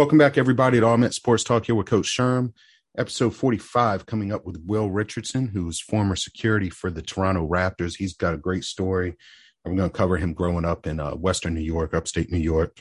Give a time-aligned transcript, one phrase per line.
[0.00, 2.54] Welcome back, everybody, to All Met Sports Talk here with Coach Sherm.
[2.96, 7.96] Episode 45 coming up with Will Richardson, who's former security for the Toronto Raptors.
[7.98, 9.14] He's got a great story.
[9.62, 12.80] I'm going to cover him growing up in uh, Western New York, upstate New York,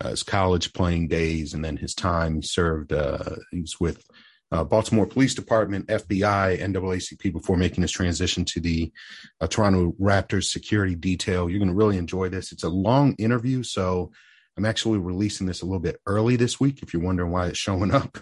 [0.00, 2.92] uh, his college playing days, and then his time he served.
[2.92, 4.04] Uh, he was with
[4.50, 8.90] uh, Baltimore Police Department, FBI, NAACP before making his transition to the
[9.40, 11.48] uh, Toronto Raptors security detail.
[11.48, 12.50] You're going to really enjoy this.
[12.50, 14.10] It's a long interview, so
[14.56, 16.82] I'm actually releasing this a little bit early this week.
[16.82, 18.18] If you're wondering why it's showing up,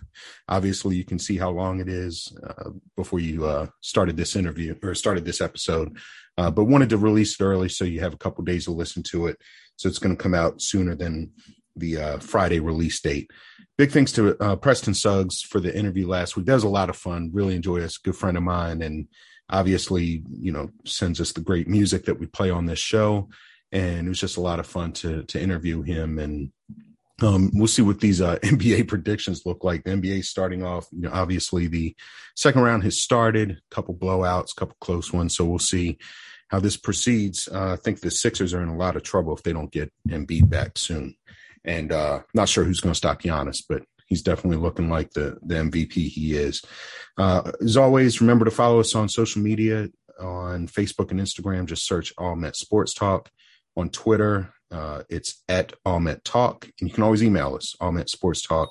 [0.48, 4.74] obviously you can see how long it is uh, before you uh, started this interview
[4.82, 5.96] or started this episode.
[6.36, 9.02] Uh, but wanted to release it early so you have a couple days to listen
[9.04, 9.40] to it.
[9.76, 11.30] So it's going to come out sooner than
[11.76, 13.30] the uh, Friday release date.
[13.78, 16.46] Big thanks to uh, Preston Suggs for the interview last week.
[16.46, 17.30] That was a lot of fun.
[17.32, 17.92] Really enjoyed it.
[18.04, 19.08] Good friend of mine, and
[19.50, 23.28] obviously, you know, sends us the great music that we play on this show
[23.74, 26.50] and it was just a lot of fun to to interview him and
[27.22, 29.84] um, we'll see what these uh, NBA predictions look like.
[29.84, 31.94] The NBA starting off, you know, obviously the
[32.34, 35.36] second round has started, a couple blowouts, a couple close ones.
[35.36, 35.98] So we'll see
[36.48, 37.48] how this proceeds.
[37.48, 39.92] Uh, I think the Sixers are in a lot of trouble if they don't get
[40.08, 41.14] Embiid back soon.
[41.64, 45.38] And uh, not sure who's going to stop Giannis, but he's definitely looking like the
[45.42, 46.62] the MVP he is.
[47.16, 49.88] Uh, as always, remember to follow us on social media
[50.20, 51.66] on Facebook and Instagram.
[51.66, 53.30] Just search All Met Sports Talk
[53.76, 54.52] on Twitter.
[54.70, 56.64] Uh, it's at Allmet Talk.
[56.80, 58.68] And you can always email us, allmetsportstalk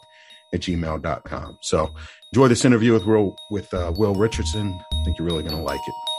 [0.54, 1.58] at gmail.com.
[1.62, 1.90] So
[2.34, 4.80] enjoy this interview with Will, with, uh, Will Richardson.
[4.94, 6.13] I think you're really going to like it.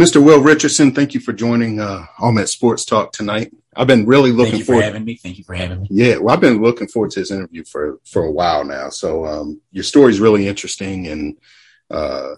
[0.00, 0.24] Mr.
[0.24, 3.52] Will Richardson, thank you for joining uh, All Met Sports Talk tonight.
[3.76, 4.80] I've been really looking Thank you forward.
[4.80, 5.16] for having me.
[5.16, 5.88] Thank you for having me.
[5.90, 8.88] Yeah, well, I've been looking forward to this interview for for a while now.
[8.88, 11.36] So um, your story is really interesting, and
[11.90, 12.30] uh,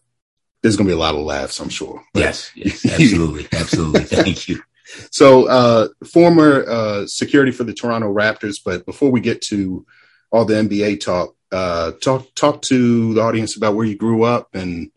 [0.61, 2.03] there's going to be a lot of laughs, I'm sure.
[2.13, 4.05] But- Yes, yes, absolutely, absolutely.
[4.05, 4.61] Thank you.
[5.11, 8.57] So, uh, former uh, security for the Toronto Raptors.
[8.63, 9.87] But before we get to
[10.31, 14.55] all the NBA talk, uh, talk talk to the audience about where you grew up
[14.55, 14.91] and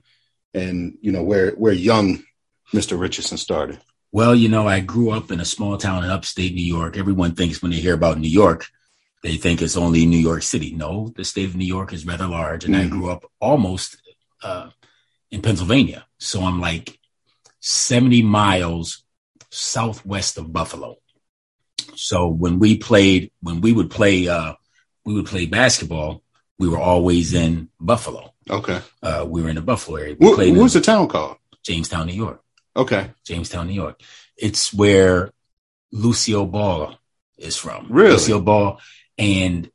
[0.54, 2.22] and you know where where young
[2.74, 3.00] Mr.
[3.00, 3.80] Richardson started.
[4.12, 6.98] Well, you know, I grew up in a small town in upstate New York.
[6.98, 8.66] Everyone thinks when they hear about New York,
[9.24, 10.72] they think it's only New York City.
[10.72, 12.92] No, the state of New York is rather large, and I Mhm.
[12.92, 13.98] grew up almost
[14.44, 14.70] uh,
[15.32, 16.06] in Pennsylvania.
[16.20, 17.00] So I'm like
[17.62, 19.04] 70 miles
[19.50, 20.98] southwest of Buffalo.
[21.96, 24.54] So when we played, when we would play, uh,
[25.04, 26.22] we would play basketball.
[26.60, 28.34] We were always in Buffalo.
[28.50, 30.16] Okay, Uh, we were in the Buffalo area.
[30.20, 31.38] We what, played what in the town called?
[31.64, 32.42] Jamestown, New York.
[32.76, 34.02] Okay, Jamestown, New York.
[34.38, 35.32] It's where
[35.92, 36.98] Lucille Ball
[37.38, 37.88] is from.
[37.90, 38.12] Really?
[38.12, 38.80] Lucille Ball.
[39.18, 39.70] And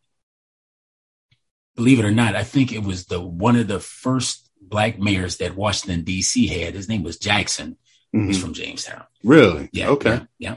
[1.76, 5.38] believe it or not, I think it was the one of the first black mayors
[5.38, 6.46] that Washington, D.C.
[6.46, 6.74] had.
[6.74, 7.76] His name was Jackson.
[8.14, 8.26] Mhm.
[8.26, 9.04] He's from Jamestown.
[9.24, 9.68] really?
[9.72, 9.88] Yeah.
[9.90, 10.10] Okay.
[10.10, 10.24] Yeah.
[10.38, 10.54] yeah.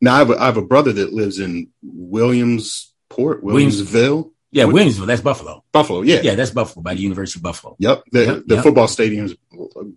[0.00, 4.64] Now I have, a, I have a brother that lives in Williamsport, Williams- Williamsville, Yeah,
[4.64, 5.64] Williamsville, that's Buffalo.
[5.72, 6.02] Buffalo.
[6.02, 6.20] Yeah.
[6.22, 7.76] Yeah, that's Buffalo by the University of Buffalo.
[7.78, 8.04] Yep.
[8.12, 8.64] The Yep, the yep.
[8.64, 9.36] football stadium is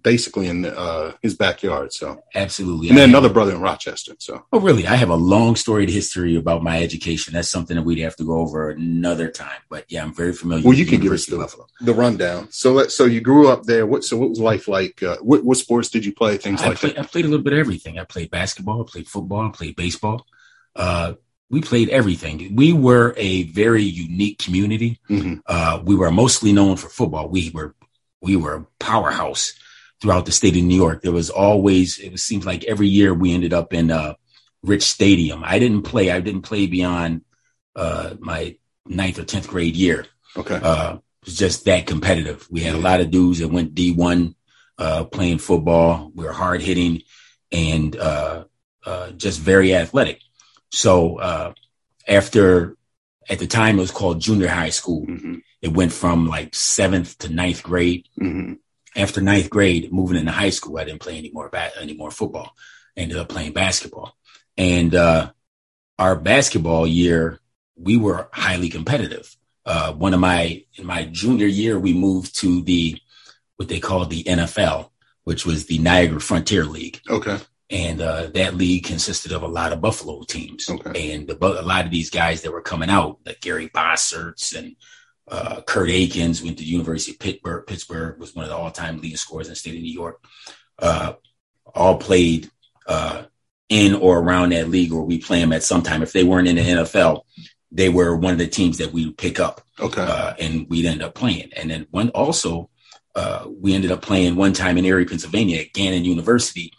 [0.02, 1.94] basically in uh, his backyard.
[1.94, 2.90] So, Absolutely.
[2.90, 4.14] and then another brother in Rochester.
[4.20, 4.88] So, Oh, really?
[4.88, 7.34] I have a long storied history about my education.
[7.34, 9.62] That's something that we'd have to go over another time.
[9.70, 11.68] But yeah, I'm very familiar Well, you can give us the- Buffalo.
[11.82, 12.48] the rundown.
[12.52, 13.86] So, let so you grew up there.
[13.86, 15.02] What so what was life like?
[15.04, 16.38] Uh, what what sports did you play?
[16.38, 17.02] Things I like played, that.
[17.04, 18.00] I played a little bit of everything.
[18.00, 20.26] I played basketball, I played football, I played baseball.
[20.76, 21.14] Uh,
[21.50, 22.56] we played everything.
[22.56, 25.00] We were a very unique community.
[25.10, 25.42] Mhm.
[25.46, 27.30] Uh, we were mostly known for football.
[27.30, 27.76] We were
[28.22, 29.54] we were a powerhouse
[30.02, 31.02] throughout the state of New York.
[31.02, 34.14] There was always it seems like every year we ended up in uh,
[34.64, 35.42] Rich Stadium.
[35.44, 36.12] I didn't play.
[36.12, 37.22] I didn't play beyond
[37.76, 40.06] uh, my ninth or tenth grade year.
[40.38, 40.60] Okay.
[40.62, 42.48] Uh, it was just that competitive.
[42.50, 44.36] We had a lot of dudes that went D1
[44.78, 46.12] uh, playing football.
[46.14, 47.02] We were hard hitting
[47.52, 48.46] and uh,
[48.86, 50.22] uh, just very athletic.
[50.72, 51.54] So uh,
[52.08, 52.76] after,
[53.30, 55.06] at the time, it was called junior high school.
[55.06, 58.08] hmm It went from like seventh to ninth grade.
[58.18, 58.54] hmm
[58.96, 62.12] After ninth grade, moving into high school, I didn't play any more ba- any more
[62.12, 62.56] football.
[62.98, 64.16] I ended up playing basketball,
[64.58, 65.32] and uh,
[65.98, 67.40] our basketball year,
[67.76, 69.36] we were highly competitive.
[69.66, 72.98] Uh, one of my in my junior year, we moved to the
[73.58, 74.90] what they called the NFL,
[75.24, 77.38] which was the Niagara Frontier League, Okay.
[77.70, 80.70] And uh, that league consisted of a lot of Buffalo teams.
[80.70, 81.14] Okay.
[81.14, 84.76] And the, a lot of these guys that were coming out, like Gary Bosserts and
[85.28, 87.68] uh, Kurt Akins went to the University of Pittsburgh.
[87.68, 90.24] Pittsburgh was one of the all-time leading scorers in the state of New York.
[90.80, 91.14] Uh,
[91.76, 92.50] all played
[92.88, 93.24] uh,
[93.70, 96.02] in or around that league, or we play them at some time.
[96.02, 97.22] If they weren't in the NFL,
[97.72, 99.62] they were one of the teams that we would pick up.
[99.80, 100.02] Okay.
[100.02, 101.52] Uh, and we'd end up playing.
[101.56, 102.72] And then one also,
[103.14, 106.74] uh, we ended up playing one time in Erie, Pennsylvania at Gannon University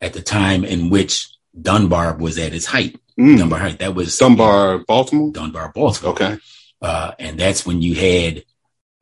[0.00, 1.28] at the time in which
[1.60, 2.98] Dunbar was at its height.
[3.18, 3.38] Mm.
[3.38, 3.78] Dunbar height.
[3.80, 5.32] That was Dunbar, Baltimore.
[5.32, 6.12] Dunbar, Baltimore.
[6.12, 6.38] Okay.
[6.80, 8.44] Uh, and that's when you had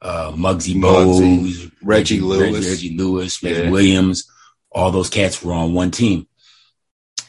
[0.00, 2.52] uh, Muggsy Muggsy, Bogues, Reggie Lewis.
[2.54, 3.70] Reggie, Reggie Lewis, Reggie Yeah.
[3.70, 4.30] Williams.
[4.70, 6.26] All those cats were on one team.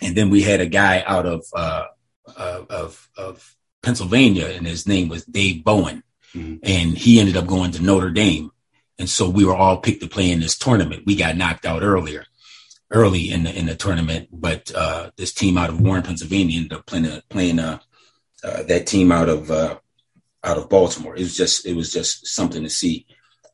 [0.02, 1.86] And then we had a guy out of uh,
[2.36, 6.04] of of Pennsylvania, and his name was Dave Bowen,
[6.36, 6.60] Mhm.
[6.64, 8.52] and he ended up going to Notre Dame.
[9.00, 11.04] And so we were all picked to play in this tournament.
[11.06, 12.26] We got knocked out earlier,
[12.92, 16.74] early in the in the tournament, but uh, this team out of Warren, Pennsylvania, ended
[16.74, 17.80] up playing playing uh,
[18.44, 19.78] uh, that team out of uh,
[20.44, 21.16] out of Baltimore.
[21.16, 23.06] It was just it was just something to see.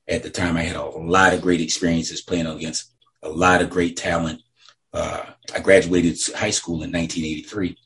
[0.08, 2.92] At the time, I had a lot of great experiences playing against
[3.22, 4.42] a lot of great talent.
[4.92, 5.24] Uh,
[5.56, 7.78] I graduated high school in 1983,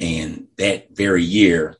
[0.00, 1.76] and that very year,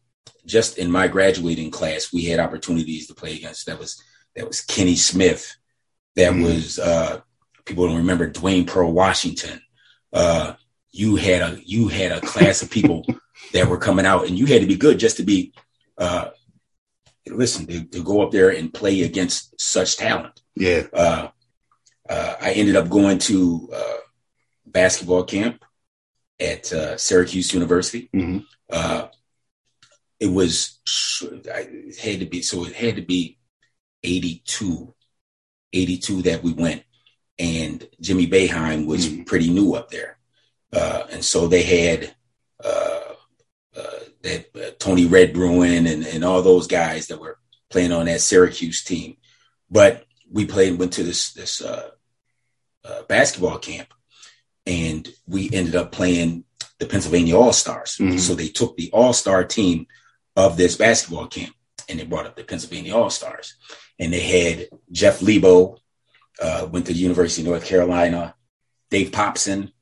[0.47, 3.67] just in my graduating class, we had opportunities to play against.
[3.67, 4.03] That was
[4.37, 5.57] that was Kenny Smith.
[6.17, 6.45] That Mhm.
[6.45, 7.21] was uh,
[7.65, 9.61] people don't remember Dwayne Pearl Washington.
[10.13, 10.55] Uh,
[10.93, 13.05] you had a you had a class of people
[13.53, 15.53] that were coming out, and you had to be good just to be.
[15.99, 16.31] Uh,
[17.27, 20.41] listen, to, to go up there and play against such talent.
[20.57, 20.83] Yeah.
[20.93, 21.29] Uh,
[22.09, 23.97] uh, I ended up going to uh,
[24.67, 25.65] basketball camp
[26.39, 28.09] at uh, Syracuse University.
[28.13, 28.39] hmm
[28.71, 29.09] Uh,
[30.21, 30.81] it was
[31.53, 33.39] I- it had to be so it had to be
[34.03, 34.95] 82,
[35.73, 36.83] 82 that we went,
[37.39, 39.27] and Jimmy Boeheim was Mhm.
[39.27, 40.19] pretty new up there,
[40.73, 42.15] uh, and so they had
[42.65, 43.15] uh,
[43.77, 47.39] uh, that uh, Tony Red Bruin and and all those guys that were
[47.71, 49.17] playing on that Syracuse team,
[49.71, 51.91] but we played went to this this uh,
[52.85, 53.93] uh, basketball camp,
[54.67, 56.45] and we ended up playing
[56.79, 57.97] the Pennsylvania All Stars.
[57.99, 58.19] Mhm.
[58.21, 59.87] So they took the All Star team
[60.37, 61.55] of this basketball camp,
[61.89, 63.55] and they brought up the Pennsylvania All Stars,
[63.99, 65.79] and they had Jeff Lebo,
[66.41, 68.35] uh, went to the University of North Carolina,
[68.91, 69.73] Dave Popson,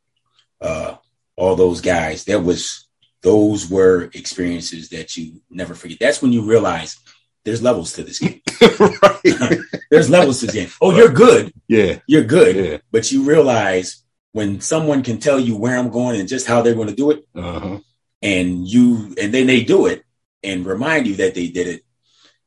[0.60, 0.96] uh,
[1.36, 2.24] all those guys.
[2.24, 2.86] There was
[3.22, 5.98] those were experiences that you never forget.
[6.00, 6.98] That's when you realize
[7.44, 8.40] there's levels to this game.
[9.02, 9.58] right.
[9.90, 10.68] There's levels to this game.
[10.80, 11.52] Oh, you're good.
[11.68, 11.98] Yeah.
[12.06, 12.56] You're good.
[12.56, 12.76] Yeah.
[12.90, 14.02] But you realize
[14.32, 17.10] when someone can tell you where I'm going and just how they're going to do
[17.10, 17.78] it, Uh huh.
[18.22, 20.02] and you and then they do it
[20.42, 21.82] and remind you that they did it,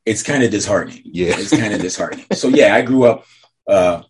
[0.05, 1.01] it's kind of disheartening.
[1.05, 1.35] Yeah.
[1.37, 2.25] It's kind of disheartening.
[2.33, 3.25] So yeah, I grew up
[3.67, 4.03] uh,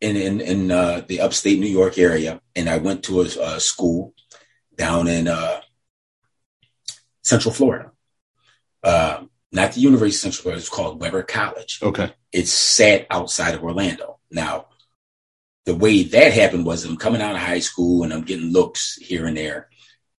[0.00, 3.60] in in in uh, the upstate New York area, and I went to a, a
[3.60, 4.14] school
[4.76, 5.60] down in uh,
[7.22, 7.92] Central Florida.
[8.82, 10.60] Uh, not the University of Central Florida.
[10.60, 12.12] It's called Webber College Okay.
[12.32, 14.18] it's sat outside of Orlando.
[14.30, 14.66] Now,
[15.64, 18.96] the way that happened was I'm coming out of high school and I'm getting looks
[18.96, 19.68] here and there.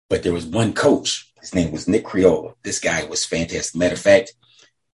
[0.09, 2.55] But there was one coach, his name was Nick Creola.
[2.63, 3.79] This guy was fantastic.
[3.79, 4.33] Matter of fact,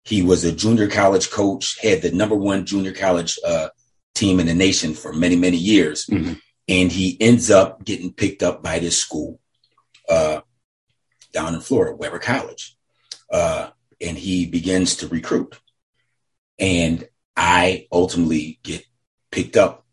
[0.04, 3.70] he was a junior college coach, had the number one junior college uh,
[4.19, 6.06] team in the nation for many, many years.
[6.06, 6.39] Mhm.
[6.68, 9.39] And he ends up getting picked up by this school
[10.07, 10.42] uh,
[11.33, 12.75] down in Florida, Webber College.
[13.31, 13.69] Uh,
[14.01, 15.60] and he begins to recruit
[16.60, 18.83] and I ultimately get
[19.31, 19.85] picked up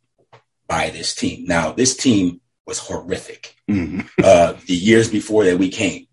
[0.67, 1.45] by this team.
[1.47, 6.07] Now, this team was horrific hmm uh, the years before that we came.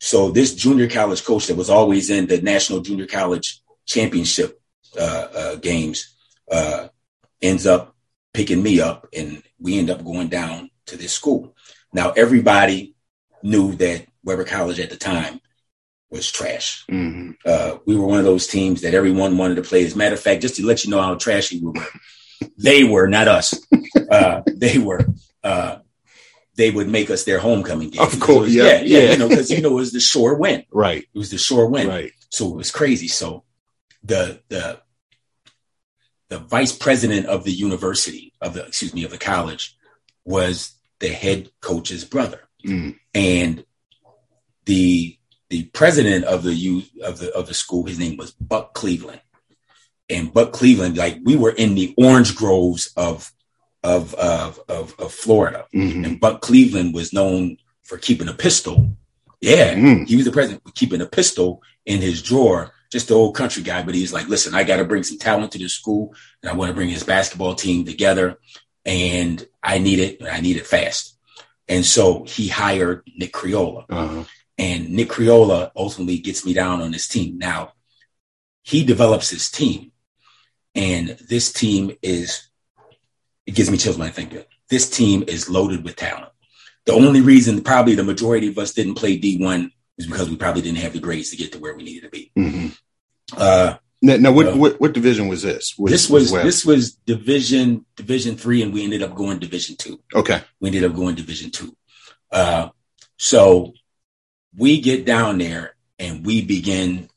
[0.00, 4.60] So this junior college coach that was always in the national junior college championship
[4.98, 6.14] uh, uh, games
[6.50, 6.88] uh,
[7.44, 7.94] ends up
[8.32, 11.54] picking me up, and we end up going down to this school.
[11.92, 12.94] Now, everybody
[13.42, 15.40] knew that Webber College at the time
[16.10, 19.84] was trash hmm uh, we were one of those teams that everyone wanted to play.
[19.84, 21.86] As a matter of fact, just to let you know how trashy we were,
[22.56, 23.54] they were not us.
[24.10, 25.00] Uh, they were.
[25.42, 25.78] Uh,
[26.56, 28.02] they would make us their homecoming game.
[28.02, 29.10] Of course, yeah, yeah, yeah, yeah.
[29.12, 30.64] You know, because you know it was the shore win.
[30.72, 31.02] Right.
[31.02, 31.88] It was the shore win.
[31.88, 32.12] Right.
[32.30, 33.08] So it was crazy.
[33.08, 33.44] So
[34.02, 34.80] the the
[36.34, 39.76] the vice president of the university of the excuse me of the college
[40.24, 40.54] was
[40.98, 42.96] the head coach's brother Mm.
[43.14, 43.64] and
[44.64, 45.18] the
[45.50, 49.20] the president of the U of the of the school, his name was Buck Cleveland,
[50.08, 53.30] and Buck Cleveland, like we were in the orange groves of
[53.82, 58.96] of of of, of Florida, hmm and Buck Cleveland was known for keeping a pistol.
[59.42, 60.08] Yeah, Mm.
[60.08, 62.72] he was the president keeping a pistol in his drawer.
[62.94, 65.50] Just the old country guy, but he's like, listen, I got to bring some talent
[65.52, 68.38] to this school, and I want to bring his basketball team together,
[68.84, 71.18] and I need it, and I need it fast.
[71.66, 74.24] And so he hired Nick Criolla Uh-huh.
[74.58, 77.36] and Nick Criolla ultimately gets me down on this team.
[77.36, 77.72] Now,
[78.62, 79.90] he develops his team.
[80.76, 82.48] And this team is,
[83.44, 84.48] it gives me chills when I think of it.
[84.70, 86.30] This team is loaded with talent.
[86.86, 90.62] The only reason probably the majority of us didn't play D1 is because we probably
[90.62, 92.30] didn't have the grades to get to where we needed to be.
[92.38, 92.68] Mm-hmm.
[93.36, 95.74] Uh, Now, now what, what what division was this?
[95.78, 96.44] Was, this was Webb?
[96.44, 100.00] this was division division three, and we ended up going division two.
[100.14, 100.42] okay.
[100.60, 101.74] We ended up going division two.
[102.30, 102.68] Uh,
[103.16, 103.72] so
[104.56, 107.08] we get down there and we begin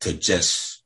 [0.00, 0.82] to just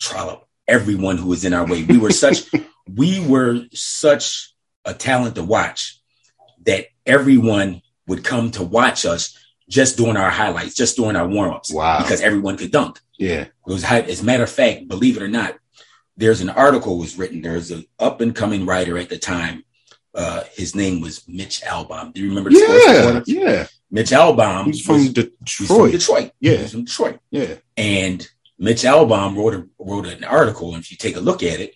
[0.00, 1.82] trollop everyone who was in our way.
[1.84, 2.44] We were such
[2.88, 4.52] we were such
[4.84, 6.00] a talent to watch
[6.66, 9.36] that everyone would come to watch us
[9.68, 11.72] just doing our highlights, just doing our warm-ups.
[11.72, 12.02] Wow.
[12.02, 13.00] Because everyone could dunk.
[13.18, 13.46] Yeah.
[13.66, 15.56] It was high, as a matter of fact, believe it or not,
[16.16, 17.42] there's an article was written.
[17.42, 19.64] There's an up and coming writer at the time.
[20.14, 22.12] Uh, his name was Mitch Albom.
[22.12, 23.40] Do you remember the Yeah.
[23.42, 23.66] Yeah.
[23.90, 24.66] Mitch Albom.
[24.66, 25.32] He's from was- Detroit.
[25.48, 26.30] he's from Detroit.
[26.40, 26.56] Yeah.
[26.58, 27.18] He's from Detroit.
[27.30, 27.54] Yeah.
[27.76, 28.28] And
[28.58, 31.74] Mitch Albom wrote a, wrote an article, and if you take a look at it,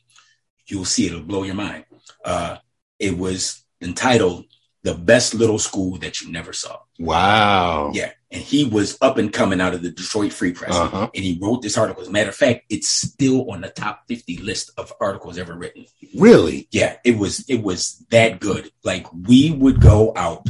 [0.67, 1.85] you'll see it'll blow your mind.
[2.25, 2.59] Uh,
[3.01, 4.45] it was entitled
[4.89, 7.91] "The Best Little School That You Never Saw." Wow.
[7.95, 11.11] Yeah, and he was up and coming out of the Detroit Free Press, Uh-huh.
[11.15, 12.03] and he wrote this article.
[12.03, 15.55] As a matter of fact, it's still on the top fifty list of articles ever
[15.55, 15.85] written.
[16.17, 16.69] Really?
[16.71, 17.81] Yeah, it was it was
[18.11, 18.65] that good.
[18.85, 20.47] Like we would go out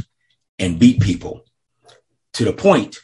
[0.57, 1.45] and beat people
[2.33, 2.97] to the point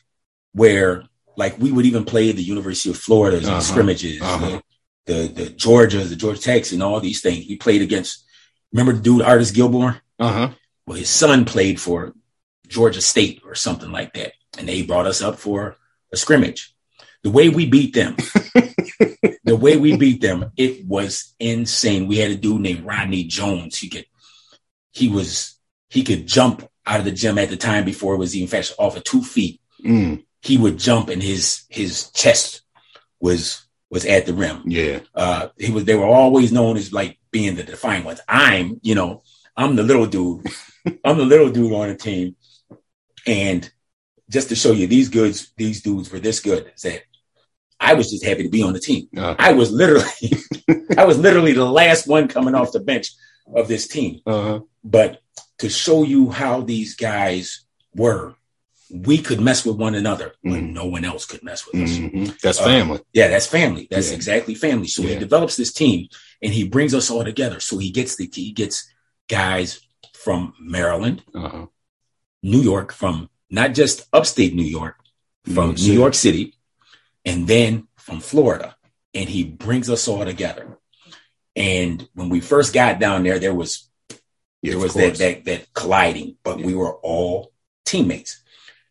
[0.54, 1.04] where
[1.38, 3.60] like we would even play the University of Florida's Uh-huh.
[3.60, 4.62] scrimmages, Uh-huh.
[5.06, 7.46] the, the the Georgias, the Georgia Techs, and all these things.
[7.50, 8.24] We played against.
[8.72, 10.02] Remember the dude Artis Gilmore?
[10.20, 10.50] Uh huh.
[10.88, 12.14] Well, his son played for
[12.68, 15.78] Georgia State or something like that, and they brought us up for
[16.12, 16.74] a scrimmage.
[17.24, 18.16] The way we beat them,
[19.44, 22.08] the way we beat them, it was insane.
[22.08, 23.78] We had a dude named Rodney Jones.
[23.80, 24.06] He could,
[24.92, 25.56] he was,
[25.90, 28.76] he could jump out of the gym at the time before it was even fast
[28.78, 29.60] off of two feet.
[29.84, 32.62] Mm, He would jump, and his his chest
[33.20, 34.62] was was at the rim.
[34.66, 35.00] yeah.
[35.16, 35.86] Uh, he was.
[35.86, 38.20] They were always known as like being the defiant ones.
[38.28, 39.24] I'm, you know,
[39.58, 40.46] I'm the little dude.
[41.04, 42.36] I'm the little dude on the team,
[43.26, 43.70] and
[44.30, 46.72] just to show you these goods, these dudes were this good.
[46.84, 47.04] That
[47.80, 49.08] I was just happy to be on the team.
[49.18, 50.06] Uh I was literally,
[50.98, 53.12] I was literally the last one coming off the bench
[53.56, 54.22] of this team.
[54.28, 54.62] huh.
[54.84, 55.22] But
[55.60, 57.66] to show you how these guys
[57.96, 58.36] were,
[58.92, 60.74] we could mess with one another when Mhm.
[60.74, 61.98] no one else could mess with us.
[61.98, 63.00] hmm That's Uh, family.
[63.14, 63.88] Yeah, that's family.
[63.90, 64.16] That's Yeah.
[64.16, 64.88] exactly family.
[64.88, 66.08] So he develops this team
[66.42, 67.60] and he brings us all together.
[67.60, 68.88] So he gets the he gets
[69.28, 69.80] guys
[70.26, 71.66] from Maryland, Uh huh.
[72.42, 73.30] New York, from
[73.60, 74.96] not just upstate New York,
[75.54, 76.46] from New York City,
[77.24, 78.76] and then from Florida.
[79.14, 80.66] And he brings us all together.
[81.56, 83.72] And when we first got down there, there was
[84.64, 86.66] Yeah, there was that, that that colliding, but Yeah.
[86.70, 87.36] we were all
[87.86, 88.32] teammates.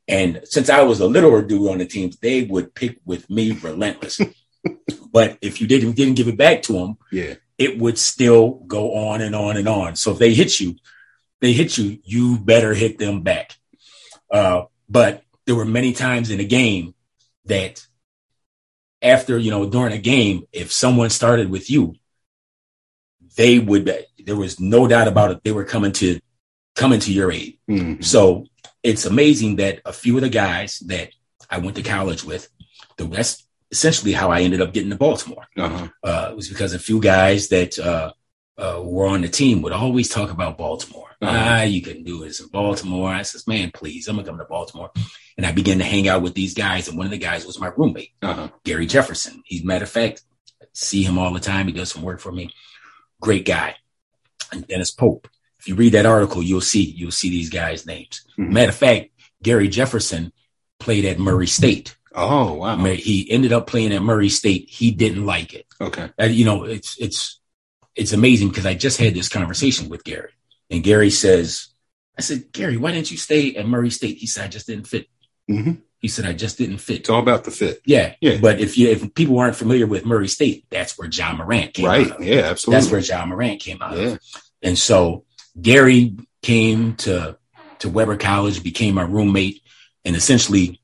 [0.06, 3.44] And since I was a littler dude on the team, they would pick with me
[3.68, 4.20] relentless.
[5.16, 7.34] but if you didn't didn't give it back to them, Yeah.
[7.66, 8.44] it would still
[8.76, 9.90] go on and on and on.
[9.96, 10.70] So if they hit you,
[11.44, 13.56] they hit you, you better hit them back.
[14.30, 16.94] Uh, but there were many times in the game
[17.44, 17.86] that
[19.02, 21.94] after, you know, during a game, if someone started with you,
[23.36, 23.84] they would,
[24.24, 25.44] there was no doubt about it.
[25.44, 26.18] They were coming to,
[26.74, 27.58] coming to your aid.
[27.68, 28.02] Mhm.
[28.02, 28.46] So
[28.82, 31.10] it's amazing that a few of the guys that
[31.50, 32.48] I went to college with,
[32.96, 35.88] the that's essentially how I ended up getting to Baltimore Uh-huh.
[36.02, 38.12] uh, it was because a few guys that uh,
[38.56, 41.10] uh, were on the team would always talk about Baltimore.
[41.24, 41.38] Uh-huh.
[41.40, 43.10] Ah, you can do this in Baltimore.
[43.10, 44.90] I says, man, please, I'm gonna come to Baltimore.
[45.36, 47.58] And I began to hang out with these guys, and one of the guys was
[47.60, 48.48] my roommate, Uh-huh.
[48.64, 49.42] Gary Jefferson.
[49.46, 50.22] He's matter of fact,
[50.62, 51.66] I see him all the time.
[51.66, 52.50] He does some work for me.
[53.20, 53.76] Great guy.
[54.52, 55.28] And Dennis Pope.
[55.58, 58.22] If you read that article, you'll see you'll see these guys' names.
[58.38, 58.50] Mhm.
[58.50, 59.10] Matter of fact,
[59.42, 60.32] Gary Jefferson
[60.78, 61.96] played at Murray State.
[62.14, 62.76] Oh, wow.
[62.84, 64.68] He ended up playing at Murray State.
[64.70, 65.66] He didn't like it.
[65.80, 66.10] Okay.
[66.20, 67.40] Uh, you know, it's it's
[67.96, 70.30] it's amazing because I just had this conversation with Gary,
[70.71, 71.68] and Gary says,
[72.18, 74.87] "I said, Gary, why didn't you stay at Murray State?" He said, "I just didn't
[74.87, 75.06] fit."
[75.49, 77.80] hmm He said, "I just didn't fit." It's all about the fit.
[77.87, 78.38] Yeah, Yeah.
[78.40, 81.87] But if you if people aren't familiar with Murray State, that's where Ja Morant came
[81.87, 82.12] Right.
[82.21, 82.80] Yeah, absolutely.
[82.80, 84.04] That's where Ja Morant came out Yeah.
[84.12, 84.21] of.
[84.62, 85.25] And so
[85.61, 87.37] Gary came to
[87.80, 89.61] to Webber College, became my roommate,
[90.04, 90.80] and essentially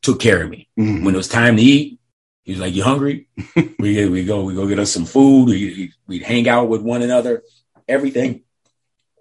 [0.00, 1.04] took care of me Mhm.
[1.04, 2.00] when it was time to eat,
[2.44, 3.28] he was like, "You hungry?
[3.78, 5.48] we we go we go get us some food.
[5.48, 7.42] We we'd hang out with one another.
[7.88, 8.42] Everything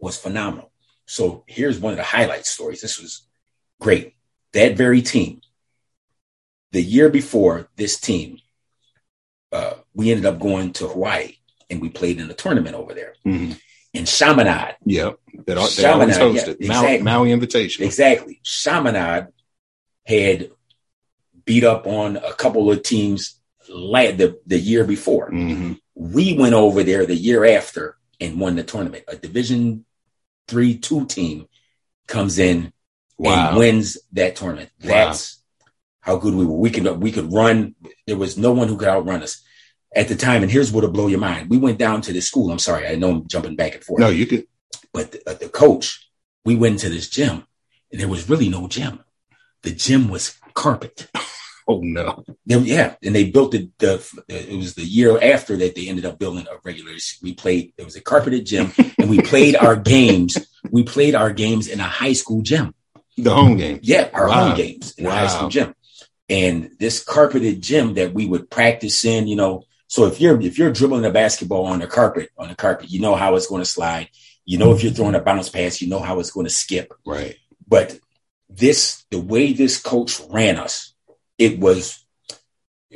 [0.02, 0.72] was phenomenal.
[1.06, 2.82] So here's one of the highlight stories.
[2.82, 3.24] This was
[3.80, 4.16] great.
[4.54, 5.42] That very team,
[6.72, 8.40] the year before this team,
[9.52, 11.36] uh, we ended up going to Hawaii
[11.70, 13.60] and we played in a tournament over there Mhm.
[13.94, 14.76] in Chaminade.
[14.86, 15.20] Yep.
[15.46, 16.58] That, that always hosted.
[16.60, 17.02] yeah, Maui, exactly.
[17.04, 17.86] Maui Invitation.
[17.86, 18.40] Exactly.
[18.44, 19.28] Chaminade
[20.06, 20.52] had
[21.46, 23.40] beat up on a couple of teams
[23.70, 25.30] la- the the year before.
[25.32, 25.80] Mhm.
[25.96, 29.04] We went over there the year after and won the tournament.
[29.08, 29.86] A Division
[30.48, 31.48] three two team
[32.08, 32.74] comes in
[33.18, 33.50] Wow.
[33.50, 34.72] and wins that tournament.
[34.84, 34.88] Wow.
[34.90, 35.42] That's
[36.00, 36.56] how good we were.
[36.58, 37.76] We could we could run.
[38.08, 39.44] There was no one who could outrun us
[39.96, 40.42] at the time.
[40.42, 42.52] And here's what'll blow your mind: we went down to this school.
[42.52, 44.00] I'm sorry, I know I'm jumping back and forth.
[44.00, 44.48] No, you could.
[44.92, 46.10] but the, uh, the coach,
[46.46, 47.46] we went to this gym,
[47.92, 49.04] and there was really no gym.
[49.62, 51.08] The gym was carpet.
[51.68, 52.24] Oh no.
[52.46, 53.70] They- yeah, and they built it.
[53.80, 56.92] The, it was the year after that they ended up building a regular.
[57.22, 57.74] We played.
[57.78, 60.38] It was a carpeted gym, and we played our games.
[60.72, 62.74] We played our games in a high school gym.
[63.18, 63.80] The home game.
[63.84, 64.48] Yeah, our Wow.
[64.50, 65.76] home games in a high school gym.
[66.30, 70.58] And this carpeted gym that we would practice in, you know, so if you're if
[70.58, 73.62] you're dribbling a basketball on the carpet, on the carpet, you know how it's going
[73.62, 74.08] to slide.
[74.46, 76.94] You know if you're throwing a bounce pass, you know how it's going to skip.
[77.06, 77.36] Right.
[77.68, 78.00] But
[78.50, 80.91] this the way this coach ran us,
[81.42, 81.98] it was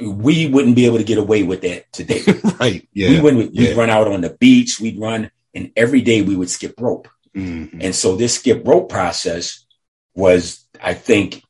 [0.01, 2.21] we wouldn't be able to get away with that today.
[2.59, 2.87] right.
[2.93, 3.21] We Yeah.
[3.21, 6.75] wouldn't we'd run out on the beach, we'd run, and every day we would skip
[6.79, 7.07] rope.
[7.35, 7.79] Mhm.
[7.83, 9.65] And so this skip rope process
[10.13, 11.43] was, I think,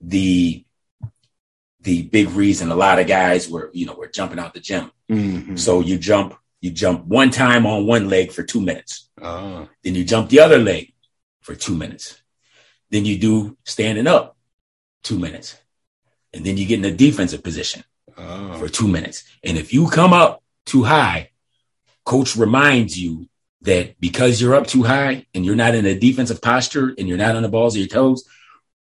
[0.00, 0.64] the
[1.80, 4.90] the big reason a lot of guys were, you know, were jumping out the gym.
[5.10, 5.58] Mhm.
[5.58, 9.08] So you jump, you jump one time on one leg for two minutes.
[9.20, 9.68] Ah.
[9.82, 10.92] Then you jump the other leg
[11.40, 12.22] for two minutes.
[12.90, 14.36] Then you do standing up
[15.02, 15.56] two minutes.
[16.34, 17.84] And then you get in a defensive position
[18.16, 18.56] Ah.
[18.58, 19.24] for two minutes.
[19.44, 21.30] And if you come up too high,
[22.04, 23.28] coach reminds you
[23.62, 27.18] that because you're up too high and you're not in a defensive posture and you're
[27.18, 28.24] not on the balls of your toes,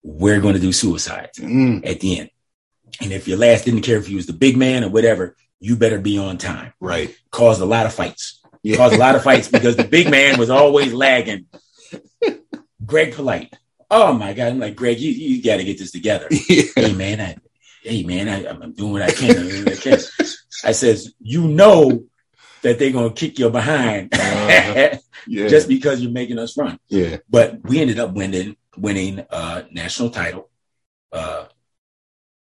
[0.04, 1.86] we're going to do suicides Mm.
[1.86, 2.30] at the end.
[3.02, 5.76] And if your last didn't care if you was the big man or whatever, you
[5.76, 6.74] better be on time.
[6.80, 7.14] Right.
[7.32, 8.40] Caused a lot of fights.
[8.64, 8.78] Yeah.
[8.78, 11.48] Caused a lot of fights because the big man was always lagging.
[12.86, 13.54] Greg Polite.
[13.92, 14.48] Oh my God.
[14.50, 16.64] I'm like, Greg, you, you got to get this together yeah.
[16.76, 17.36] hey man, I,
[17.82, 19.68] hey man, I, I'm doing what I can.
[19.68, 20.00] I can.
[20.64, 22.04] I says, you know
[22.62, 24.98] that they're gonna kick your behind Uh-huh.
[25.28, 25.48] Yeah.
[25.48, 26.80] just because you're making us run.
[26.88, 27.18] yeah.
[27.30, 30.50] But we ended up winning, winning a national title
[31.12, 31.46] uh,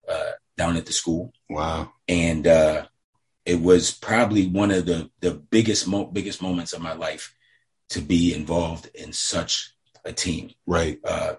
[0.07, 1.91] uh, down at the school, Wow.
[2.07, 2.85] and uh,
[3.45, 7.33] it was probably one of the the biggest mo- biggest moments of my life
[7.89, 9.74] to be involved in such
[10.05, 10.51] a team.
[10.65, 10.99] Right.
[11.03, 11.35] Uh,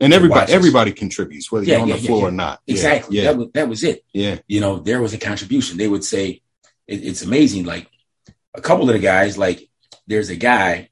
[0.00, 2.28] And everybody everybody contributes, whether Yeah, you're on yeah, the floor yeah.
[2.28, 2.60] or not.
[2.66, 3.16] Exactly.
[3.16, 3.24] Yeah.
[3.24, 4.04] That was that was it.
[4.12, 4.38] Yeah.
[4.46, 5.76] you know, there was a contribution.
[5.78, 6.42] They would say,
[6.86, 7.64] it, it's amazing.
[7.64, 7.88] Like
[8.54, 9.68] a couple of the guys, like
[10.06, 10.88] there's a guy,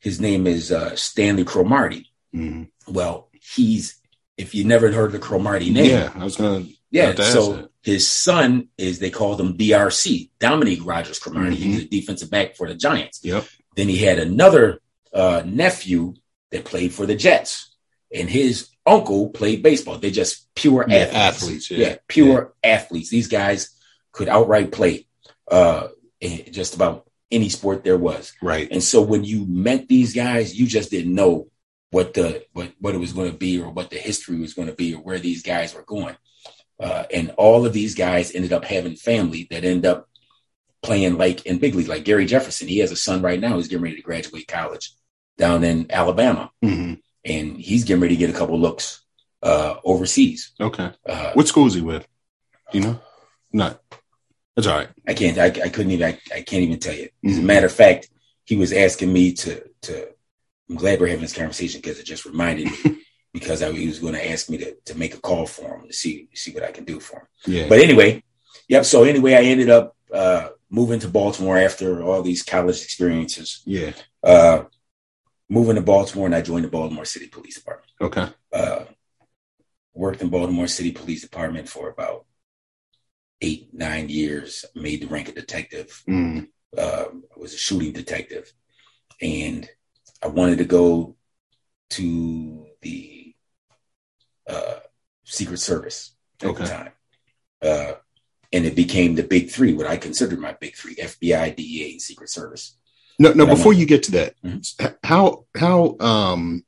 [0.00, 2.06] his name is uh, Stanley Cromartie.
[2.34, 2.68] Mhm.
[2.88, 4.00] Well, he's,
[4.36, 6.12] if you never heard the Cromartie name, Yeah.
[6.14, 7.04] I was gonna yeah.
[7.10, 7.70] about to ask So that.
[7.82, 11.56] his son is, they called him DRC, Dominique Rodgers Cromartie.
[11.56, 11.62] Mhm.
[11.66, 13.20] He's a defensive back for the Giants.
[13.22, 13.46] Yep.
[13.76, 14.80] Then he had another
[15.12, 16.14] uh, nephew
[16.50, 17.74] that played for the Jets,
[18.12, 19.98] and his uncle played baseball.
[19.98, 21.16] They're just pure Yeah, athletes.
[21.16, 21.96] athletes, yeah.
[22.08, 23.10] pure athletes.
[23.10, 23.70] These guys
[24.12, 25.06] could outright play
[25.50, 25.88] uh,
[26.20, 28.32] in just about any sport there was.
[28.42, 28.68] Right.
[28.70, 31.48] And so when you met these guys, you just didn't know
[31.92, 34.68] what the what what it was going to be or what the history was going
[34.68, 36.16] to be or where these guys were going.
[36.80, 40.08] Uh, and all of these guys ended up having family that end up
[40.82, 42.68] playing like in big league, like Gary Jefferson.
[42.68, 44.92] He has a son right now who's getting ready to graduate college
[45.38, 49.02] down in Alabama, hmm and he's getting ready to get a couple looks
[49.42, 50.52] uh, overseas.
[50.58, 50.90] Okay.
[51.06, 52.06] Uh, What school is he with?
[52.72, 53.00] Do you know?
[53.52, 53.82] Not.
[54.56, 54.88] That's all right.
[55.06, 55.36] I can't.
[55.38, 56.06] I, I couldn't even.
[56.14, 57.08] I, I can't even tell you.
[57.24, 57.44] As a Mhm.
[57.44, 58.08] matter of fact,
[58.44, 59.62] he was asking me to.
[59.82, 60.08] to
[60.70, 62.98] I'm glad we're having this conversation because it just reminded me
[63.34, 65.88] because I, he was going to ask me to to make a call for him
[65.88, 67.26] to see see what I can do for him.
[67.54, 67.68] Yeah.
[67.68, 68.22] But anyway,
[68.68, 68.84] yep.
[68.86, 73.62] So anyway, I ended up uh, moving to Baltimore after all these college experiences.
[73.66, 73.92] yeah.
[74.22, 74.64] Uh,
[75.50, 77.92] moving to Baltimore, and I joined the Baltimore City Police Department.
[78.00, 78.28] Okay.
[78.52, 78.84] Uh,
[79.92, 82.24] worked in Baltimore City Police Department for about
[83.42, 84.64] eight nine years.
[84.74, 86.48] Made the rank of detective Mm.
[86.78, 88.52] I was a shooting detective,
[89.20, 89.68] and
[90.22, 91.16] I wanted to go
[91.90, 93.34] to the
[94.48, 94.78] uh,
[95.24, 96.62] Secret Service at Okay.
[96.62, 96.92] the time,
[97.62, 97.92] uh,
[98.52, 99.74] and it became the big three.
[99.74, 102.76] What I considered my big three: FBI, DEA, and Secret Service.
[103.20, 103.44] No, no.
[103.46, 104.96] Before you get to that, Mhm.
[105.04, 106.64] how how um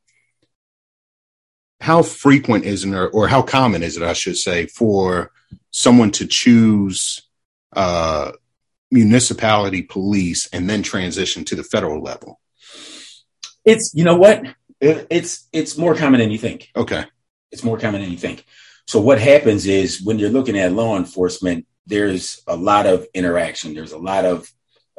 [1.81, 5.33] how frequent is it, or, or how common is it, I should say, for
[5.73, 7.23] someone to choose
[7.75, 8.33] uh,
[8.91, 12.38] municipality police and then transition to the federal level?
[13.65, 14.45] It's you know what?
[14.81, 16.69] It- It's it's more common than you think.
[16.77, 17.05] Okay.
[17.51, 18.45] It's more common than you think.
[18.87, 23.73] So what happens is when you're looking at law enforcement, there's a lot of interaction.
[23.75, 24.53] There's a lot of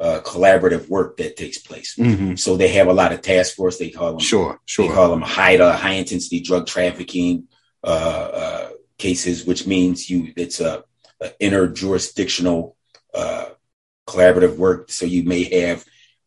[0.04, 1.94] uh, collaborative work that takes place.
[1.96, 3.78] hmm So they have a lot of task force.
[3.78, 4.60] They call them Sure.
[4.66, 4.86] sure.
[4.86, 7.34] they call them HIDTA, high intensity drug trafficking
[7.82, 10.84] uh, uh, cases, which means you it's a,
[11.22, 12.74] uh, interjurisdictional
[13.14, 13.46] uh,
[14.06, 14.90] collaborative work.
[14.90, 15.84] So you may have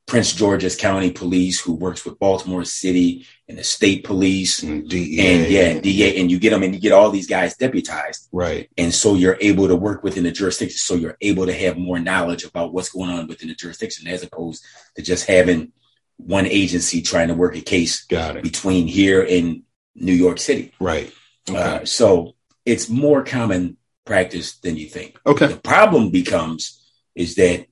[0.08, 5.20] Prince George's County Police who works with Baltimore City and the state police And DEA.
[5.43, 8.30] and yeah, DA, and you get them and you get all these guys deputized.
[8.32, 8.70] Right.
[8.78, 10.78] And so you're able to work within the jurisdiction.
[10.78, 14.24] So you're able to have more knowledge about what's going on within the jurisdiction as
[14.24, 14.63] opposed
[14.96, 15.74] to just having
[16.15, 18.43] one agency trying to work a case Got it.
[18.43, 20.72] between here and New York City.
[20.80, 21.12] Right.
[21.50, 21.60] Okay.
[21.60, 25.20] Uh, so it's more common practice than you think.
[25.26, 25.48] okay.
[25.48, 26.82] The problem becomes
[27.13, 27.65] is that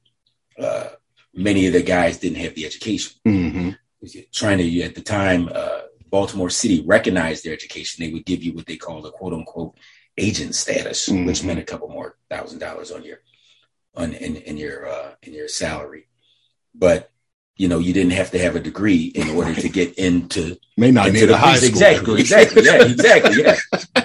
[0.60, 0.88] uh,
[1.36, 3.14] many of the guys didn't have the education.
[3.24, 3.70] hmm
[4.32, 8.06] Trying to at the time, uh, Baltimore City recognized their education.
[8.06, 9.76] They would give you what they called a quote unquote
[10.18, 11.46] agent status, which Mhm.
[11.46, 13.20] meant a couple more thousand dollars on your
[13.96, 16.08] on in, in your uh, in your salary.
[16.76, 17.10] But
[17.58, 20.92] you know, you didn't have to have a degree in order to get into May
[20.92, 23.56] not into need the a high school exactly, exactly, yeah, exactly, yeah.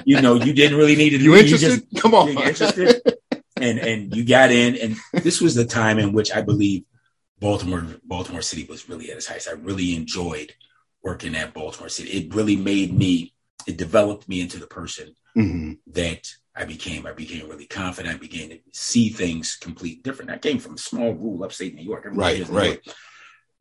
[0.07, 1.83] You know, you didn't really need a You interested?
[1.91, 2.29] just- Come on.
[2.31, 3.03] interested,
[3.61, 6.85] and and you got in, and this was the time in which I believe
[7.41, 9.49] Baltimore Baltimore City was really at its highest.
[9.49, 10.55] I really enjoyed
[11.03, 12.11] working at Baltimore City.
[12.11, 13.35] It really made me.
[13.67, 17.07] It developed me into the person hmm that I became.
[17.07, 18.15] I became really confident.
[18.15, 20.31] I began to see things completely different.
[20.31, 22.05] I came from a small rural upstate New York.
[22.07, 22.81] Everybody Right, New right.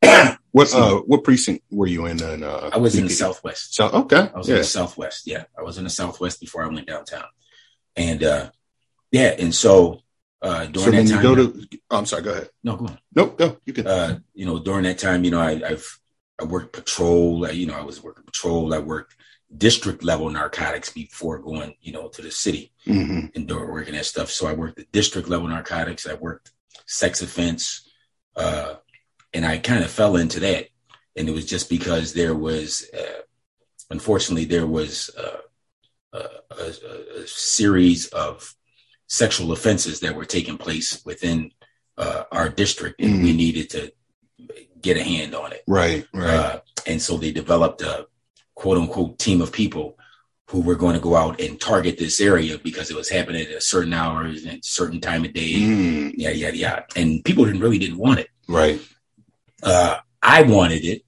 [0.02, 0.36] York.
[0.52, 2.20] What uh what precinct were you in?
[2.20, 3.74] in uh, I was in the Southwest.
[3.76, 4.30] So okay.
[4.34, 5.26] I was in the Southwest.
[5.26, 7.24] Yeah, I was in the Southwest before I went downtown,
[7.94, 8.50] and uh
[9.12, 10.00] yeah, and so
[10.42, 11.68] uh during So that then you time, go to.
[11.90, 12.22] Oh, I'm sorry.
[12.22, 12.50] Go ahead.
[12.64, 12.98] no, go on.
[13.14, 13.38] Nope.
[13.38, 13.86] No, you can.
[13.86, 16.00] Uh, you know, during that time, you know, I, I've
[16.40, 17.46] I worked patrol.
[17.46, 18.72] I, you know, I was working patrol.
[18.72, 19.16] I worked
[19.56, 24.06] district level narcotics before going, you know, to the city hmm and doing working that
[24.06, 24.30] stuff.
[24.30, 26.06] So I worked the district level narcotics.
[26.06, 26.52] I worked
[26.86, 27.88] sex offense,
[28.36, 28.74] uh,
[29.34, 30.68] and I kind of fell into that.
[31.16, 33.22] And it was just because there was, uh,
[33.90, 35.40] unfortunately, there was uh,
[36.12, 36.18] a,
[36.54, 38.54] a, a series of
[39.10, 41.50] sexual offenses that were taking place within
[41.98, 43.92] uh, our district, and we needed to
[44.80, 45.62] get a hand on it.
[45.66, 46.06] Right.
[46.14, 46.34] Right.
[46.34, 48.06] Uh, and so they developed a
[48.54, 49.98] quote unquote team of people
[50.48, 53.52] who were going to go out and target this area because it was happening at
[53.52, 55.54] a certain hours and certain time of day.
[55.54, 56.82] Mm, Yeah, yeah, yeah.
[56.96, 58.28] And people didn't really didn't want it.
[58.48, 58.80] right.
[59.62, 61.02] Uh, I wanted it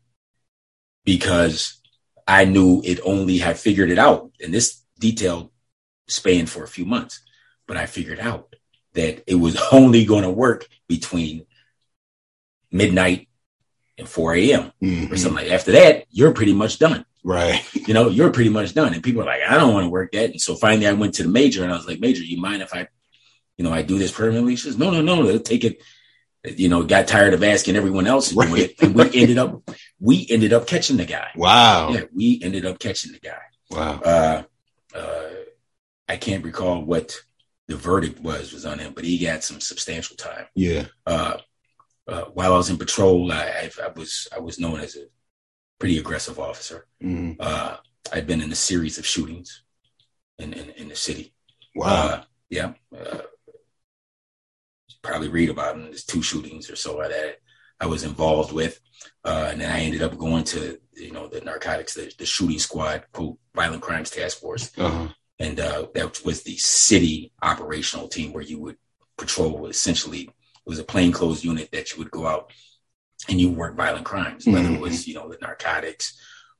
[1.04, 1.80] because
[2.26, 4.30] I knew it only had figured it out.
[4.42, 5.52] And this detail
[6.08, 7.20] spanned for a few months,
[7.66, 8.54] but I figured out
[8.94, 11.46] that it was only going to work between
[12.70, 13.28] midnight
[13.98, 14.72] and 4 a.m.
[14.82, 15.10] Mhm.
[15.12, 15.54] or something like that.
[15.54, 17.04] After that, you're pretty much done.
[17.24, 17.62] Right.
[17.86, 18.94] You know, you're pretty much done.
[18.94, 20.30] And people are like, I don't want to work that.
[20.30, 22.62] And so finally I went to the major and I was like, Major, you mind
[22.62, 22.86] if I,
[23.58, 24.54] you know, I do this permanently?
[24.54, 25.82] She says, No, no, no, they'll take it.
[26.44, 28.56] You know, got tired of asking everyone else Right.
[28.56, 28.74] it.
[28.82, 31.30] And we ended up we ended up catching the guy.
[31.34, 31.90] Wow.
[31.90, 33.42] Yeah, we ended up catching the guy.
[33.70, 34.00] Wow.
[34.04, 34.42] Uh
[34.94, 35.28] uh
[36.08, 37.16] I can't recall what
[37.72, 40.46] the verdict was was on him, but he got some substantial time.
[40.54, 40.84] Yeah.
[41.06, 41.38] Uh,
[42.06, 45.06] uh, while I was in patrol, I, I, I was I was known as a
[45.78, 46.86] pretty aggressive officer.
[47.02, 47.36] Mhm.
[47.40, 47.78] Uh,
[48.12, 49.62] I'd been in a series of shootings
[50.38, 51.34] in in, in the city.
[51.74, 51.86] Wow.
[51.86, 53.22] Uh, yeah, uh,
[55.00, 55.84] probably read about them.
[55.84, 57.38] There's two shootings or so that
[57.80, 58.78] I was involved with,
[59.24, 62.58] uh, and then I ended up going to you know the narcotics, the, the shooting
[62.58, 65.08] squad, quote, violent crimes task force, uh-huh.
[65.44, 68.76] And uh, that was the city operational team where you would
[69.18, 70.22] patrol essentially
[70.66, 72.44] it was a plainclothes unit that you would go out
[73.28, 76.06] and you work violent crimes whether it was you know the narcotics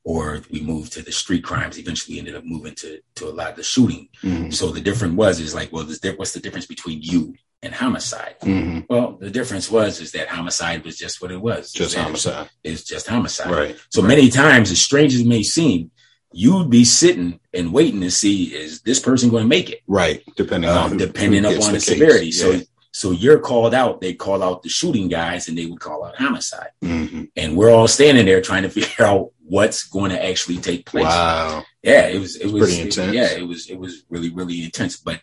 [0.05, 3.51] or we moved to the street crimes eventually ended up moving to to a lot
[3.53, 4.53] of the shooting Mhm.
[4.59, 7.23] so the difference was is like well there's, what's the difference between you
[7.64, 8.87] and homicide Mhm.
[8.92, 12.49] well the difference was is that homicide was just what it was Just That homicide.
[12.64, 13.77] it's just homicide Right.
[13.97, 15.90] so many times, as strange as it may seem,
[16.33, 20.23] you'd be sitting and waiting to see is this person going to make it, Right.
[20.37, 21.87] Depending uh, on depending who upon the, case.
[21.87, 22.33] severity.
[22.33, 22.61] So, Yeah.
[22.92, 24.01] so you're called out.
[24.01, 27.29] They call out the shooting guys, and they would call out homicide, Mhm.
[27.37, 31.05] and we're all standing there trying to figure out what's going to actually take place.
[31.05, 31.64] Wow.
[31.83, 32.37] Yeah, it was.
[32.37, 33.14] It was pretty intense.
[33.14, 33.68] yeah, it was.
[33.68, 34.97] It was really, really intense.
[34.97, 35.21] But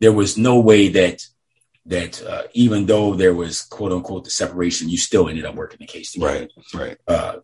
[0.00, 1.26] there was no way that
[1.86, 5.78] that uh, even though there was quote unquote the separation, you still ended up working
[5.80, 6.78] the case together Right.
[6.80, 6.98] Right.
[7.08, 7.36] uh,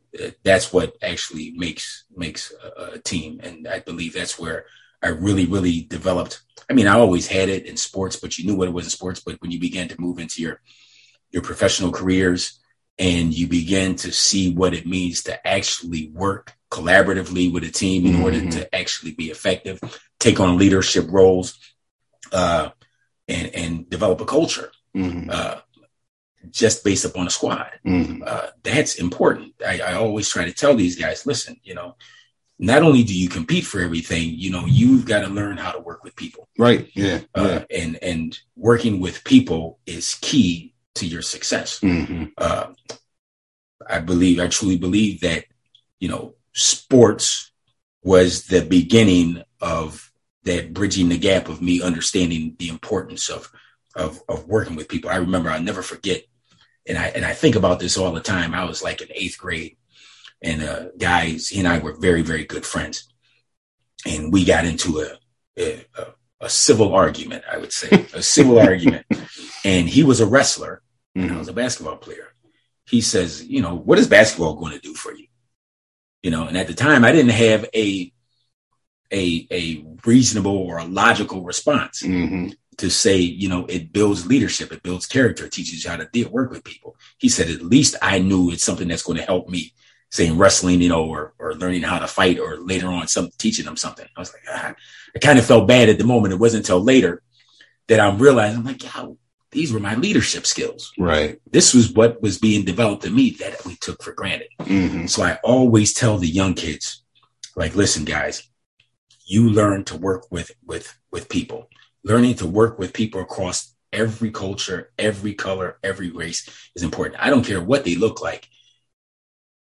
[0.45, 4.67] that's what actually makes makes a, a team, and I believe that's where
[5.03, 6.43] I really, really developed.
[6.71, 8.91] I mean, I always had it in sports, but you knew what it was in
[8.91, 9.21] sports.
[9.21, 10.61] But when you began to move into your
[11.31, 12.59] your professional careers
[12.99, 18.07] and you begin to see what it means to actually work collaboratively with a team
[18.07, 18.51] in order Mhm.
[18.53, 19.79] to actually be effective,
[20.19, 21.59] take on leadership roles,
[22.33, 22.71] uh,
[23.29, 25.31] and and develop a culture Mhm.
[25.31, 25.61] uh,
[26.51, 28.23] just based upon a squad Mhm.
[28.27, 29.55] uh, that's important.
[29.65, 31.97] I, I always try to tell these guys, listen, you know,
[32.59, 35.81] not only do you compete for everything, you know, you've got to learn how to
[35.81, 36.49] work with people.
[36.59, 36.91] Right.
[36.95, 37.21] Yeah.
[37.35, 37.83] Uh, yeah.
[37.83, 41.79] And and working with people is key to your success.
[41.81, 42.73] hmm Uh,
[43.89, 45.45] I believe, I truly believe that,
[46.01, 47.53] you know, sports
[48.03, 50.08] was the beginning of
[50.49, 53.53] that bridging the gap of me understanding the importance of
[53.95, 55.11] of of working with people.
[55.11, 56.25] I remember I'll never forget,
[56.87, 58.55] and I and I think about this all the time.
[58.55, 59.77] I was like in eighth grade,
[60.43, 63.09] and uh, guys, he and I were very very good friends,
[64.07, 65.19] and we got into a
[65.59, 66.07] a, a,
[66.43, 67.45] a civil argument.
[67.51, 69.07] I would say a civil argument,
[69.65, 70.83] and he was a wrestler,
[71.15, 72.29] and I was a basketball player.
[72.87, 75.27] He says, you know, what is basketball going to do for you?
[76.23, 78.13] You know, and at the time I didn't have a
[79.13, 84.71] a a reasonable or a logical response hmm to say, you know, it builds leadership,
[84.71, 86.95] it builds character, it teaches you how to deal, work with people.
[87.19, 89.73] He said, at least I knew it's something that's going to help me,
[90.13, 93.65] saying wrestling, you know, or or learning how to fight, or later on, some teaching
[93.65, 94.07] them something.
[94.17, 94.75] I was like, ah.
[95.17, 96.35] I kind of felt bad at the moment.
[96.35, 97.23] It wasn't until later
[97.89, 99.07] that I'm realizing, I'm like, yeah,
[99.51, 100.93] these were my leadership skills.
[100.99, 101.41] Right.
[101.51, 104.49] This was what was being developed in me that we took for granted.
[104.61, 107.03] hmm So I always tell the young kids,
[107.57, 108.48] like, listen, guys,
[109.29, 111.69] you learn to work with with with people.
[112.03, 117.21] Learning to work with people across every culture, every color, every race is important.
[117.21, 118.49] I don't care what they look like.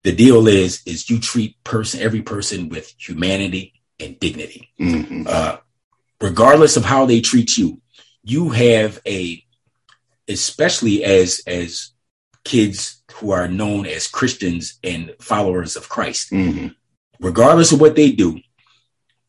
[0.04, 4.70] The deal is, is you treat person every person with humanity and dignity.
[4.78, 5.58] hmm Uh,
[6.22, 7.82] regardless of how they treat you,
[8.24, 9.44] you have a,
[10.28, 11.92] especially as as
[12.44, 16.68] kids who are known as Christians and followers of Christ, hmm
[17.20, 18.40] regardless of what they do,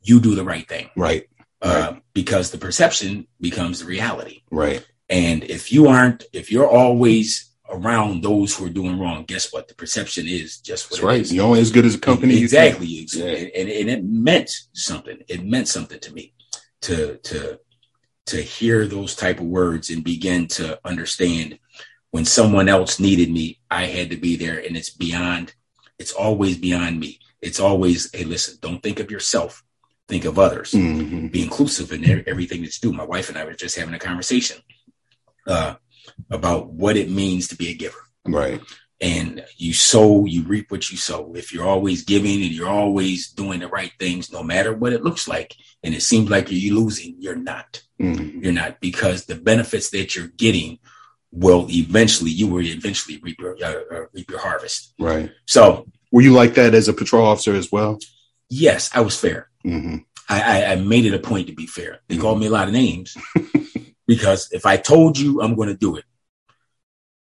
[0.09, 1.29] you do the right thing Right.
[1.63, 4.43] uh, because the perception becomes the reality.
[4.51, 4.87] Right.
[5.09, 9.69] And if you aren't, if you're always around those who are doing wrong, guess what?
[9.69, 11.21] The perception is just what That's right.
[11.21, 11.33] is.
[11.33, 12.39] You're only as good as a company.
[12.41, 12.87] exactly.
[12.87, 13.25] Yeah.
[13.27, 15.19] And, and it meant something.
[15.29, 16.33] It meant something to me
[16.83, 17.59] to to
[18.27, 21.59] to hear those type of words and begin to understand
[22.11, 24.59] when someone else needed me, I had to be there.
[24.59, 25.55] And it's beyond,
[25.99, 27.21] it's always beyond me.
[27.41, 29.63] It's always, hey, listen, don't think of yourself,
[30.09, 30.73] think of others.
[30.73, 31.31] Mhm.
[31.33, 32.97] Be inclusive in everything that you do.
[32.97, 34.59] My wife and I were just having a conversation
[35.49, 35.75] uh,
[36.31, 38.61] about what it means to be a giver Right.
[39.01, 41.35] and you sow, you reap what you sow.
[41.37, 45.03] If you're always giving and you're always doing the right things, no matter what it
[45.05, 47.83] looks like, and it seems like you're losing, you're not.
[48.01, 48.43] Mhm.
[48.43, 50.79] You're not because the benefits that you're getting
[51.33, 54.95] will eventually, you will eventually reap your uh, uh, reap your harvest.
[54.99, 55.31] Right.
[55.47, 57.99] So Were you like that as a patrol officer as well?
[58.49, 59.49] yes, I was fair.
[59.67, 59.97] Hmm
[60.29, 62.01] I, I, I made it a point to be fair.
[62.09, 63.17] They called me a lot of names
[64.07, 66.05] because if I told you I'm going to do it,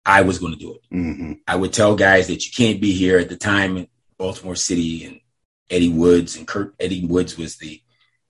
[0.05, 0.81] I was going to do it.
[0.89, 4.55] hmm I would tell guys that you can't be here at the time in Baltimore
[4.55, 5.19] City and
[5.69, 7.81] Eddie Woods and Kurt Eddie Woods was the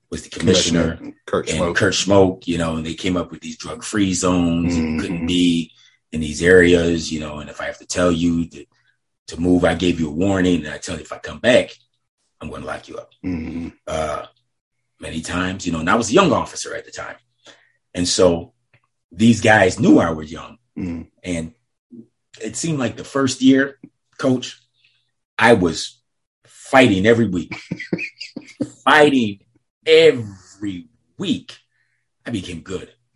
[0.09, 1.75] was the commissioner, Kurt and Smoke.
[1.75, 5.25] Kurt Schmoke, you know, and they came up with these drug free zones and couldn't
[5.25, 5.71] be
[6.11, 8.65] in these areas, you know, and if I have to tell you to,
[9.27, 11.71] to move, I gave you a warning and I tell you if I come back,
[12.43, 13.09] I'm going to lock you up.
[13.21, 14.25] hmm Uh,
[14.99, 17.15] many times, you know, and I was a young officer at the time.
[17.93, 18.53] And so
[19.11, 20.57] these guys knew I was young.
[20.77, 21.53] mm And
[22.41, 23.79] it seemed like the first year,
[24.17, 24.59] coach,
[25.37, 26.01] I was
[26.45, 27.55] fighting every week,
[28.83, 29.39] fighting
[29.85, 31.57] every week.
[32.25, 32.89] I became good.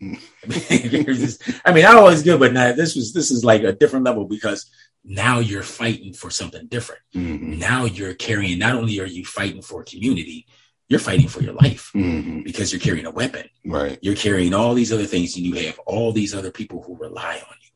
[1.66, 4.24] I mean, I was good, but now this was this is like a different level
[4.26, 4.70] because
[5.04, 7.00] now you're fighting for something different.
[7.12, 8.58] hmm Now you're carrying.
[8.58, 10.46] Not only are you fighting for a community,
[10.88, 13.98] you're fighting for your life hmm because you're carrying a weapon Right.
[14.00, 17.34] you're carrying all these other things and you have all these other people who rely
[17.34, 17.70] on you.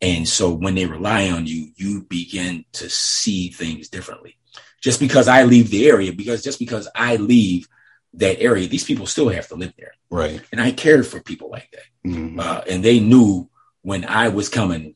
[0.00, 4.36] And so when they rely on you, you begin to see things differently.
[4.80, 7.68] Just because I leave the area, because just because I leave
[8.14, 9.92] that area, these people still have to live there.
[10.10, 10.40] Right.
[10.52, 11.86] And I cared for people like that.
[12.10, 13.48] hmm Uh, and they knew
[13.82, 14.94] when I was coming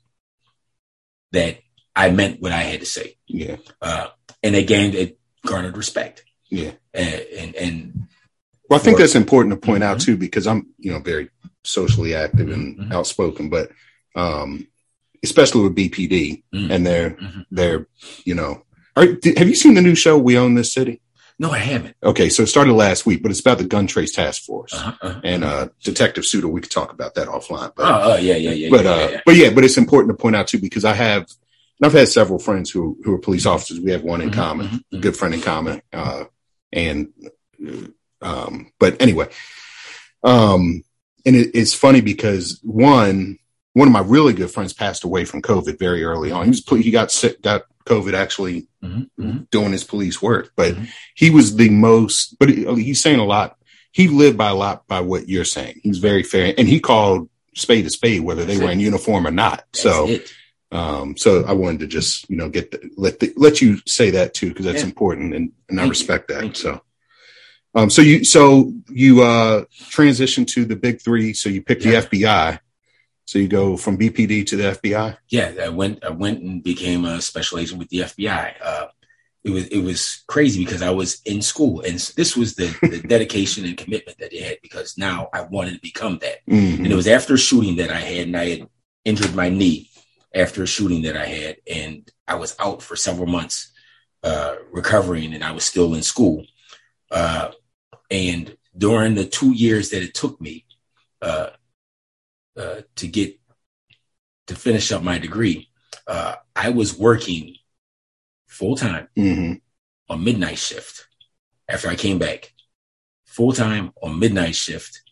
[1.33, 1.59] that
[1.97, 3.17] I meant what I had to say.
[3.27, 3.57] Yeah.
[3.81, 4.09] Uh,
[4.43, 6.25] and again, it garnered respect.
[6.51, 6.73] Yeah.
[6.95, 8.09] And, and, and
[8.69, 10.05] Well, I think For- that's important to point out Mhm.
[10.05, 11.29] too, because I'm, you know, very
[11.65, 12.93] socially active and Mhm.
[12.93, 13.71] outspoken, but
[14.15, 14.67] um,
[15.23, 16.71] especially with BPD Mhm.
[16.71, 17.47] and their Mhm.
[17.51, 17.87] their,
[18.25, 18.65] you know,
[18.97, 21.01] are, have you seen the new show We Own This City?
[21.43, 21.97] No, I haven't.
[22.05, 24.93] Okay, so it started last week, but it's about the Gun Trace Task Force Uh-huh,
[25.03, 25.21] uh-huh.
[25.25, 26.49] and uh, Detective Suiter.
[26.49, 28.71] We could talk about that offline, but Oh, oh, yeah, yeah, yeah.
[28.71, 29.21] but yeah, uh, yeah, yeah.
[29.27, 32.07] but yeah, but it's important to point out too because I have, and I've had
[32.09, 33.81] several friends who who are police officers.
[33.81, 35.01] We have one in Mhm, common, mhm, a mhm.
[35.01, 36.25] good friend in common, uh,
[36.73, 37.09] and
[38.21, 39.29] um, but anyway,
[40.23, 40.85] um,
[41.27, 43.37] and it, it's funny because one
[43.73, 46.45] one of my really good friends passed away from COVID very early on.
[46.45, 49.43] He was he got sick, got COVID actually mm-hmm.
[49.51, 50.53] doing his police work.
[50.57, 50.85] But mm-hmm.
[51.15, 52.39] he was the most.
[52.39, 53.57] But he, he's saying a lot.
[53.93, 55.81] He lived by a lot by what you're saying.
[55.83, 58.75] He's very fair, and he called spade a spade, whether they That's were it.
[58.75, 59.65] in uniform or not.
[59.73, 60.09] That's so.
[60.09, 60.33] It.
[60.73, 64.11] Um, so I wanted to just, you know, get the, let the, let you say
[64.13, 64.87] that too, because that's yeah.
[64.87, 66.35] important and, and I respect you.
[66.35, 66.41] that.
[66.41, 66.81] Thank so,
[67.75, 71.35] um, so you, so you, uh, transition to the big three.
[71.35, 72.01] So you pick yeah.
[72.01, 72.59] the FBI.
[73.33, 75.17] So you go from BPD to the FBI.
[75.31, 76.05] Yeah, I went.
[76.05, 78.55] I went and became a special agent with the FBI.
[78.63, 78.89] Uh,
[79.43, 83.01] it was it was crazy because I was in school, and this was the, the
[83.09, 86.45] dedication and commitment that they had because now I wanted to become that.
[86.47, 86.85] Mm-hmm.
[86.85, 88.69] And it was after a shooting that I had, and I had
[89.07, 89.89] injured my knee
[90.35, 93.73] after a shooting that I had, and I was out for several months
[94.23, 96.45] uh, recovering, and I was still in school.
[97.11, 97.53] Uh,
[98.11, 100.67] and during the two years that it took me
[101.23, 101.49] uh,
[102.57, 103.39] uh to get
[104.47, 105.69] to finish up my degree,
[106.07, 107.57] uh, I was working
[108.47, 109.55] full time mm-hmm.
[110.09, 111.07] on midnight shift
[111.69, 112.53] after I came back,
[113.25, 115.03] full time on midnight shift,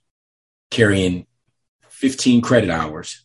[0.71, 1.27] carrying
[1.89, 3.25] 15 credit hours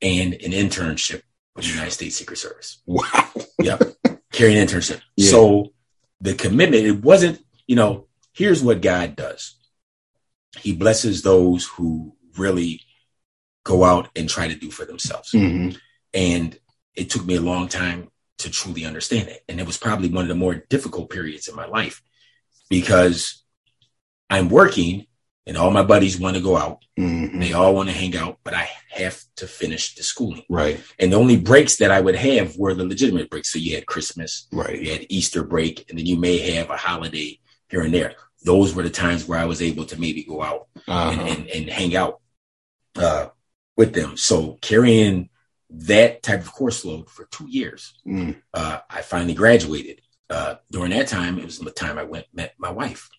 [0.00, 1.22] and an internship
[1.54, 2.82] with the United States Secret Service.
[2.86, 3.30] Wow.
[3.60, 3.82] yep.
[4.32, 5.00] Carrying an internship.
[5.16, 5.30] Yeah.
[5.30, 5.72] So
[6.20, 9.56] the commitment, it wasn't, you know, here's what God does.
[10.58, 12.81] He blesses those who really
[13.64, 15.32] go out and try to do for themselves.
[15.32, 15.76] Mm-hmm.
[16.14, 16.58] And
[16.94, 19.42] it took me a long time to truly understand it.
[19.48, 22.02] And it was probably one of the more difficult periods in my life
[22.68, 23.42] because
[24.28, 25.06] I'm working
[25.46, 26.84] and all my buddies want to go out.
[26.98, 27.40] Mm-hmm.
[27.40, 30.44] They all want to hang out, but I have to finish the schooling.
[30.48, 30.80] Right.
[30.98, 33.52] And the only breaks that I would have were the legitimate breaks.
[33.52, 34.80] So you had Christmas, right.
[34.80, 38.14] You had Easter break, and then you may have a holiday here and there.
[38.44, 41.10] Those were the times where I was able to maybe go out uh-huh.
[41.10, 42.20] and, and, and, hang out
[42.96, 43.28] uh,
[43.76, 44.16] with them.
[44.16, 45.30] So carrying
[45.70, 48.36] that type of course load for two years, mm.
[48.52, 50.00] uh, I finally graduated.
[50.28, 53.10] Uh, during that time, it was the time I went met my wife.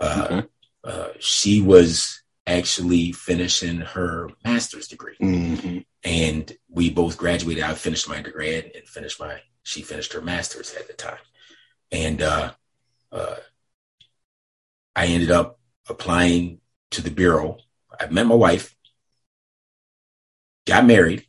[0.00, 0.48] Uh, okay
[0.86, 5.16] uh, she was actually finishing her master's degree.
[5.20, 5.78] Mm-hmm.
[6.04, 7.64] And we both graduated.
[7.64, 11.18] I finished my degree and finished my, she finished her master's at the time.
[11.90, 12.52] And uh,
[13.10, 13.34] uh,
[14.94, 16.60] I ended up applying
[16.92, 17.58] to the Bureau.
[17.98, 18.75] I met my wife,
[20.66, 21.24] got married.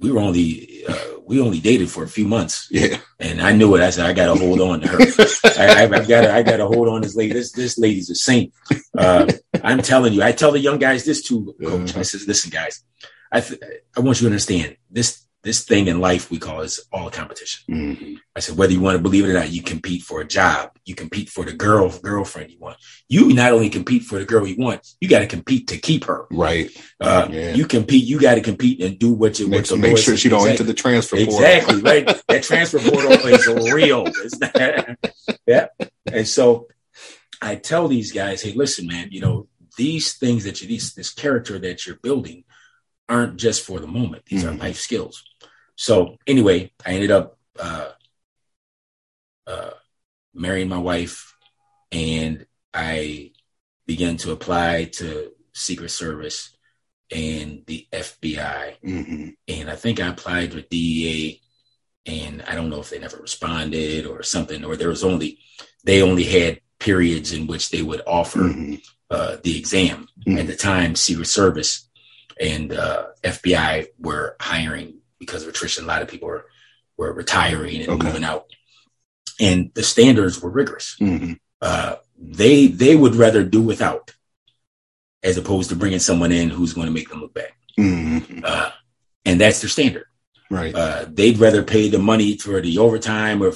[0.00, 2.68] We were only, uh, we only dated for a few months.
[2.70, 2.98] Yeah.
[3.18, 3.82] And I knew it.
[3.82, 4.98] I said, I got to hold on to her.
[5.58, 7.32] I, have got to, I got to hold on to this lady.
[7.32, 8.52] This, this lady's a saint.
[8.96, 9.26] Uh,
[9.64, 11.96] I'm telling you, I tell the young guys this too, coach.
[11.96, 12.84] I says, listen, guys,
[13.32, 13.60] I, th-
[13.96, 17.64] I want you to understand this, this thing in life we call is all competition.
[17.72, 18.14] Mm-hmm.
[18.34, 20.72] I said, whether you want to believe it or not, you compete for a job,
[20.84, 22.76] you compete for the girl, girlfriend you want.
[23.08, 26.04] You not only compete for the girl you want, you got to compete to keep
[26.04, 26.26] her.
[26.30, 26.70] Right.
[27.00, 27.54] Uh, yeah.
[27.54, 30.28] You compete, you got to compete and do what you make, what make sure she
[30.28, 31.34] don't enter the transfer portal.
[31.34, 31.82] Exactly.
[31.88, 32.06] Right.
[32.28, 34.06] that transfer portal is real.
[35.46, 35.68] yeah.
[36.12, 36.66] And so
[37.40, 39.46] I tell these guys, hey, listen, man, you know,
[39.76, 42.44] these things that you, these, this character that you're building
[43.08, 44.24] aren't just for the moment.
[44.26, 44.56] These mm-hmm.
[44.56, 45.24] are life skills.
[45.76, 47.90] So anyway, I ended up uh,
[49.46, 49.70] uh,
[50.34, 51.34] marrying my wife,
[51.90, 53.32] and I
[53.86, 56.56] began to apply to Secret Service
[57.10, 58.80] and the FBI.
[58.84, 59.28] Mm-hmm.
[59.48, 61.40] And I think I applied with DEA,
[62.06, 65.38] and I don't know if they never responded or something, or there was only
[65.84, 68.74] they only had periods in which they would offer mm-hmm.
[69.10, 70.06] uh, the exam.
[70.26, 70.38] Mm-hmm.
[70.38, 71.87] At the time, Secret Service
[72.40, 75.84] and uh, FBI were hiring because of attrition.
[75.84, 76.46] A lot of people were
[76.96, 78.06] were retiring and okay.
[78.06, 78.46] moving out,
[79.40, 80.96] and the standards were rigorous.
[81.00, 81.34] Mm-hmm.
[81.60, 84.12] Uh, they they would rather do without,
[85.22, 87.52] as opposed to bringing someone in who's going to make them look bad.
[87.78, 88.40] Mm-hmm.
[88.44, 88.70] Uh,
[89.24, 90.06] and that's their standard.
[90.50, 90.74] Right.
[90.74, 93.52] Uh, they'd rather pay the money for the overtime, or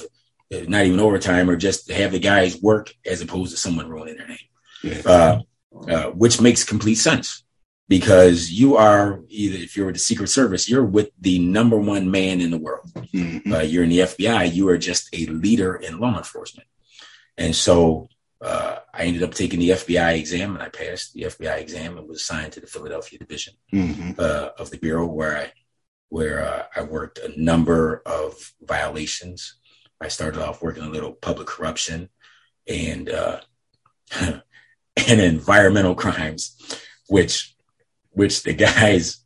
[0.51, 4.27] not even overtime, or just have the guys work as opposed to someone ruining their
[4.27, 4.37] name.
[4.83, 5.01] Yeah.
[5.05, 5.41] Uh,
[5.87, 7.42] uh, which makes complete sense
[7.93, 12.09] because you are either if you're with the Secret Service, you're with the number one
[12.09, 12.89] man in the world.
[12.95, 13.53] Mm-hmm.
[13.53, 16.67] Uh, you're in the FBI, you are just a leader in law enforcement.
[17.37, 18.07] And so
[18.41, 22.07] uh, I ended up taking the FBI exam, and I passed the FBI exam and
[22.07, 24.13] was assigned to the Philadelphia division mm-hmm.
[24.17, 25.51] uh, of the bureau, where I
[26.09, 29.59] where uh, I worked a number of violations.
[30.01, 32.09] I started off working a little public corruption
[32.67, 33.41] and uh,
[34.15, 34.41] and
[35.21, 36.57] environmental crimes,
[37.07, 37.52] which
[38.13, 39.19] which the guys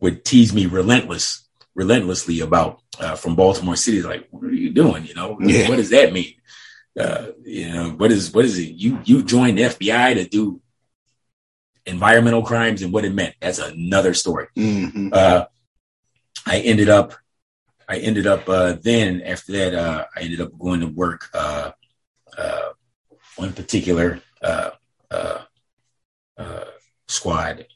[0.00, 4.02] would tease me relentless, relentlessly about uh, from Baltimore City.
[4.02, 5.04] Like, what are you doing?
[5.04, 5.68] You know, yeah.
[5.68, 6.34] what does that mean?
[6.98, 8.74] Uh, you know, what is what is it?
[8.74, 10.60] You you joined the FBI to do
[11.86, 13.34] environmental crimes and what it meant.
[13.40, 14.48] That's another story.
[14.56, 15.10] Mm-hmm.
[15.12, 15.44] Uh,
[16.46, 17.14] I ended up
[17.88, 21.72] I ended up uh, then after that uh, I ended up going to work uh,
[22.36, 22.68] uh,
[23.36, 24.70] one particular uh,
[25.10, 25.42] uh,
[26.36, 26.64] uh,
[27.06, 27.66] squad,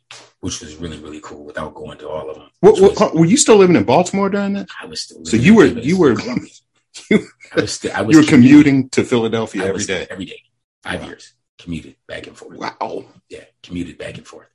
[0.42, 1.42] which was really really cool.
[1.50, 4.28] Without going to all of them, What, which was- were you still living in Baltimore
[4.28, 4.68] during that?
[4.80, 5.24] I was still.
[5.24, 6.48] So you in were you were you,
[7.56, 10.06] I was, still, I was you were commuting to Philadelphia every day.
[10.10, 10.40] Every day,
[10.82, 11.06] five Wow.
[11.08, 12.58] years, commuted back and forth.
[12.58, 13.06] Wow.
[13.30, 14.48] Yeah, commuted back and forth,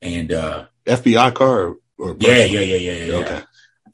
[0.00, 3.14] and uh, FBI car or, or yeah, yeah, yeah, yeah, yeah.
[3.22, 3.40] Okay.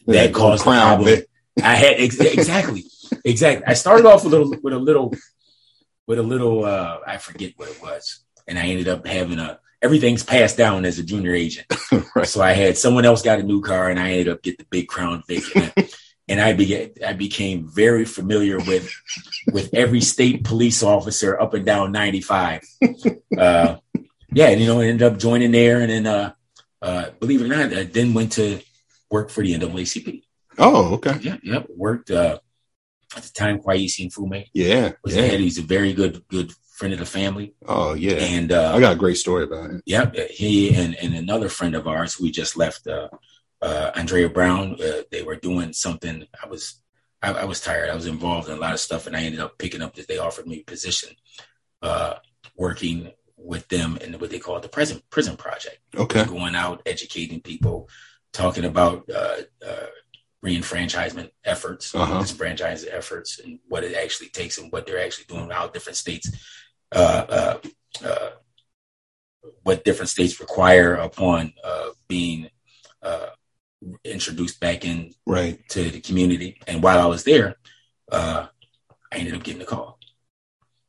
[0.06, 1.22] That Yeah, caused Crown problem.
[1.62, 2.84] I had ex- exactly,
[3.24, 3.64] exactly.
[3.66, 5.14] I started off with a little, with a little,
[6.06, 6.64] with a little.
[6.64, 10.84] uh I forget what it was, and I ended up having a everything's passed down
[10.84, 11.66] as a junior agent.
[12.16, 12.26] right.
[12.26, 14.66] So I had someone else got a new car, and I ended up getting the
[14.70, 15.42] big Crown Vic,
[16.28, 18.90] and, I- began I became very familiar with
[19.52, 22.62] with every state police officer up and down ninety five.
[23.36, 23.78] Uh,
[24.30, 26.32] yeah, and you know, I ended up joining there, and then uh,
[26.82, 28.60] uh, believe it or not, I then went to
[29.10, 30.22] work for the NAACP.
[30.58, 31.18] Oh, okay.
[31.22, 31.66] Yeah, yep.
[31.74, 32.38] Worked uh,
[33.16, 33.60] at the time.
[33.60, 34.92] Kweisi Mfume Yeah.
[35.02, 35.32] was the head.
[35.32, 35.38] Yeah.
[35.38, 38.14] He's a very good good friend of the family, Oh, yeah.
[38.14, 39.82] and uh, I got a great story about it.
[39.86, 43.08] Yep, he and, and another friend of ours we just left, uh,
[43.60, 44.76] uh, Andrea Brown.
[44.82, 46.26] Uh, they were doing something.
[46.42, 46.80] I was,
[47.22, 47.90] I, I was tired.
[47.90, 50.08] I was involved in a lot of stuff, and I ended up picking up that
[50.08, 51.10] they offered me a position,
[51.82, 52.14] uh,
[52.56, 56.24] working with them in what they call the prison prison project, Okay.
[56.24, 57.88] going out educating people,
[58.32, 59.86] talking about uh, uh,
[60.44, 62.20] reenfranchisement efforts, Uh-huh.
[62.20, 66.30] disenfranchisement efforts, and what it actually takes, and what they're actually doing, how different states.
[66.94, 67.58] Uh, uh,
[68.06, 68.28] uh,
[69.62, 72.48] what different states require upon uh, being
[73.02, 73.28] uh,
[74.04, 75.66] introduced back into Right.
[75.68, 76.60] the community.
[76.66, 77.56] And while I was there,
[78.10, 78.46] uh,
[79.12, 79.98] I ended up getting a call,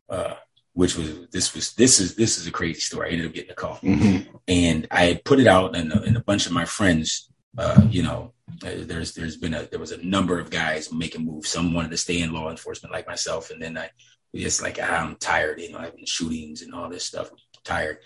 [0.10, 0.36] uh,
[0.74, 3.10] which was this was this is this is a crazy story.
[3.10, 6.22] I ended up getting a call, hmm and I put it out, and, and a
[6.24, 10.40] bunch of my friends, uh, you know, there's there's been a there was a number
[10.40, 11.50] of guys making moves.
[11.50, 13.90] Some wanted to stay in law enforcement, like myself, and then I
[14.36, 17.32] just like "Ah, I'm tired, you know, having shootings and all this stuff.
[17.32, 17.98] I'm tired,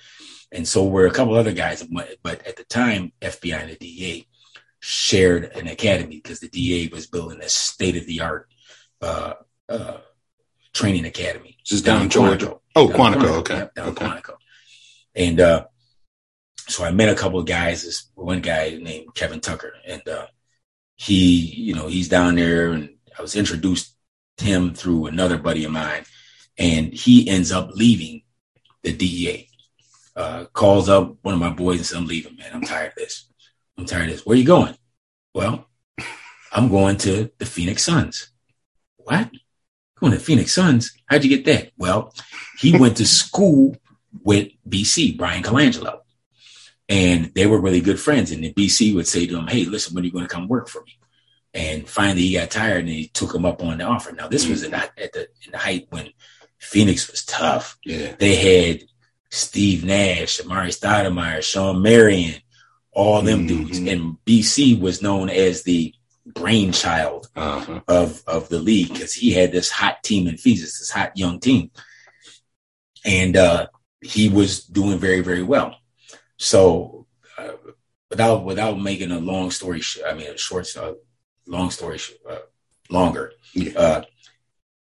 [0.51, 1.83] and so were a couple other guys.
[1.83, 4.27] But at the time, FBI and the DA
[4.79, 8.49] shared an academy because the DA was building a state of the art
[9.01, 9.33] uh,
[9.69, 9.97] uh,
[10.73, 11.57] training academy.
[11.63, 12.39] This is down in Quantico.
[12.39, 12.55] Georgia.
[12.75, 13.37] Oh, Down in Quantico.
[13.39, 13.57] Okay.
[13.57, 14.05] Yep, down Okay.
[14.05, 14.35] Quantico.
[15.15, 15.65] And uh,
[16.67, 17.83] so I met a couple of guys.
[17.83, 20.27] This one guy named Kevin Tucker, and uh,
[20.95, 23.95] he, you know, he's down there, and I was introduced
[24.37, 26.03] him through another buddy of mine,
[26.57, 28.23] and he ends up leaving
[28.83, 29.49] the DEA.
[30.15, 32.49] Uh, calls up one of my boys and says, "I'm leaving, man.
[32.53, 33.29] I'm tired of this.
[33.77, 34.25] I'm tired of this.
[34.25, 34.75] Where you going?"
[35.33, 35.67] Well,
[36.51, 38.29] I'm going to the Phoenix Suns.
[38.97, 39.29] What?
[39.99, 40.93] Going to Phoenix Suns?
[41.05, 41.71] How'd you get that?
[41.77, 42.13] Well,
[42.59, 43.75] he went to school
[44.23, 45.99] with BC, Bryan Colangelo.
[46.89, 48.31] And they were really good friends.
[48.31, 50.47] And the BC would say to him, Hey, listen, when are you going to come
[50.47, 50.97] work for me?
[51.53, 54.11] And finally he got tired and he took him up on the offer.
[54.13, 56.09] Now, this was in, the- at the, in the height when
[56.71, 57.77] Phoenix was tough.
[57.85, 58.13] Yeah.
[58.19, 58.83] They had
[59.29, 62.35] Steve Nash, Amar'e Stoudemire, Shawn Marion,
[62.91, 63.47] all them Mhm.
[63.47, 63.77] dudes.
[63.79, 65.93] And BC was known as the
[66.25, 67.79] brainchild Uh-huh.
[67.87, 71.39] of of the league because he had this hot team in Phoenix, this hot young
[71.39, 71.71] team,
[73.05, 73.67] and uh,
[74.01, 75.77] he was doing very very well.
[76.37, 77.07] So,
[77.37, 77.53] uh,
[78.09, 80.93] without without making a long story, sh- I mean a short, uh,
[81.47, 82.39] long story sh- uh,
[82.89, 83.71] longer, Yeah.
[83.79, 84.03] uh,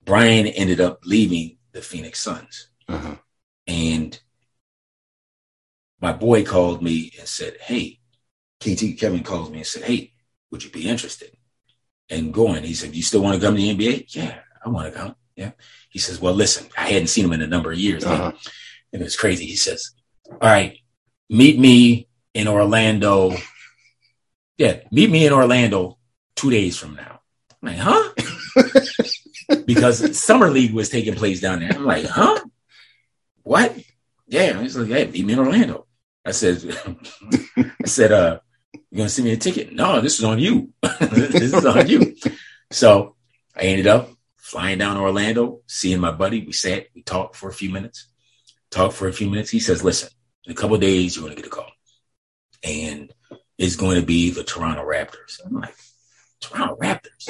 [0.05, 3.17] Bryan ended up leaving the Phoenix Suns, Uh-huh.
[3.67, 4.21] and
[6.01, 7.99] my boy called me and said, "Hey."
[8.63, 10.13] KT Kevin called me and said, "Hey,
[10.51, 11.35] would you be interested
[12.11, 14.93] in going?" He said, "You still want to come to the NBA?" Yeah, I want
[14.93, 15.17] to come.
[15.35, 15.53] Yeah.
[15.89, 18.05] He says, "Well, listen, I hadn't seen him in a number of years.
[18.05, 18.33] Uh-huh.
[18.93, 19.93] and it's crazy." He says,
[20.31, 20.77] "All right,
[21.31, 23.35] meet me in Orlando.
[24.59, 25.97] Yeah, meet me in Orlando
[26.37, 27.23] two days from now."
[27.63, 28.13] I'm like, "Huh?"
[29.67, 31.73] because summer league was taking place down there.
[31.73, 32.41] I'm like, "Huh?
[33.43, 33.77] What?"
[34.29, 35.87] Yeah, he's like, "Hey, meet me in Orlando."
[36.25, 36.63] I said,
[37.57, 38.41] "I said, uh."
[38.93, 39.73] You gonna send me a ticket?
[39.73, 40.73] No, this is on you.
[41.01, 42.17] this is on you.
[42.73, 43.15] So
[43.57, 46.45] I ended up flying down to Orlando, seeing my buddy.
[46.45, 48.09] We sat, we talked for a few minutes,
[48.71, 49.51] talked for a few minutes.
[49.51, 50.09] He says, listen,
[50.45, 51.71] in a couple days, you're to get a call.
[52.65, 53.13] And
[53.59, 55.41] it's going to be the Toronto Raptors.
[55.45, 55.75] I'm like,
[56.41, 57.29] Toronto Raptors?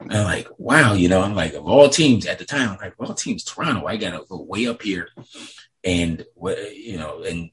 [0.00, 2.78] And I'm like, wow, you know, I'm like, of all teams at the time, I'm
[2.78, 5.08] like, of all teams, Toronto, I got to go way up here
[5.84, 7.50] and, what you know, and,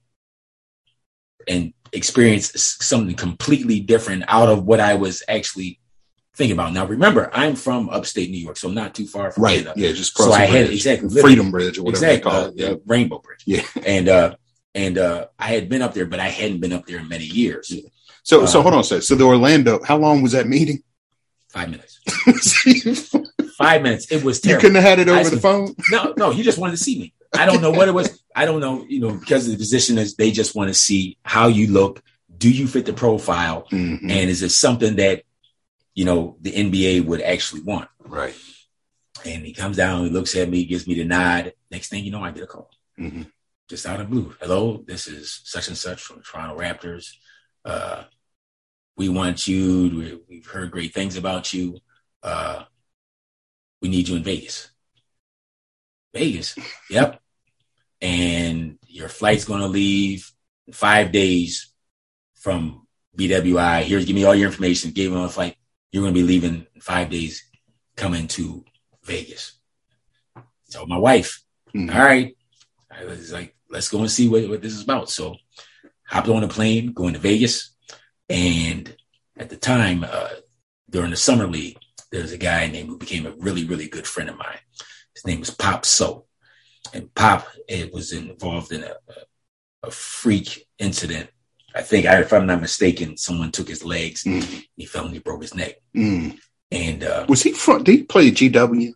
[1.47, 5.79] and experience something completely different out of what I was actually
[6.35, 6.71] thinking about.
[6.73, 9.59] Now, remember, I'm from upstate New York, so not too far from Right.
[9.65, 9.73] Canada.
[9.75, 9.91] Yeah.
[9.91, 12.53] Just So I had exactly Freedom Bridge or whatever exactly they call uh, it.
[12.55, 12.69] Yeah.
[12.69, 13.43] the Rainbow Bridge.
[13.45, 13.63] Yeah.
[13.85, 14.35] and uh,
[14.75, 17.25] and uh, I had been up there, but I hadn't been up there in many
[17.25, 17.73] years.
[18.23, 19.01] So, so Uh, hold on a second.
[19.01, 20.83] So the Orlando, how long was that meeting?
[21.57, 21.99] Five minutes.
[23.57, 24.11] Five minutes.
[24.11, 25.73] It was you couldn't have had it over the phone.
[25.89, 27.13] No, no, he just wanted to see me.
[27.33, 28.21] I don't know what it was.
[28.35, 31.47] I don't know, you know, because the position is they just want to see how
[31.47, 32.03] you look.
[32.37, 33.67] Do you fit the profile?
[33.71, 34.03] Mhm.
[34.03, 35.23] And is it something that,
[35.95, 37.89] you know, the NBA would actually want?
[38.05, 38.35] Right.
[39.25, 41.53] And he comes down, he looks at me, gives me the nod.
[41.71, 43.23] Next thing you know, I get a call hmm
[43.67, 44.33] just out of blue.
[44.39, 47.15] Hello, this is such and such from the Toronto Raptors.
[47.65, 48.03] Uh,
[48.97, 49.89] we want you.
[49.97, 51.79] We- We've heard great things about you.
[52.21, 52.63] Uh,
[53.81, 54.69] we need you in Vegas.
[56.13, 56.55] Vegas.
[56.89, 57.21] Yep.
[58.01, 60.31] And your flight's going to leave
[60.67, 61.71] in five days
[62.35, 62.85] from
[63.17, 63.81] BWI.
[63.83, 64.91] Here's give me all your information.
[64.91, 65.55] Gave him a flight.
[65.91, 67.43] You're going to be leaving in five days,
[67.95, 68.63] coming to
[69.03, 69.53] Vegas.
[70.71, 71.41] Told my wife.
[71.73, 71.93] Mhm.
[71.95, 72.37] All right.
[72.91, 75.09] I was like, let's go and see what, what this is about.
[75.09, 75.35] So
[76.05, 77.71] hopped on a plane, going to Vegas.
[78.29, 78.95] And
[79.37, 80.29] at the time, uh,
[80.89, 81.77] during the summer league,
[82.11, 84.59] there was a guy named who became a really, really good friend of mine.
[85.13, 86.25] His name was Pop So.
[86.93, 88.93] And Pop it was involved in a,
[89.83, 91.29] a, freak incident.
[91.75, 94.23] I think, I, if I'm not mistaken, someone took his legs.
[94.23, 94.63] Mhm.
[94.75, 95.75] He fell and he broke his neck.
[95.95, 96.37] Mm.
[96.71, 97.85] And uh, Was he front?
[97.85, 98.93] Did he play GW?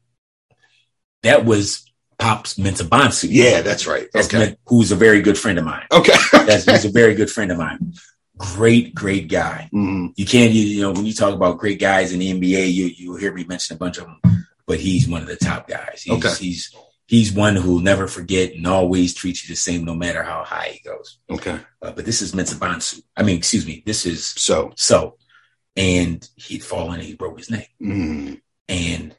[1.24, 1.86] that was
[2.18, 3.28] Pops Mensah-Bonsu.
[3.30, 4.08] Yeah, that's right.
[4.14, 4.56] That's Okay.
[4.68, 5.86] Who's a very good friend of mine.
[5.92, 6.14] Okay.
[6.32, 7.94] That's he's a very good friend of mine.
[8.56, 9.70] Great, great guy.
[9.74, 10.14] Mhm.
[10.16, 12.86] You can't, you, you know, when you talk about great guys in the NBA, you
[12.86, 16.02] you hear me mention a bunch of them, but he's one of the top guys.
[16.04, 16.34] He's, Okay.
[16.44, 16.74] he's
[17.08, 20.70] he's one who'll never forget and always treat you the same, no matter how high
[20.74, 21.18] he goes.
[21.30, 21.60] Okay.
[21.82, 24.72] Uh, but this is Mensah I mean, excuse me, this is So.
[24.76, 25.18] so,
[25.76, 27.70] and he'd fallen and he broke his neck.
[27.82, 28.42] Mm.
[28.70, 29.16] And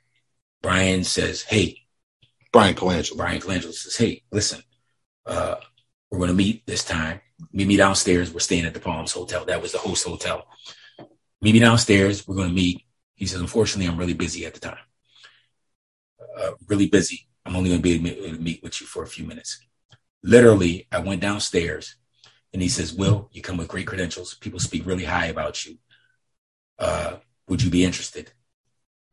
[0.63, 1.79] Bryan says, "Hey,
[2.53, 3.17] Bryan Colangelo.
[3.17, 4.63] Bryan Colangelo says, Hey, listen,
[5.27, 5.57] uh,
[6.11, 7.21] we're going to meet this time.
[7.53, 8.33] Meet me downstairs.
[8.33, 9.45] We're staying at the Palms Hotel.
[9.45, 10.47] That was the host hotel.
[11.41, 12.27] Meet me downstairs.
[12.27, 12.85] We're going to meet.
[13.15, 14.79] He says, Unfortunately, I'm really busy at the time.
[16.39, 17.29] Uh, really busy.
[17.45, 19.61] I'm only going to be able to meet with you for a few minutes.
[20.23, 21.97] Literally, I went downstairs
[22.53, 24.35] and he says, Will, you come with great credentials.
[24.35, 25.79] People speak really high about you.
[26.79, 27.17] Uh,
[27.49, 28.33] would you be interested?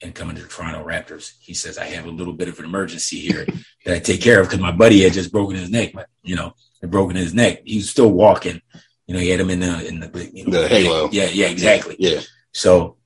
[0.01, 1.33] in coming to the Toronto Raptors.
[1.41, 3.45] He says, I have a little bit of an emergency here
[3.85, 6.35] that I take care of because my buddy had just broken his neck, but you
[6.35, 7.61] know, had broken his neck.
[7.65, 8.61] He was still walking.
[9.07, 11.09] You know, he had him in the in the you know, The halo.
[11.11, 11.95] Yeah, yeah, exactly.
[11.99, 12.21] Yeah.
[12.53, 12.97] So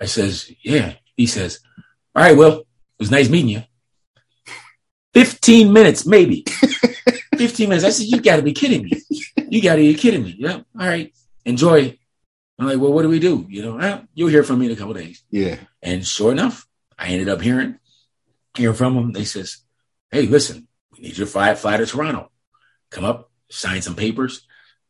[0.00, 0.94] I says, Yeah.
[1.16, 1.60] He says,
[2.14, 2.66] All right, well, it
[2.98, 3.62] was nice meeting you.
[5.14, 6.44] 15 minutes, maybe.
[7.36, 7.84] 15 minutes.
[7.84, 8.92] I said, You gotta be kidding me.
[9.48, 10.36] You gotta be kidding me.
[10.38, 10.60] Yeah.
[10.78, 11.12] All right.
[11.44, 11.96] Enjoy.
[12.58, 13.46] I'm like, well, what do we do?
[13.48, 15.24] You know, "Ah, you'll hear from me in a couple days.
[15.30, 15.56] Yeah.
[15.82, 16.66] And sure enough,
[16.98, 17.78] I ended up hearing
[18.54, 19.12] hearing from them.
[19.12, 19.64] They says,
[20.10, 22.30] "Hey, listen, we need you to fly fly to Toronto.
[22.90, 24.46] Come up, sign some papers."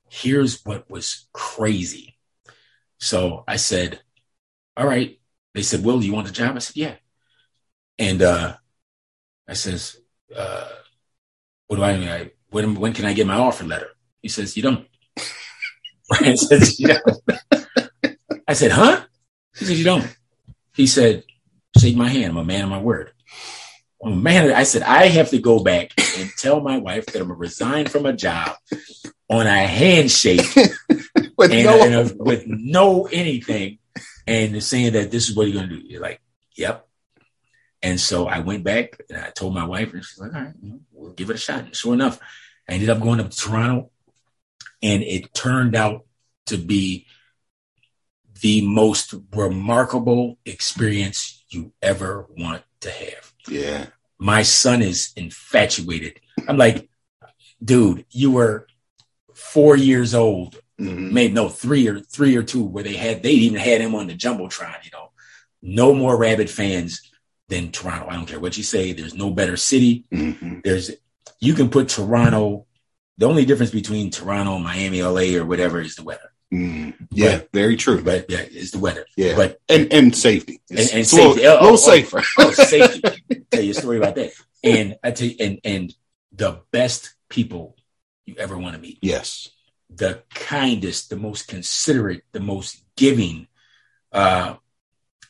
[0.08, 2.16] Here's what was crazy.
[2.98, 4.00] So I said,
[4.76, 5.18] "All right."
[5.54, 6.94] They said, "Will, you want the job?" I said, "Yeah."
[7.98, 8.56] And uh,
[9.48, 10.00] I says,
[10.34, 10.68] uh,
[11.66, 11.92] "What do I?
[11.92, 13.90] I, when when can I get my offer letter?"
[14.22, 14.88] He says, "You don't."
[16.08, 17.22] Bryan says, "You don't."
[18.48, 19.04] I said, "Huh?"
[19.56, 20.16] He said, "You don't."
[20.74, 21.24] He said,
[21.78, 22.32] shake my hand.
[22.32, 23.12] I'm a man of my word.
[24.02, 24.52] Man.
[24.52, 27.40] I said, I have to go back and tell my wife that I'm going to
[27.40, 28.56] resign from a job
[29.28, 30.46] on a handshake
[31.40, 33.78] But and, no, and a- with no anything
[34.26, 35.88] and saying that this is what you're going to do.
[35.88, 36.20] You're like,
[36.54, 36.86] yep.
[37.80, 40.54] And so I went back and I told my wife, and she's like, all right,
[40.92, 41.60] we'll give it a shot.
[41.60, 42.20] And sure enough,
[42.68, 43.90] I ended up going up to Toronto,
[44.82, 46.04] and it turned out
[46.48, 47.06] to be
[48.42, 53.29] the most remarkable experience you ever want to have.
[53.48, 53.86] Yeah.
[54.18, 56.20] My son is infatuated.
[56.46, 56.88] I'm like,
[57.62, 58.66] dude, you were
[59.34, 61.12] four years old Mhm.
[61.12, 64.06] maybe no three or three or two where they had they even had him on
[64.06, 65.10] the jumbotron you know
[65.60, 67.02] no more rabid fans
[67.48, 70.62] than toronto i don't care what you say there's no better city Mhm.
[70.64, 70.90] there's
[71.38, 72.66] you can put toronto
[73.18, 76.94] the only difference between toronto miami la or whatever is the weather Mhm.
[77.12, 77.42] Yeah.
[77.52, 78.02] Very true.
[78.02, 79.36] but yeah it's the weather Yeah.
[79.36, 80.60] but and and safety.
[80.70, 81.46] And- and it's a little, safety.
[81.48, 81.76] Oh, little oh, oh.
[81.76, 82.22] safer.
[82.38, 83.02] oh safety
[83.50, 84.32] tell you a story about that
[84.64, 85.94] and i tell you and and
[86.32, 87.76] the best people
[88.26, 89.48] you ever want to meet Yes.
[89.88, 93.48] the kindest, the most considerate, the most giving.
[94.12, 94.54] Uh,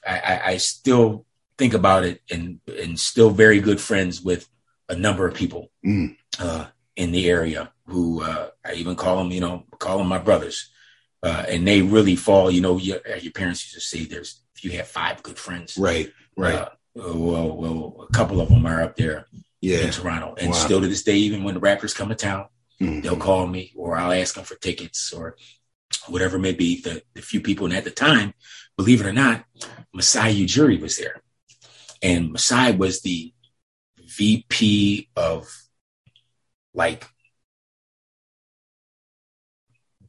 [0.07, 1.25] I, I, I still
[1.59, 4.49] think about it and and still very good friends with
[4.89, 6.16] a number of people Mm.
[6.39, 6.66] uh,
[6.97, 10.71] in the area who uh, I even call them, you know, call them my brothers.
[11.23, 14.64] Uh, and they really fall, you know, your, your parents used to say there's, if
[14.64, 16.11] you have five good friends, Right.
[16.37, 16.55] Right.
[16.55, 19.27] uh, well, well, a couple of them are up there
[19.61, 19.79] yeah.
[19.79, 19.91] in.
[19.91, 20.35] Toronto.
[20.39, 20.57] And Wow.
[20.57, 22.47] still to this day, even when the Raptors come to town,
[22.81, 23.03] Mhm.
[23.03, 25.37] they'll call me or I'll ask them for tickets or
[26.09, 26.81] whatever it may be.
[26.81, 28.33] The, the few people and at the time
[28.79, 29.45] believe it or not,
[29.93, 31.21] Masai Ujiri was there.
[32.01, 33.35] And Masai was the
[33.99, 35.49] VP of
[36.73, 37.07] like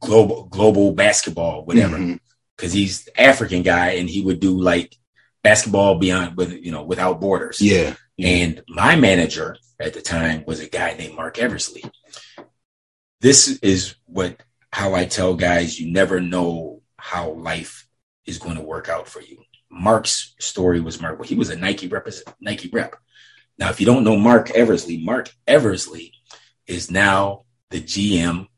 [0.02, 1.96] global global basketball, whatever.
[1.96, 2.16] Mm-hmm.
[2.56, 4.94] Because he's African guy and he would do like
[5.42, 7.60] basketball beyond with you know without borders.
[7.60, 7.94] Yeah.
[8.18, 11.82] And my manager at the time was a guy named Marc Eversley.
[13.20, 14.36] This is what
[14.72, 17.88] how I tell guys you never know how life
[18.26, 19.42] is going to work out for you.
[19.70, 21.18] Marc's story was Marc.
[21.18, 22.08] Well, he was a Nike rep.
[22.40, 22.96] Nike rep.
[23.58, 26.12] Now, if you don't know Marc Eversley, Marc Eversley
[26.66, 28.48] is now the GM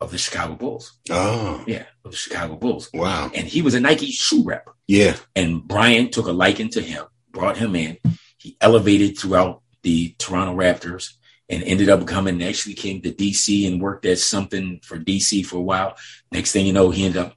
[0.00, 0.98] of the Chicago Bulls.
[1.10, 2.88] Oh, Yeah, of the Chicago Bulls.
[2.94, 3.30] wow.
[3.34, 4.68] And he was a Nike shoe rep.
[4.88, 5.16] Yeah.
[5.36, 7.98] And Bryan took a liking to him, brought him in.
[8.38, 11.12] He elevated throughout the Toronto Raptors
[11.48, 15.56] and ended up coming, actually came to DC and worked at something for DC for
[15.56, 15.96] a while.
[16.32, 17.34] Next thing you know, he ended up,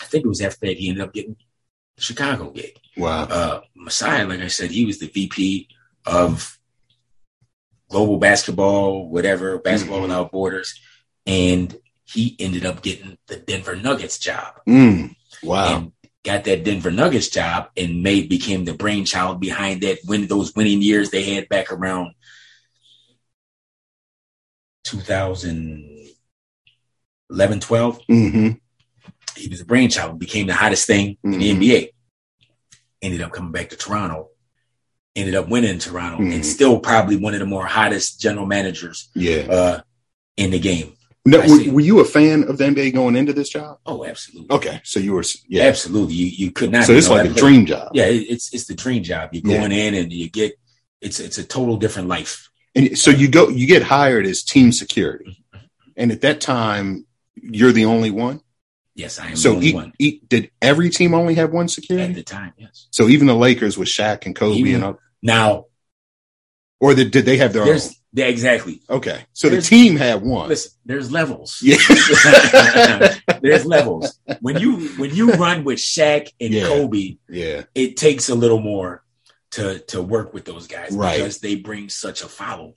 [0.00, 1.36] I think it was after that, he ended up getting
[1.96, 2.76] the Chicago gig.
[2.96, 3.24] Wow.
[3.24, 5.68] Uh, Masai, like I said, he was the VP
[6.06, 6.58] of
[7.90, 10.02] global basketball, whatever, basketball Mhm.
[10.02, 10.78] without borders.
[11.26, 15.14] And he ended up getting the Denver Nuggets job Mm.
[15.42, 15.76] Wow.
[15.76, 20.54] and got that Denver Nuggets job and made became the brainchild behind that win those
[20.54, 22.12] winning years they had back around
[24.84, 28.50] 2011 12 hmm
[29.36, 31.56] he was a brainchild became the hottest thing in the Mhm.
[31.56, 31.88] NBA
[33.02, 34.28] ended up coming back to Toronto
[35.16, 36.34] ended up winning in Toronto Mhm.
[36.34, 39.46] and still probably one of the more hottest general managers Yeah.
[39.50, 39.80] uh
[40.36, 40.94] in the game
[41.26, 43.78] No, I were, were you a fan of the NBA going into this job?
[43.86, 45.24] oh absolutely Okay, so you were.
[45.48, 45.64] Yeah.
[45.64, 47.92] absolutely you you could not So it's like a dream job.
[47.94, 49.30] yeah, it- it's it's the dream job.
[49.32, 49.58] You're Yeah.
[49.60, 50.52] going in and you get
[51.00, 52.50] it's it's a total different life.
[52.76, 55.64] And so you go, you get hired as team security, mm-hmm.
[55.96, 57.06] and at that time,
[57.36, 58.40] you're the only one.
[58.96, 61.68] Yes, I am the So only e- one e- did every team only have one
[61.68, 62.52] security at the time.
[62.58, 62.86] Yes.
[62.90, 65.66] So even the Lakers with Shaq and Kobe Even- and all, Now
[66.80, 67.68] or the, did they have their own?
[67.68, 68.80] there's yeah, exactly.
[68.88, 70.48] Okay, so the team had one.
[70.48, 71.58] Listen, there's levels.
[71.62, 71.76] Yeah.
[73.42, 74.18] there's levels.
[74.40, 76.66] When you when you run with Shaq and Yeah.
[76.66, 77.62] Kobe, yeah.
[77.74, 79.02] it takes a little more
[79.52, 81.16] to to work with those guys Right.
[81.18, 82.74] because they bring such a follow.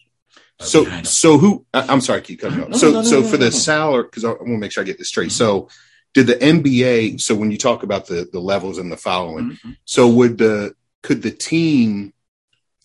[0.60, 1.66] uh, So so who?
[1.74, 2.70] I, I'm sorry, keep cutting off.
[2.70, 4.86] No, so no, no, so for the salary, because I, want to make sure I
[4.88, 5.32] get this straight.
[5.32, 5.70] So
[6.16, 7.22] did the NBA?
[7.22, 9.78] So when you talk about the the levels and the following, Mhm.
[9.86, 10.74] so would the
[11.04, 12.14] could the team?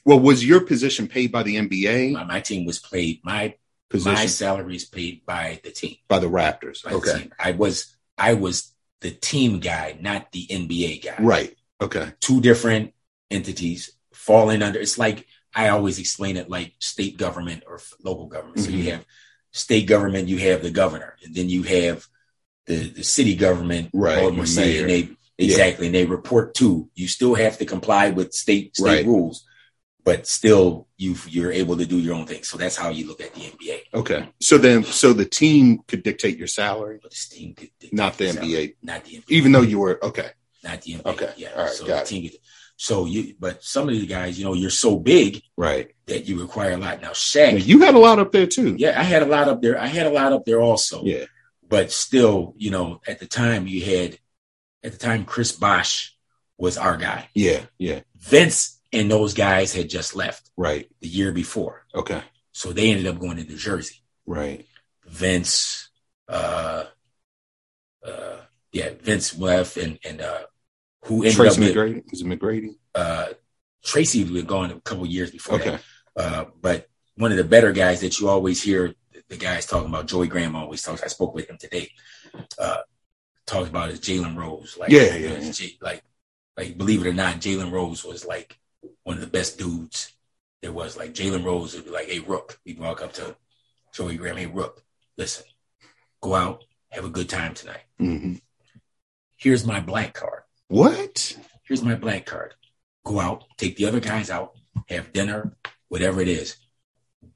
[0.05, 3.21] Well, was your position paid by the NBA my, my team was paid.
[3.25, 3.55] My
[3.89, 5.97] position my salary is paid by the team.
[6.09, 6.83] by the Raptors?
[6.83, 7.33] by the Okay, team.
[7.39, 11.17] I was I was the team guy, not the NBA guy.
[11.23, 11.57] right.
[11.81, 12.93] Okay, Two different
[13.31, 14.79] entities falling under.
[14.79, 18.61] It's like I always explain it like state government or local government.
[18.61, 18.75] So Mhm.
[18.79, 19.05] you have
[19.53, 22.07] state government, you have the governor, and then you have
[22.67, 25.03] the the city government, Right, Baltimore the City, and they
[25.39, 25.49] Yeah.
[25.49, 26.89] exactly, and they report to.
[26.95, 29.07] You still have to comply with state state Right.
[29.07, 29.45] rules,
[30.05, 32.43] but still you you're able to do your own thing.
[32.43, 33.79] So that's how you look at the NBA.
[33.95, 34.29] okay.
[34.41, 38.19] So then, so the team could dictate your salary, But this team could dictate not
[38.19, 39.25] the the salary, NBA, not the NBA.
[39.31, 40.31] even though you were okay.
[40.65, 41.07] not the NBA.
[41.13, 41.33] Okay.
[41.37, 41.51] Yeah.
[41.57, 41.71] All right.
[41.73, 42.31] So Got the team.
[42.77, 45.93] So you, but some of the guys, you know, you're so big Right.
[46.07, 47.01] that you require a lot.
[47.01, 48.75] Now, Now, Shaq, you had a lot up there too.
[48.77, 49.79] yeah, I had a lot up there.
[49.79, 51.05] I had a lot up there also.
[51.05, 51.27] Yeah.
[51.69, 54.19] But still, you know, at the time you had,
[54.83, 56.17] at the time, Chris Bosh
[56.59, 57.29] was our guy.
[57.35, 57.61] Yeah.
[57.79, 58.01] Yeah.
[58.19, 60.89] Vince and those guys had just left Right.
[61.01, 62.23] the year before, Okay.
[62.53, 64.03] so they ended up going to New Jersey.
[64.27, 64.67] Right.
[65.07, 65.91] Vince,
[66.29, 66.85] uh,
[68.07, 68.37] uh,
[68.73, 70.43] yeah, Vince left, and and uh,
[71.05, 72.11] who ended Tracy up with, McGrady.
[72.11, 72.75] Was it McGrady?
[72.95, 73.27] uh,
[73.85, 75.71] Tracy had gone a couple years before Okay.
[75.71, 75.83] that.
[76.17, 78.95] Uh, but one of the better guys that you always hear
[79.29, 81.03] the guys talking about, Joey Graham always talks.
[81.03, 81.91] I spoke with him today.
[82.59, 82.79] Uh,
[83.47, 84.77] talks about is Jalen Rose.
[84.79, 86.03] Like, Yeah, yeah, J- like,
[86.57, 88.59] like believe it or not, Jalen Rose was like
[89.05, 90.13] one of the best dudes
[90.61, 90.97] there was.
[90.97, 93.37] Like Jalen Rose would be like, "Hey Rook," he'd walk up to
[93.93, 94.83] Joey Graham, "Hey Rook,
[95.17, 95.45] listen,
[96.21, 97.83] go out, have a good time tonight.
[97.99, 98.35] hmm
[99.37, 101.37] Here's my black card." What?
[101.65, 102.55] here's my blank card.
[103.05, 104.53] Go out, take the other guys out,
[104.89, 105.57] have dinner,
[105.89, 106.57] whatever it is.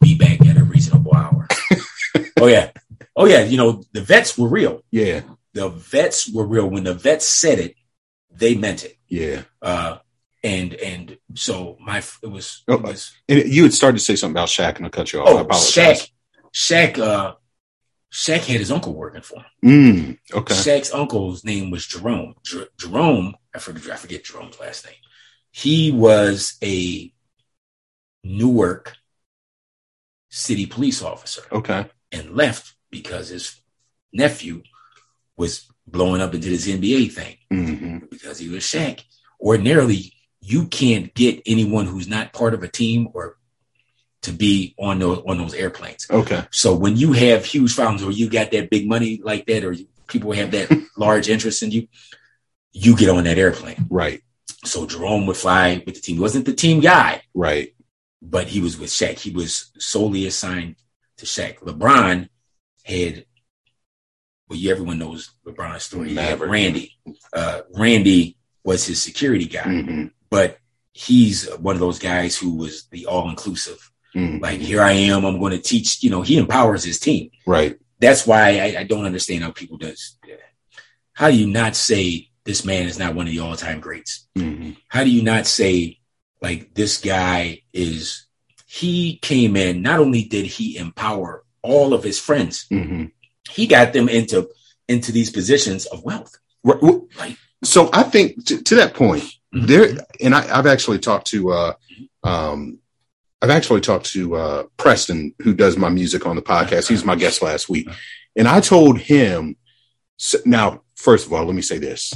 [0.00, 1.46] Be back at a reasonable hour.
[2.40, 2.70] oh yeah.
[3.14, 3.44] Oh yeah.
[3.44, 4.82] You know, the vets were real.
[4.90, 5.22] Yeah.
[5.54, 6.68] The vets were real.
[6.68, 7.76] When the vets said it,
[8.30, 8.96] they meant it.
[9.08, 9.42] Yeah.
[9.60, 9.98] Uh
[10.46, 14.14] and and so my it was Oh, it was And you had started to say
[14.16, 15.28] something about Shaq, and I cut you off.
[15.28, 16.10] I oh apologize.
[16.54, 17.34] Shaq Shaq uh
[18.12, 19.44] Shaq had his uncle working for him.
[19.64, 20.54] Mm, okay.
[20.54, 22.34] Shaq's uncle's name was Jerome.
[22.44, 24.94] Jer- Jerome, I forget, I forget Jerome's last name.
[25.50, 27.12] He was a
[28.24, 28.94] Newark
[30.30, 31.86] city police officer Okay.
[32.12, 33.60] and left because his
[34.12, 34.62] nephew
[35.36, 39.02] was blowing up into this NBA thing hmm because he was Shaq.
[39.40, 40.12] Ordinarily,
[40.48, 43.36] you can't get anyone who's not part of a team or
[44.22, 46.06] to be on those on those airplanes.
[46.08, 46.44] Okay.
[46.50, 49.72] So when you have huge fountains or you got that big money like that, or
[49.72, 51.88] you, people have that large interest in you,
[52.72, 53.86] you get on that airplane.
[53.90, 54.22] Right.
[54.64, 56.16] So Jerome would fly with the team.
[56.16, 57.74] He wasn't the team guy, Right.
[58.22, 59.18] but he was with Shaq.
[59.18, 60.76] He was solely assigned
[61.18, 61.58] to Shaq.
[61.58, 62.28] LeBron
[62.84, 63.26] had,
[64.48, 66.12] well, you, everyone knows LeBron's story.
[66.12, 66.50] Maverick.
[66.50, 66.96] Randy.
[67.32, 70.58] Uh, Randy was his security guy, hmm but
[70.92, 73.90] he's one of those guys who was the all inclusive.
[74.14, 75.24] hmm Like, here I am.
[75.24, 77.30] I'm going to teach, you know, he empowers his team.
[77.46, 77.78] Right.
[78.00, 80.18] That's why I, I don't understand how people does.
[81.12, 84.26] How do you not say this man is not one of the all time greats?
[84.36, 85.98] hmm how do you not say
[86.40, 88.26] like this guy is
[88.66, 93.04] he came in not only did he empower all of his friends hmm
[93.50, 94.48] he got them into
[94.88, 96.82] into these positions of wealth Right.
[97.18, 97.36] Right.
[97.64, 99.24] So I think to, to that point,
[99.56, 99.66] Mhm.
[99.66, 101.72] there, and I, I've actually talked to, uh,
[102.24, 102.78] um,
[103.42, 106.88] I've actually talked to uh, Preston, who does my music on the podcast.
[106.88, 107.88] He was my guest last week,
[108.34, 109.56] and I told him.
[110.18, 112.14] So, now, first of all, let me say this: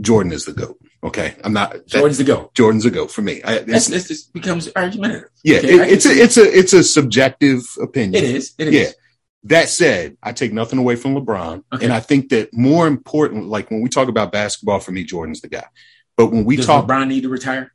[0.00, 0.78] Jordan is the goat.
[1.04, 1.86] Okay, I'm not.
[1.86, 2.54] Jordan's the goat.
[2.54, 3.42] Jordan's the goat for me.
[3.42, 6.72] I, this, it's, this, this becomes argumentative yeah, okay, it- it's a, it's a it's
[6.72, 8.22] a subjective opinion.
[8.22, 8.90] it is it is Yeah.
[9.46, 11.64] That said, I take nothing away from LeBron.
[11.74, 11.84] Okay.
[11.84, 15.40] And I think that more important, like when we talk about basketball, for me, Jordan's
[15.40, 15.64] the guy.
[16.16, 17.72] But when we does talk, lebron need to retire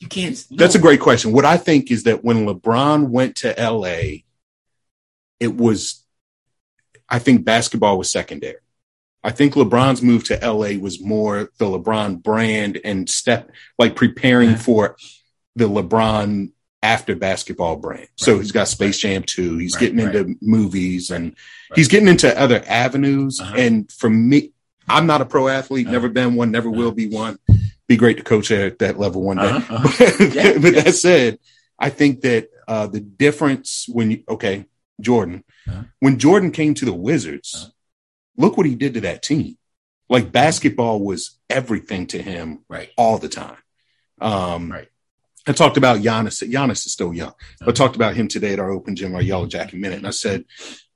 [0.00, 1.32] you can't that's a great question.
[1.32, 4.22] What I think is that when LeBron went to LA,
[5.40, 6.04] it was,
[7.08, 8.56] I think basketball was secondary.
[9.24, 14.50] I think LeBron's move to LA was more the LeBron brand and step, like preparing
[14.50, 14.56] Yeah.
[14.58, 14.96] for
[15.56, 18.06] the LeBron after basketball brand.
[18.14, 19.58] So he's got Space Jam 2.
[19.58, 20.14] He's Right, getting right.
[20.14, 21.30] into movies and
[21.70, 21.76] Right.
[21.76, 23.40] he's getting into other avenues.
[23.40, 23.56] Uh-huh.
[23.56, 24.52] And for me,
[24.88, 25.92] I'm not a pro athlete, Uh-huh.
[25.92, 26.94] never been one, never will Uh-huh.
[26.94, 27.38] be one.
[27.86, 29.44] Be great to coach at that level one day.
[29.50, 30.80] Uh-huh, but Yeah, but yeah.
[30.82, 31.38] that said,
[31.78, 34.66] I think that uh, the difference when you okay,
[35.00, 35.84] Jordan, Uh-huh.
[36.00, 37.70] when Jordan came to the Wizards, Uh-huh.
[38.36, 39.56] look what he did to that team.
[40.10, 43.58] Like basketball was everything to him right all the time.
[44.20, 44.88] Um, Right.
[45.46, 46.42] I talked about Giannis.
[46.46, 47.32] Giannis is still young.
[47.66, 50.10] I talked about him today at our open gym, our Yellow Jacket Minute, and I
[50.10, 50.44] said,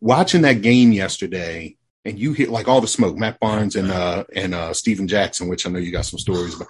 [0.00, 4.24] watching that game yesterday, and you hit like all the smoke, Matt Barnes and uh
[4.34, 6.68] and uh Stephen Jackson, which I know you got some stories about.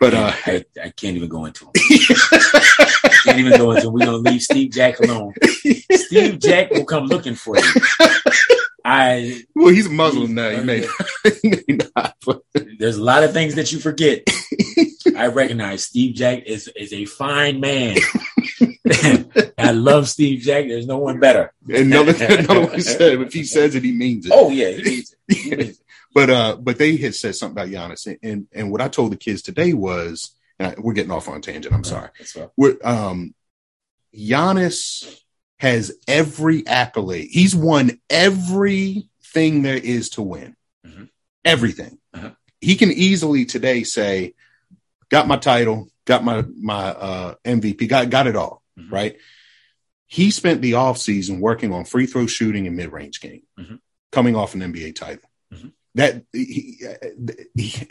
[0.00, 1.72] But uh I, I can't even go into them.
[3.24, 3.92] can't even go into them.
[3.92, 5.34] We're gonna leave Steve Jack alone.
[5.92, 7.72] Steve Jack will come looking for you.
[8.84, 10.50] I well, he's a Muslim now.
[10.50, 10.86] He may,
[11.66, 12.42] he not, but
[12.78, 14.26] there's a lot of things that you forget.
[15.16, 17.96] I recognize Steve Jack is is a fine man.
[19.60, 20.66] I love Steve Jack.
[20.68, 21.52] There's no one better.
[21.68, 24.32] another another one said if he says it, he means it.
[24.34, 25.36] Oh yeah, he means it.
[25.36, 25.76] He means it.
[26.12, 29.12] But uh, but they had said something about Giannis, and and, and what I told
[29.12, 31.72] the kids today was, and I, we're getting off on a tangent.
[31.72, 32.08] I'm sorry.
[32.18, 32.48] That's right.
[32.56, 33.32] We're, um,
[34.12, 35.20] Giannis
[35.60, 37.28] has every accolade.
[37.30, 40.56] He's won everything there is to win.
[40.86, 41.08] Mhm.
[41.44, 41.98] Everything.
[42.12, 42.30] Uh-huh.
[42.60, 44.34] He can easily today say,
[45.10, 48.90] "Got my title, got my my uh, MVP, got got it all." Mhm.
[48.90, 49.16] Right.
[50.12, 53.78] He spent the offseason working on free throw shooting and mid range game, Mhm.
[54.10, 55.30] coming off an NBA title.
[55.54, 55.72] Mhm.
[55.94, 56.84] That he,
[57.56, 57.86] he,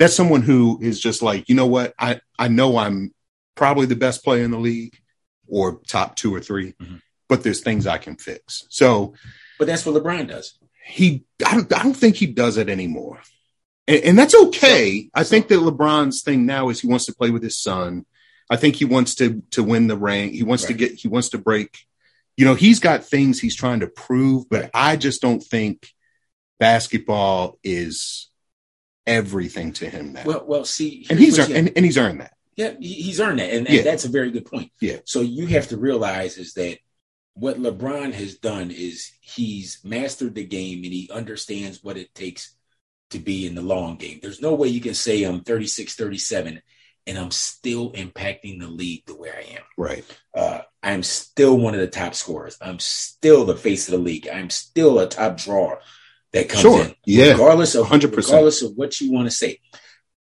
[0.00, 1.94] that's someone who is just like, you know what?
[1.98, 3.14] I I know I'm
[3.54, 4.98] probably the best player in the league
[5.46, 7.00] or top two or 3 Mhm.
[7.28, 8.64] but there's things I can fix.
[8.68, 9.14] So
[9.60, 10.58] But that's what LeBron does.
[10.84, 13.20] he, I don't, I don't think he does it anymore.
[13.86, 15.08] And, and that's okay.
[15.14, 18.06] I think that LeBron's thing now is he wants to play with his son.
[18.50, 20.32] I think he wants to, to win the ring.
[20.32, 21.78] He wants to get, he wants to break,
[22.36, 25.88] you know, he's got things he's trying to prove, but I just don't think
[26.58, 28.30] basketball is
[29.06, 30.22] everything to him now.
[30.24, 32.32] Well, well, see, and he's, earned, and, and he's earned that.
[32.56, 33.82] Yeah, he's earned that, and, and Yeah.
[33.82, 34.72] that's a very good point.
[34.80, 34.98] Yeah.
[35.04, 36.78] So you have to realize is that
[37.34, 42.54] what LeBron has done is he's mastered the game and he understands what it takes
[43.10, 44.18] to be in the long game.
[44.20, 46.60] There's no way you can say I'm 36, 37,
[47.08, 49.62] and I'm still impacting the league the way I am.
[49.76, 50.04] Right.
[50.34, 52.56] Uh, I'm still one of the top scorers.
[52.60, 54.28] I'm still the face of the league.
[54.28, 55.80] I'm still a top drawer
[56.32, 56.84] that comes Sure.
[56.84, 57.32] in Yeah.
[57.32, 58.28] regardless of 100%.
[58.28, 59.60] regardless of what you want to say.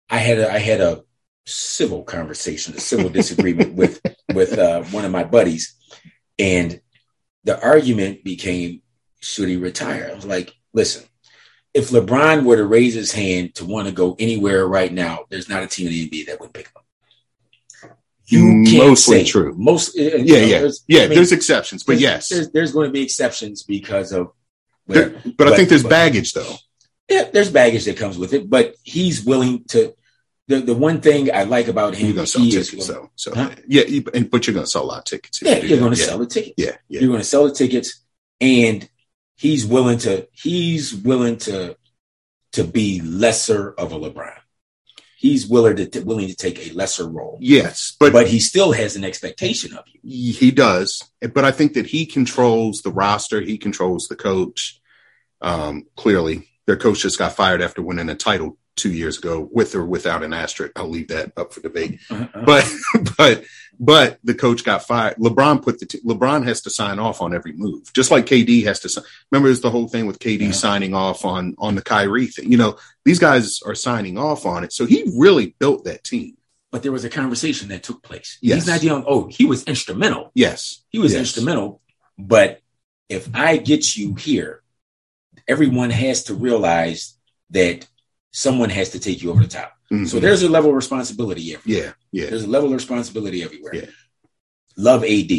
[0.10, 1.04] I had a I had a
[1.46, 4.02] civil conversation, a civil disagreement with
[4.34, 5.76] with uh, one of my buddies,
[6.40, 6.80] and
[7.44, 8.82] the argument became,
[9.20, 10.10] should he retire?
[10.12, 11.04] I was like, listen,
[11.78, 15.48] if LeBron were to raise his hand to want to go anywhere right now, there's
[15.48, 16.72] not a team in the NBA that would pick him.
[16.76, 17.98] Up.
[18.26, 19.54] You can't Mostly say true.
[19.56, 19.96] most.
[19.96, 20.60] Yeah, know, yeah.
[20.60, 22.30] there's- Yeah, I mean, there's exceptions, but there's- yes.
[22.30, 24.32] there's, there's going to be exceptions because of
[24.88, 26.56] There, but, but, I think there's but, baggage though.
[27.08, 29.94] Yeah, there's baggage that comes with it, but he's willing to.
[30.50, 33.34] The, the one thing I like about him, you're gonna sell tickets, is, so so
[33.36, 33.52] huh?
[33.68, 33.84] yeah,
[34.32, 35.42] but you're gonna sell a lot of tickets.
[35.42, 36.06] Yeah, you are gonna yeah.
[36.06, 36.54] sell the tickets.
[36.58, 38.02] Yeah, yeah, you're gonna sell the tickets,
[38.40, 38.90] and
[39.38, 41.78] he's willing to he's willing to
[42.54, 44.40] to be lesser of a LeBron.
[45.16, 47.38] He's willing to, to willing to take a lesser role.
[47.42, 50.34] Yes, but but he still has an expectation of you.
[50.34, 53.42] He does, but I think that he controls the roster.
[53.42, 54.80] He controls the coach.
[55.42, 59.74] Um, clearly, their coach just got fired after winning a title two years ago, with
[59.74, 60.74] or without an asterisk.
[60.76, 62.00] I'll leave that up for debate.
[62.10, 62.44] Uh-huh.
[62.46, 62.72] But
[63.18, 63.44] but
[63.80, 65.18] but the coach got fired.
[65.18, 68.66] LeBron put the t- LeBron has to sign off on every move, just like KD
[68.66, 69.04] has to.
[69.32, 70.52] Remember, there's the whole thing with KD yeah.
[70.52, 72.52] signing off on on the Kyrie thing.
[72.52, 76.38] You know, these guys are signing off on it, so he really built that team.
[76.72, 78.38] But there was a conversation that took place.
[78.42, 78.56] Yes.
[78.56, 79.04] He's not young.
[79.08, 80.32] Oh, he was instrumental.
[80.34, 81.20] Yes, he was yes.
[81.20, 81.82] instrumental.
[82.18, 82.62] But
[83.10, 84.64] if I get you here,
[85.48, 87.18] everyone has to realize
[87.52, 87.88] that
[88.32, 89.77] someone has to take you over the top.
[89.92, 90.06] Mm-hmm.
[90.06, 91.96] So there's a level of responsibility everywhere.
[92.12, 92.30] Yeah, yeah.
[92.30, 93.76] There's a level of responsibility everywhere.
[93.76, 93.86] Yeah.
[94.76, 95.32] Love AD.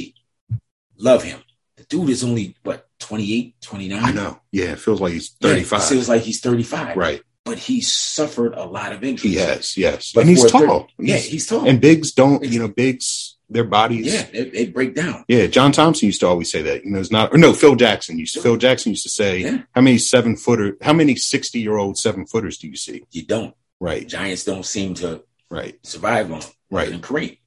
[0.97, 1.41] Love him.
[1.77, 4.05] The dude is only what 28, 29.
[4.05, 4.41] I know.
[4.51, 5.71] Yeah, it feels like he's 35.
[5.71, 6.97] Yeah, it feels like he's 35.
[6.97, 7.23] Right.
[7.45, 9.35] But he's suffered a lot of injuries.
[9.35, 10.13] He has, yes.
[10.13, 10.89] But and he's tall.
[10.99, 11.67] yeah, he's tall.
[11.69, 14.13] And bigs don't, you know, bigs their bodies.
[14.13, 15.25] Yeah, they, they, break down.
[15.29, 16.85] Yeah, John Thompson used to always say that.
[16.85, 17.33] You know, it's not.
[17.33, 18.43] Or no, Phil Jackson used to.
[18.43, 19.63] Phil Jackson used to say, yeah.
[19.75, 20.77] "How many seven footer?
[20.83, 23.05] How many sixty year old seven footers do you see?
[23.11, 23.55] You don't.
[23.81, 24.07] Right.
[24.07, 26.43] Giants don't seem to right survive long.
[26.71, 26.91] Right.
[26.91, 27.39] And Kareem.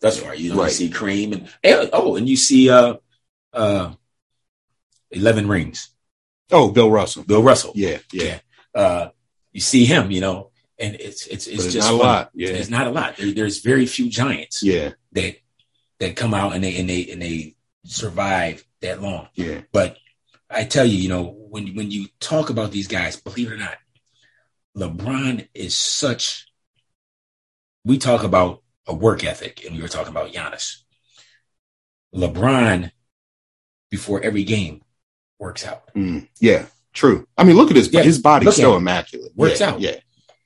[0.00, 0.38] That's right.
[0.38, 0.72] You know, right.
[0.72, 2.94] see Kareem and, and oh, and you see uh
[3.52, 3.92] uh
[5.10, 5.90] eleven rings.
[6.52, 7.24] Oh, Bill Russell.
[7.24, 7.72] Bill Russell.
[7.74, 8.24] Yeah, yeah.
[8.24, 8.38] yeah.
[8.74, 9.10] Uh,
[9.52, 12.30] you see him, you know, and it's it's it's, it's just not a lot.
[12.34, 13.16] Yeah, it's not a lot.
[13.16, 14.62] There, there's very few giants.
[14.62, 15.36] Yeah, that
[15.98, 19.28] that come out and they and they and they survive that long.
[19.34, 19.60] Yeah.
[19.72, 19.96] But
[20.48, 23.58] I tell you, you know, when when you talk about these guys, believe it or
[23.58, 23.76] not,
[24.76, 26.46] LeBron is such.
[27.84, 30.78] We talk about a work ethic, and we were talking about Giannis.
[32.14, 32.90] LeBron,
[33.90, 34.82] before every game,
[35.38, 35.92] works out.
[35.94, 37.26] Mm, yeah, true.
[37.36, 39.32] I mean, look at his yeah, his body's so immaculate.
[39.34, 39.80] Works yeah, out.
[39.80, 39.96] Yeah,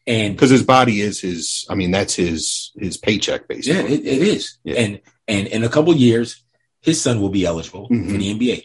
[0.07, 1.66] and because his body is his.
[1.68, 3.83] I mean, that's his his paycheck basically.
[3.83, 4.59] Yeah, it, it is.
[4.64, 4.75] Yeah.
[4.77, 6.43] And and in a couple years,
[6.81, 8.11] his son will be eligible mm-hmm.
[8.11, 8.64] for the NBA,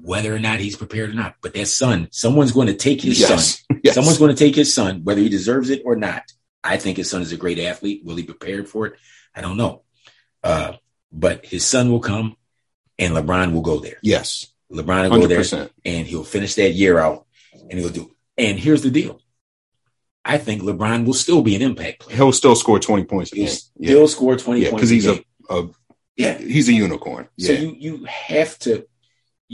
[0.00, 1.36] whether or not he's prepared or not.
[1.40, 3.58] But that son, someone's going to take his yes.
[3.58, 3.78] son.
[3.82, 3.94] Yes.
[3.94, 6.22] Someone's going to take his son, whether he deserves it or not.
[6.62, 8.02] I think his son is a great athlete.
[8.04, 8.94] Will he be prepared for it?
[9.34, 9.82] I don't know.
[10.42, 10.74] Uh,
[11.12, 12.36] but his son will come
[12.98, 13.98] and LeBron will go there.
[14.02, 14.46] Yes.
[14.72, 15.20] LeBron will 100%.
[15.20, 18.14] go there and he'll finish that year out and he'll do.
[18.38, 19.20] And here's the deal.
[20.24, 22.16] I think LeBron will still be an impact player.
[22.16, 23.30] He'll still score 20 points.
[23.30, 24.06] He'll yeah.
[24.06, 25.68] score 20 yeah, points because he's a, a,
[26.16, 27.28] yeah, he's a unicorn.
[27.38, 28.86] So you you have to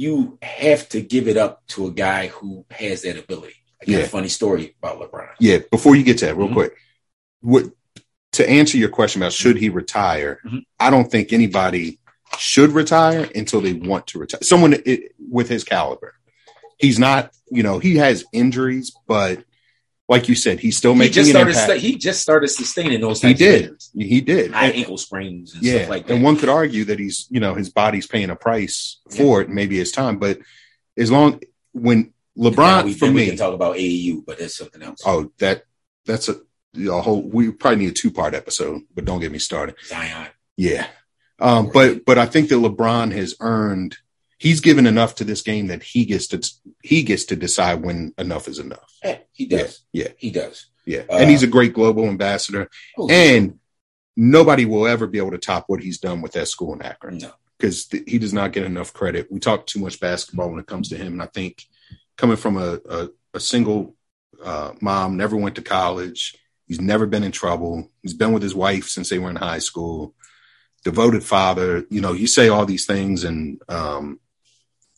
[0.00, 3.56] you have to give it up to a guy who has that ability.
[3.82, 3.98] I got yeah.
[3.98, 5.28] a funny story about LeBron.
[5.38, 6.54] Yeah, before you get to that, real mm-hmm.
[6.54, 6.76] quick,
[7.42, 7.64] what
[8.32, 10.40] to answer your question about should he retire?
[10.46, 10.58] Mm-hmm.
[10.78, 11.98] I don't think anybody
[12.38, 14.40] should retire until they want to retire.
[14.42, 16.14] Someone it, with his caliber,
[16.78, 17.32] he's not.
[17.50, 19.44] You know, he has injuries, but
[20.10, 23.20] like you said, he's still making he just started, sta- he just started sustaining those.
[23.20, 23.38] Things.
[23.38, 23.82] He did.
[23.94, 24.50] He did.
[24.50, 26.14] High and, ankle sprains and yeah, stuff like that.
[26.14, 29.46] And one could argue that he's, you know, his body's paying a price for yeah.
[29.46, 29.50] it.
[29.50, 30.40] Maybe it's time, but
[30.98, 31.40] as long
[31.70, 35.00] when LeBron we, for me, we can talk about AAU, but that's something else.
[35.06, 35.62] Oh, that
[36.04, 36.40] that's a,
[36.76, 37.22] a whole.
[37.22, 39.76] We probably need a two part episode, but don't get me started.
[39.84, 40.26] Zion.
[40.56, 40.88] Yeah,
[41.38, 43.96] um, but but I think that LeBron has earned
[44.40, 46.40] he's given enough to this game that he gets to
[46.82, 48.92] he gets to decide when enough is enough.
[49.04, 49.82] Yeah, he does.
[49.92, 50.12] Yeah, yeah.
[50.16, 50.66] he does.
[50.86, 52.68] Yeah, uh, and he's a great global ambassador,
[52.98, 53.60] oh, and
[54.16, 57.18] nobody will ever be able to top what he's done with that school in Akron.
[57.18, 59.30] No, because th- he does not get enough credit.
[59.30, 61.62] We talk too much basketball when it comes to him, and I think
[62.16, 63.94] coming from a a, a single
[64.42, 66.34] uh, mom, never went to college.
[66.66, 67.90] He's never been in trouble.
[68.02, 70.14] He's been with his wife since they were in high school.
[70.84, 71.84] Devoted father.
[71.90, 74.18] You know, you say all these things, and um,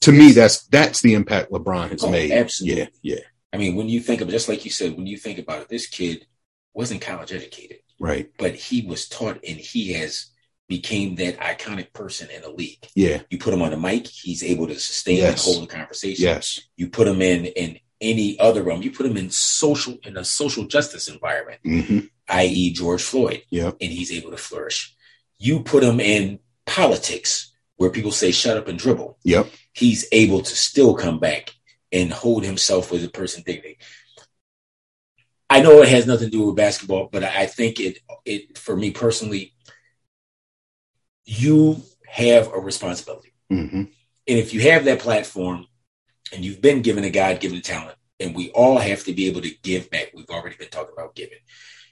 [0.03, 2.31] to me, that's that's the impact LeBron has oh, made.
[2.31, 2.81] Absolutely.
[2.81, 3.21] Yeah, yeah.
[3.53, 5.63] I mean, when you think of it, just like you said, when you think about
[5.63, 6.27] it, this kid
[6.75, 7.79] wasn't college educated.
[7.99, 8.31] Right.
[8.39, 10.31] But he was taught and he has
[10.69, 12.89] became that iconic person in the league.
[12.95, 13.23] Yeah.
[13.31, 15.47] You put him on the mic, he's able to sustain yes.
[15.47, 16.25] and hold the conversation.
[16.25, 16.61] Yes.
[16.77, 18.83] You put him in in any other realm.
[18.83, 22.01] You put him in social in a social justice environment, mm-hmm.
[22.29, 23.43] i.e., George Floyd.
[23.51, 23.73] Yeah.
[23.81, 24.97] And he's able to flourish.
[25.39, 29.19] You put him in politics where people say shut up and dribble.
[29.25, 29.49] Yep.
[29.73, 31.55] He's able to still come back
[31.91, 33.79] and hold himself with a person dignity.
[35.49, 38.75] I know it has nothing to do with basketball, but I think it it for
[38.75, 39.55] me personally,
[41.25, 43.35] you have a responsibility.
[43.53, 43.77] Mm-hmm.
[43.77, 43.91] And
[44.27, 45.66] if you have that platform,
[46.33, 49.43] and you've been given a God given talent, and we all have to be able
[49.43, 50.12] to give back.
[50.14, 51.39] We've already been talking about giving.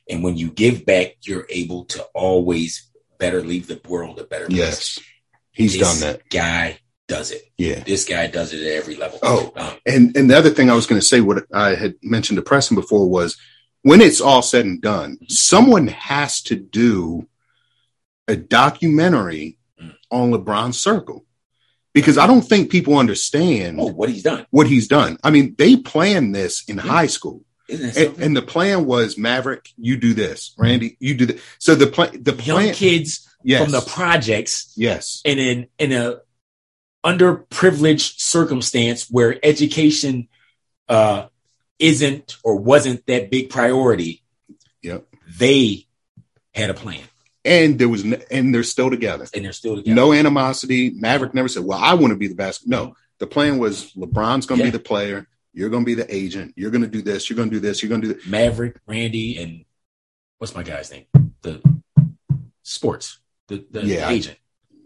[0.08, 4.46] And when you give back, you're able to always better leave the world a better
[4.46, 4.58] place.
[4.58, 5.00] Yes.
[5.52, 6.30] He's This done that.
[6.30, 6.78] Guy
[7.10, 7.42] does it.
[7.58, 7.80] Yeah.
[7.92, 9.18] This guy does it at every level.
[9.22, 9.52] Oh.
[9.56, 12.36] Um, And and the other thing I was going to say, what I had mentioned
[12.38, 13.36] to Preston before was
[13.82, 17.26] when it's all said and done, someone has to do
[18.28, 19.94] a documentary Mm.
[20.10, 21.24] on LeBron's circle
[21.94, 24.44] because I don't think people understand oh, what he's done.
[24.50, 25.16] what he's done.
[25.24, 27.38] I mean, they planned this in high school,
[27.70, 31.40] and, and the plan was Maverick, you do this, Randy, you do that.
[31.58, 36.20] So the plan, the Young kids yes, from the projects yes, And in in a
[37.04, 40.28] underprivileged circumstance where education
[40.88, 41.26] uh,
[41.78, 44.22] isn't or wasn't that big priority.
[44.82, 45.06] Yep.
[45.38, 45.86] They
[46.54, 47.02] had a plan,
[47.44, 49.26] and there was, n- and they're still together.
[49.34, 49.94] and they're still together.
[49.94, 50.90] No animosity.
[50.90, 54.46] Maverick never said, "Well, I want to be the best." No, the plan was LeBron's
[54.46, 54.70] going to Yeah.
[54.72, 55.26] be the player.
[55.52, 56.54] You're going to be the agent.
[56.56, 57.28] You're going to do this.
[57.30, 57.82] You're going to do this.
[57.82, 58.26] You're going to do that.
[58.26, 59.64] Maverick, Randy, and
[60.38, 61.06] what's my guy's name?
[61.42, 61.60] The
[62.62, 64.38] sports, the, the Yeah, I- agent,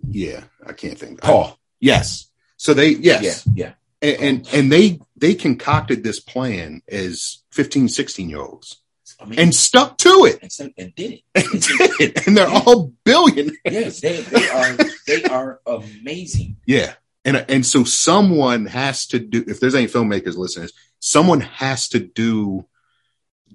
[0.09, 1.21] Yeah, I can't think.
[1.21, 1.59] Paul.
[1.85, 2.31] Yes.
[2.57, 8.31] So they yes, Yeah, and, and and they they concocted this plan as 15, 16
[8.31, 8.81] year olds.
[9.21, 11.23] I mean, and stuck to it and, so- and did it.
[11.35, 12.27] and did it.
[12.27, 13.57] And they're all billionaires.
[13.65, 14.77] Yes, they, they are.
[15.07, 16.57] They are amazing.
[16.67, 16.95] Yeah.
[17.25, 20.69] And and so someone has to do if there's any filmmakers listening,
[21.01, 22.67] someone has to do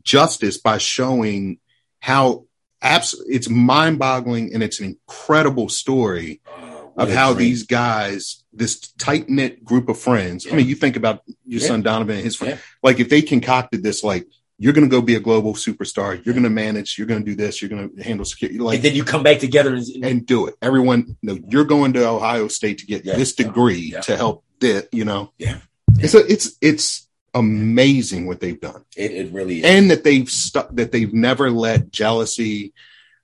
[0.04, 1.60] justice by showing
[2.00, 2.46] how
[2.82, 6.59] abs- it's mind-boggling and it's an incredible story what
[7.00, 7.48] of how dream.
[7.50, 10.46] these guys, this tight-knit group of friends.
[10.52, 11.68] I mean, you think about your Yeah.
[11.68, 12.56] son Donovan and his friend.
[12.56, 12.62] Yeah.
[12.84, 14.28] Like if they concocted this like
[14.62, 17.26] you're going to go be a global superstar, you're going to manage, you're going to
[17.26, 19.86] do this, you're going to handle security like and then you come back together and,
[20.04, 20.56] and do it.
[20.62, 23.16] Everyone, no, you're going to Ohio State to get Yeah.
[23.16, 24.02] this degree Yeah.
[24.02, 25.32] to help that, you know.
[25.38, 25.60] Yeah.
[26.00, 28.84] It's a, it's it's amazing what they've done.
[28.98, 29.66] it, it really is.
[29.66, 32.74] And that they've stuck that they've never let jealousy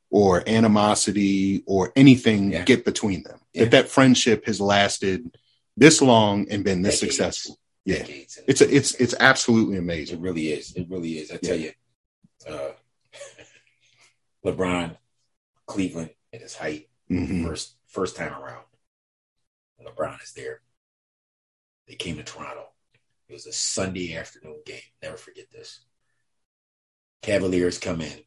[0.09, 2.63] or animosity or anything Yeah.
[2.63, 3.39] get between them.
[3.56, 3.64] Yeah.
[3.64, 5.36] That that friendship has lasted
[5.78, 7.16] this long and been this Decades.
[7.18, 7.60] successful.
[7.86, 7.99] Yeah.
[7.99, 8.39] Decades.
[8.47, 10.18] It's a, it's it's absolutely amazing.
[10.20, 10.76] It really is.
[10.76, 11.32] It really is.
[11.32, 11.72] I tell you,
[12.47, 12.72] uh,
[14.45, 14.97] LeBron,
[15.66, 17.45] Cleveland at his height, Mhm.
[17.47, 18.66] first first time around.
[19.84, 20.62] LeBron is there.
[21.88, 22.66] They came to Toronto.
[23.30, 24.82] It was a Sunday afternoon game.
[25.01, 25.82] Never forget this.
[27.22, 28.20] Cavaliers come in.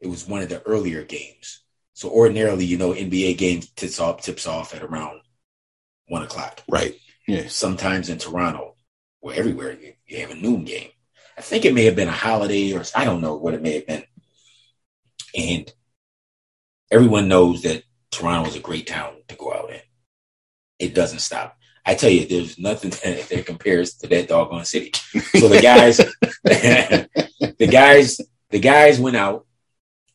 [0.00, 1.62] It was one of the earlier games.
[1.96, 5.22] So ordinarily, you know, NBA games tips off tips off at around
[6.08, 6.62] one o'clock.
[6.68, 6.94] Right.
[7.26, 7.48] Yeah.
[7.48, 8.74] sometimes in Toronto
[9.22, 10.90] or everywhere you, you have a noon game.
[11.38, 13.76] I think it may have been a holiday or I don't know what it may
[13.76, 14.04] have been.
[15.34, 15.72] And
[16.90, 19.80] everyone knows that Toronto is a great town to go out in.
[20.78, 21.56] It doesn't stop.
[21.86, 24.92] I tell you, there's nothing that, that compares to that doggone city.
[25.38, 25.96] So the guys,
[26.44, 28.20] the guys,
[28.50, 29.46] the guys went out.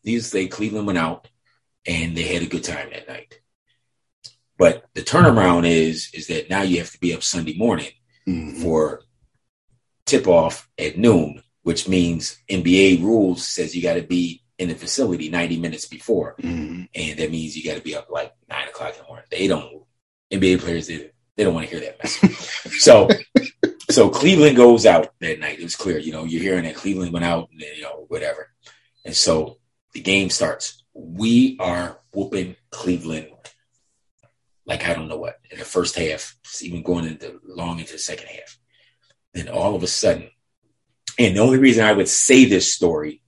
[0.04, 1.28] These say Cleveland went out,
[1.86, 3.40] and they had a good time that night.
[4.58, 7.92] But the turnaround is is that now you have to be up Sunday morning
[8.28, 8.62] Mhm.
[8.62, 9.02] for
[10.06, 14.76] tip off at noon, which means NBA rules says you got to be in the
[14.76, 16.36] facility 90 minutes before.
[16.40, 16.88] Mhm.
[16.94, 19.26] And that means you got to be up like nine o'clock in the morning.
[19.32, 19.84] They don't,
[20.32, 22.80] NBA players, they, they don't want to hear that mess.
[22.84, 23.10] so,
[23.90, 25.60] so Cleveland goes out that night.
[25.60, 28.52] It was clear, you know, you're hearing that Cleveland went out, and, you know, whatever.
[29.04, 29.58] And so
[29.94, 30.81] the game starts.
[30.94, 33.32] We are whooping Cleveland
[34.66, 38.00] like I don't know what in the first half, even going into long into the
[38.00, 38.58] second half.
[39.34, 40.30] Then all of a sudden,
[41.18, 43.22] and the only reason I would say this story,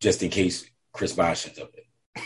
[0.00, 1.70] just in case Chris Bosh ends up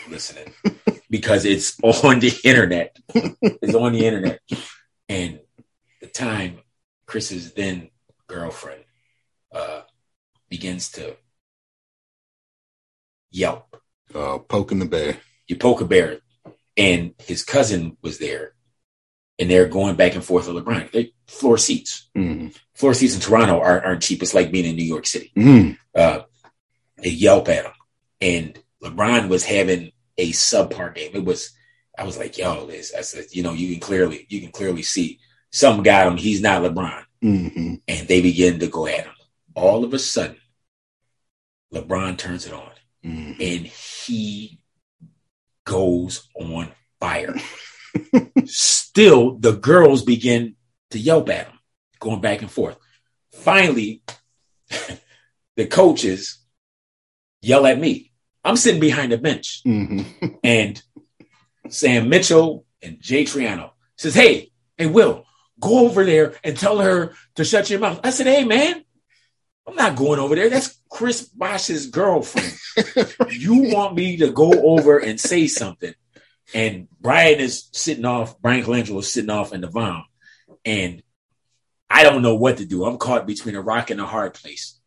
[0.08, 0.52] listening,
[1.10, 2.96] because it's on the internet.
[3.14, 4.40] It's on the internet.
[5.08, 5.40] And
[6.00, 6.60] the time
[7.06, 7.90] Chris's then
[8.26, 8.84] girlfriend
[9.54, 9.82] uh,
[10.48, 11.16] begins to
[13.30, 13.80] yelp.
[14.14, 15.18] Uh, poking the bear.
[15.48, 16.18] You poke a bear,
[16.76, 18.54] and his cousin was there,
[19.38, 20.90] and they're going back and forth with LeBron.
[20.92, 22.08] They floor seats.
[22.16, 22.56] Mhm.
[22.74, 24.22] Floor seats in Toronto aren't, aren't cheap.
[24.22, 25.32] It's like being in New York City.
[25.36, 25.78] Mhm.
[25.94, 26.20] Uh,
[26.98, 27.72] they yelp at him,
[28.20, 31.10] and LeBron was having a subpar game.
[31.14, 31.50] It was,
[31.98, 34.82] I was like, yo, this, I said, you know, you can clearly, you can clearly
[34.82, 35.18] see
[35.52, 36.16] something got him.
[36.16, 37.80] He's not LeBron, Mhm.
[37.88, 39.14] and they begin to go at him.
[39.54, 40.36] All of a sudden,
[41.74, 42.70] LeBron turns it on
[43.06, 43.36] Mhm.
[43.40, 44.58] and he
[45.64, 47.34] goes on fire.
[48.46, 50.56] Still, the girls begin
[50.90, 51.58] to yelp at him,
[52.00, 52.76] going back and forth.
[53.32, 54.02] Finally,
[55.56, 56.38] the coaches
[57.42, 58.10] yell at me.
[58.44, 60.38] I'm sitting behind the bench, Mhm.
[60.44, 60.82] and
[61.68, 65.24] Sam Mitchell and Jay Triano says, "Hey, hey, Will,
[65.60, 68.00] go over there and tell her to shut your mouth.
[68.04, 68.84] I said, hey, man,
[69.66, 70.48] I'm not going over there.
[70.48, 72.56] That's Chris Bosh's girlfriend.
[73.30, 75.92] you want me to go over and say something.
[76.54, 80.04] And Bryan is sitting off, Bryan Colangelo is sitting off in the van.
[80.64, 81.02] And
[81.90, 82.84] I don't know what to do.
[82.84, 84.78] I'm caught between a rock and a hard place.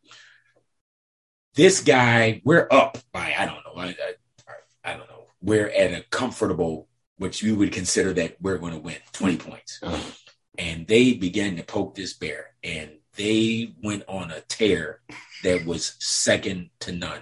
[1.56, 5.26] This guy, we're up by, I don't know, I, I, I don't know.
[5.42, 9.80] We're at a comfortable, which you would consider that we're going to win 20 points.
[9.82, 10.12] Uh-huh.
[10.58, 12.48] And they began to poke this bear.
[12.64, 15.02] And they went on a tear
[15.44, 17.22] that was second to none.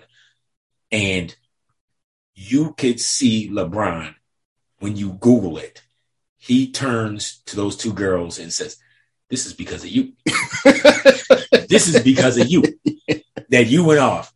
[0.92, 1.36] And
[2.36, 4.16] you could see LeBron
[4.80, 5.82] when you Google it.
[6.38, 8.78] He turns to those two girls and says,
[9.30, 10.14] This is because of you.
[11.68, 12.64] this is because of you
[13.50, 14.34] that you went off.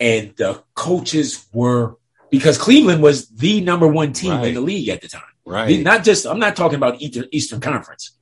[0.00, 1.96] And the coaches were
[2.30, 4.48] because Cleveland was the number one team right.
[4.48, 5.22] in the league at the time.
[5.46, 5.80] Right.
[5.80, 8.16] Not just, I'm not talking about Eastern Conference.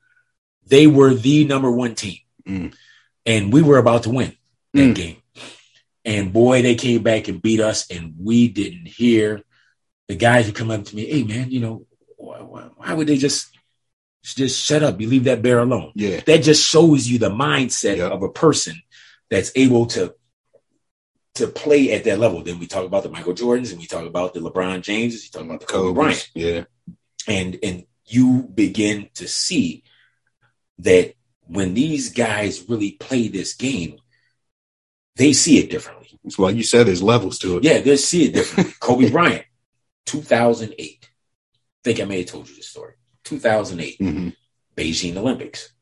[0.66, 2.18] They were the number one team.
[2.46, 2.74] Mm.
[3.24, 4.36] And we were about to win
[4.74, 4.94] that mm.
[4.94, 5.16] game.
[6.04, 9.42] And boy, they came back and beat us, and we didn't hear
[10.08, 11.86] the guys who come up to me, hey man, you know,
[12.16, 12.38] why,
[12.76, 13.56] why, would they just
[14.22, 15.00] just shut up?
[15.00, 15.92] You leave that bear alone.
[15.94, 16.20] Yeah.
[16.26, 18.12] That just shows you the mindset yep.
[18.12, 18.80] of a person
[19.30, 20.14] that's able to
[21.36, 22.42] to play at that level.
[22.42, 25.30] Then we talk about the Michael Jordans and we talk about the LeBron Jameses, you
[25.30, 26.30] talk about the Kobe Bryant.
[26.34, 26.64] Yeah.
[27.26, 29.84] And and you begin to see
[30.78, 31.14] that
[31.46, 33.98] when these guys really play this game,
[35.16, 36.18] they see it differently.
[36.24, 37.64] It's like you said, there's levels to it.
[37.64, 38.74] Yeah, they see it differently.
[38.80, 39.44] Kobe Bryant,
[40.06, 40.98] 2008.
[41.02, 41.08] I
[41.84, 42.94] think I may have told you this story.
[43.24, 44.28] 2008, mm-hmm.
[44.76, 45.72] Beijing Olympics.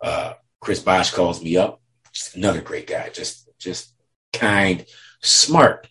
[0.00, 1.80] Uh, Chris Bosh calls me up.
[2.12, 3.94] Just another great guy, just just
[4.32, 4.84] kind,
[5.22, 5.86] smart,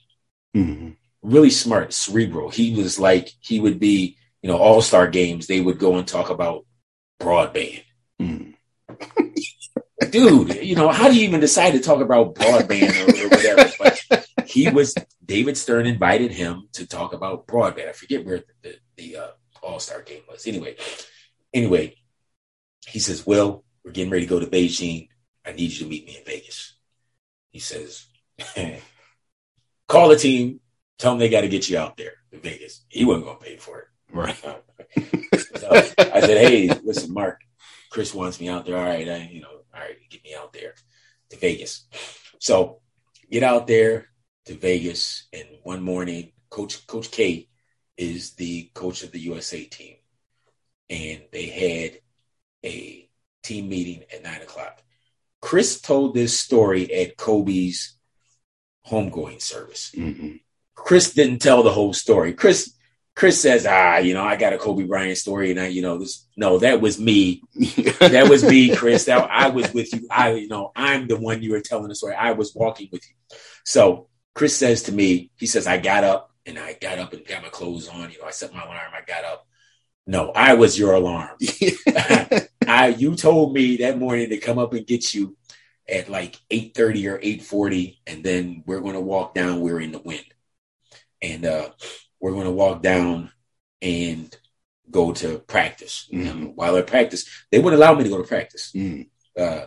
[0.55, 0.89] mm-hmm.
[1.21, 2.49] really smart, cerebral.
[2.49, 5.47] He was like he would be, you know, All Star games.
[5.47, 6.65] They would go and talk about
[7.21, 7.83] broadband.
[8.21, 8.55] Mm
[10.09, 13.71] dude, you know, how do you even decide to talk about broadband or, or whatever?
[13.79, 17.89] But he was, David Stern invited him to talk about broadband.
[17.89, 19.27] I forget where the, the, the uh,
[19.61, 20.47] All Star game was.
[20.47, 20.75] Anyway,
[21.53, 21.95] anyway,
[22.87, 25.09] he says, Well, we're getting ready to go to Beijing.
[25.45, 26.75] I need you to meet me in Vegas.
[27.51, 28.07] He says,
[29.87, 30.59] Call the team,
[30.97, 32.83] tell them they got to get you out there in Vegas.
[32.89, 33.85] He wasn't going to pay for it.
[34.11, 34.35] Right.
[35.57, 37.41] so I said, Hey, listen, Marc,
[37.89, 38.77] Chris wants me out there.
[38.77, 40.75] All right, I, you know, all right, get me out there
[41.29, 41.87] to Vegas.
[42.39, 42.81] So
[43.29, 44.07] get out there
[44.45, 47.47] to Vegas, and one morning, Coach Coach K
[47.97, 49.95] is the coach of the USA team,
[50.89, 51.99] and they had
[52.63, 53.09] a
[53.43, 54.81] team meeting at nine o'clock.
[55.41, 57.97] Chris told this story at Kobe's
[58.87, 59.91] homegoing service.
[59.95, 60.35] Mm-hmm.
[60.75, 62.33] Chris didn't tell the whole story.
[62.33, 62.73] Chris
[63.19, 65.97] Chris says, ah, you know, I got a Kobe Bryant story, and I, you know,
[65.97, 66.25] this.
[66.37, 67.43] No, that was me.
[67.99, 69.03] that was me, Chris.
[69.05, 70.07] That I was with you.
[70.09, 72.15] I, you know, I'm the one you were telling the story.
[72.15, 73.37] I was walking with you.
[73.65, 77.27] So Chris says to me, he says, I got up and I got up and
[77.27, 78.09] got my clothes on.
[78.09, 78.93] You know, I set my alarm.
[78.93, 79.45] I got up.
[80.07, 81.35] No, I was your alarm.
[82.65, 85.35] I, you told me that morning to come up and get you
[85.89, 89.59] at like 8:30 or 8:40, and then we're going to walk down.
[89.59, 90.23] We're in the wind,
[91.21, 91.69] and uh
[92.19, 93.31] we're going to walk down
[93.81, 94.35] and
[94.91, 96.07] go to practice.
[96.11, 96.47] Mm-hmm.
[96.47, 98.71] While at practice, they wouldn't allow me to go to practice.
[98.73, 99.07] Mm.
[99.37, 99.65] Uh,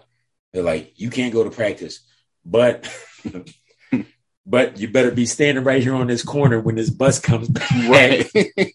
[0.53, 2.01] they're like, you can't go to practice,
[2.45, 2.93] but
[4.47, 7.71] but you better be standing right here on this corner when this bus comes back.
[7.89, 8.27] Right.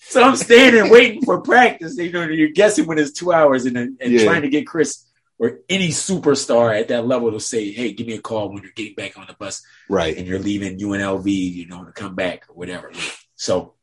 [0.00, 1.96] so I'm standing waiting for practice.
[1.96, 4.24] You know, you're guessing when it's two hours and, and yeah.
[4.24, 5.05] trying to get Chris
[5.38, 8.72] or any superstar at that level to say, "Hey, give me a call when you're
[8.72, 10.16] getting back on the bus, right?
[10.16, 12.92] And you're leaving UNLV, you know, to come back or whatever."
[13.34, 13.74] So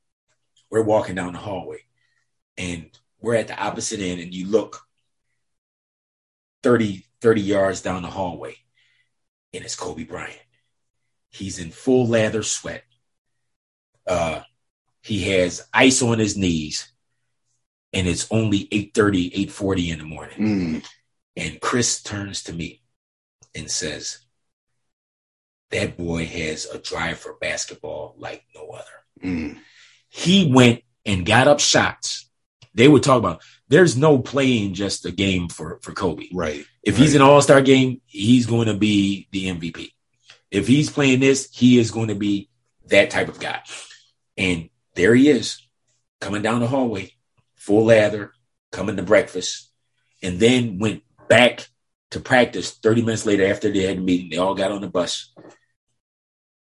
[0.69, 1.85] we're walking down the hallway,
[2.57, 2.89] and
[3.19, 4.81] we're at the opposite end, and you look
[6.63, 8.55] 30, 30 yards down the hallway,
[9.53, 10.39] and it's Kobe Bryant.
[11.29, 12.83] He's in full lather sweat.
[14.07, 14.41] Uh,
[15.01, 16.91] he has ice on his knees,
[17.91, 20.39] and it's only 8.30, 8.40 in the morning.
[20.39, 20.83] Mm
[21.35, 22.81] and Chris turns to me
[23.55, 24.19] and says,
[25.71, 28.85] That boy has a drive for basketball like no other.
[29.23, 29.57] Mm.
[30.09, 32.29] He went and got up shots.
[32.75, 36.27] They would talk about there's no playing just a game for, for Kobe.
[36.31, 36.65] Right.
[36.83, 37.01] If right.
[37.01, 39.91] he's an all star game, he's going to be the MVP.
[40.51, 42.49] If he's playing this, he is going to be
[42.87, 43.61] that type of guy.
[44.37, 45.67] And there he is,
[46.21, 47.13] coming down the hallway,
[47.55, 48.33] full lather,
[48.71, 49.71] coming to breakfast,
[50.21, 51.67] and then went back
[52.11, 54.29] to practice 30 minutes later after they had a meeting.
[54.29, 55.33] They all got on the bus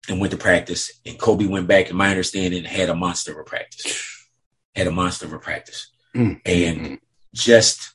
[0.07, 0.91] and went to practice.
[1.05, 4.27] And Kobe went back, in my understanding, had a monster of a practice.
[4.75, 5.91] Had a monster of a practice.
[6.15, 6.39] mm.
[6.45, 6.99] and
[7.33, 7.93] just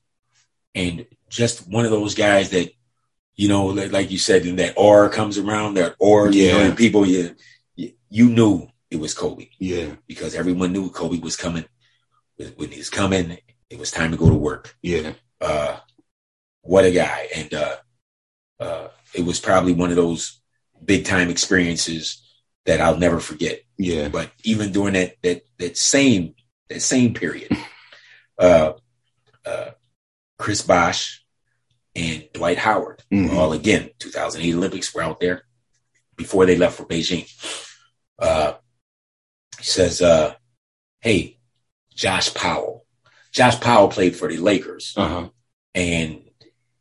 [0.75, 2.71] and just one of those guys that
[3.37, 6.45] you know, like you said, and that aura comes around, that aura, yeah.
[6.45, 7.35] you know, and people, you,
[8.09, 9.49] you knew it was Kobe.
[9.59, 9.97] Yeah.
[10.07, 11.65] Because everyone knew Kobe was coming.
[12.37, 13.39] When he was coming,
[13.71, 14.77] it was time to go to work.
[14.83, 15.15] Yeah.
[15.41, 15.79] Uh,
[16.65, 17.29] what a guy.
[17.35, 17.77] And, uh,
[18.61, 20.41] uh, it was probably one of those
[20.85, 22.23] big time experiences
[22.67, 23.61] that I'll never forget.
[23.79, 24.09] Yeah.
[24.09, 26.35] But even during that, that, that same,
[26.69, 27.57] that same period,
[28.39, 28.73] uh,
[29.47, 29.71] uh,
[30.39, 31.25] Chris Bosh,
[31.95, 33.03] and Dwight Howard.
[33.13, 33.37] Mm-hmm.
[33.37, 35.45] All again, 2008 Olympics were out there
[36.17, 37.31] before they left for Beijing.
[38.19, 38.55] Uh,
[39.59, 40.35] he says, uh,
[41.01, 41.39] "Hey,
[41.95, 42.85] Josh Powell.
[43.33, 45.29] Josh Powell played for the Lakers, uh-huh.
[45.75, 46.24] and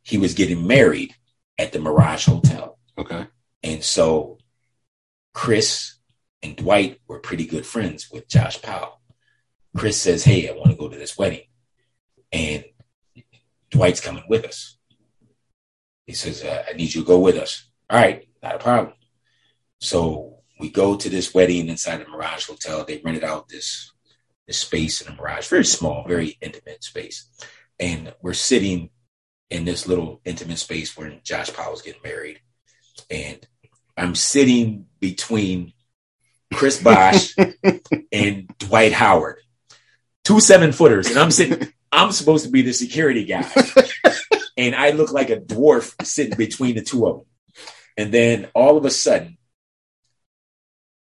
[0.04, 1.14] he was getting married
[1.58, 2.78] at the Mirage Hotel.
[2.96, 3.26] Okay,
[3.62, 4.38] and so
[5.32, 5.96] Chris
[6.42, 9.00] and Dwight were pretty good friends with Josh Powell.
[9.76, 11.46] Chris says, "Hey, I want to go to this wedding,"
[12.30, 12.64] and
[13.74, 14.76] Dwight's coming with us.
[16.06, 17.68] He says, uh, I need you to go with us.
[17.90, 18.94] All right, not a problem.
[19.80, 22.84] So we go to this wedding inside the Mirage Hotel.
[22.84, 23.92] They rented out this,
[24.46, 27.28] this space in the Mirage, very small, very intimate space.
[27.80, 28.90] And we're sitting
[29.50, 32.40] in this little intimate space where Josh Powell's getting married.
[33.10, 33.46] And
[33.96, 35.72] I'm sitting between
[36.52, 37.34] Chris Bosh
[38.12, 39.38] and Dwight Howard,
[40.24, 41.08] two seven footers.
[41.08, 43.48] And I'm sitting, I'm supposed to be the security guy
[44.56, 47.26] and I look like a dwarf sitting between the two of them.
[47.96, 49.38] And then all of a sudden,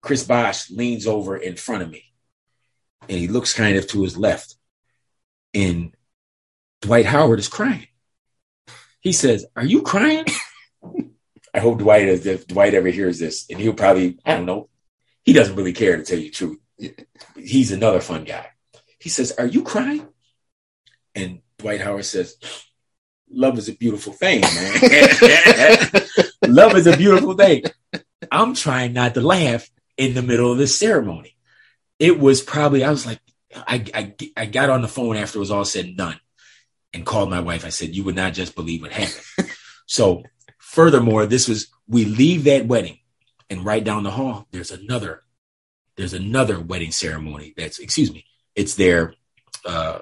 [0.00, 2.04] Chris Bosh leans over in front of me
[3.08, 4.56] and he looks kind of to his left.
[5.54, 5.94] And
[6.82, 7.88] Dwight Howard is crying.
[9.08, 10.26] He says, Are you crying?
[11.54, 14.68] I hope Dwight, if Dwight ever hears this, and he'll probably, I don't know,
[15.24, 16.58] he doesn't really care to tell you the truth.
[17.34, 18.48] He's another fun guy.
[18.98, 20.06] He says, Are you crying?
[21.14, 22.36] And Dwight Howard says,
[23.30, 26.02] love is a beautiful thing, man.
[26.46, 27.64] love is a beautiful thing.
[28.30, 31.34] I'm trying not to laugh in the middle of this ceremony.
[31.98, 33.20] It was probably, I was like,
[33.56, 36.20] I, I, I got on the phone after it was all said and done
[36.92, 37.64] and called my wife.
[37.64, 39.50] I said, You would not just believe what happened.
[39.86, 40.24] so,
[40.58, 42.98] furthermore, this was, we leave that wedding
[43.50, 45.22] and right down the hall, there's another,
[45.96, 49.14] there's another wedding ceremony that's, excuse me, it's there
[49.64, 50.00] uh,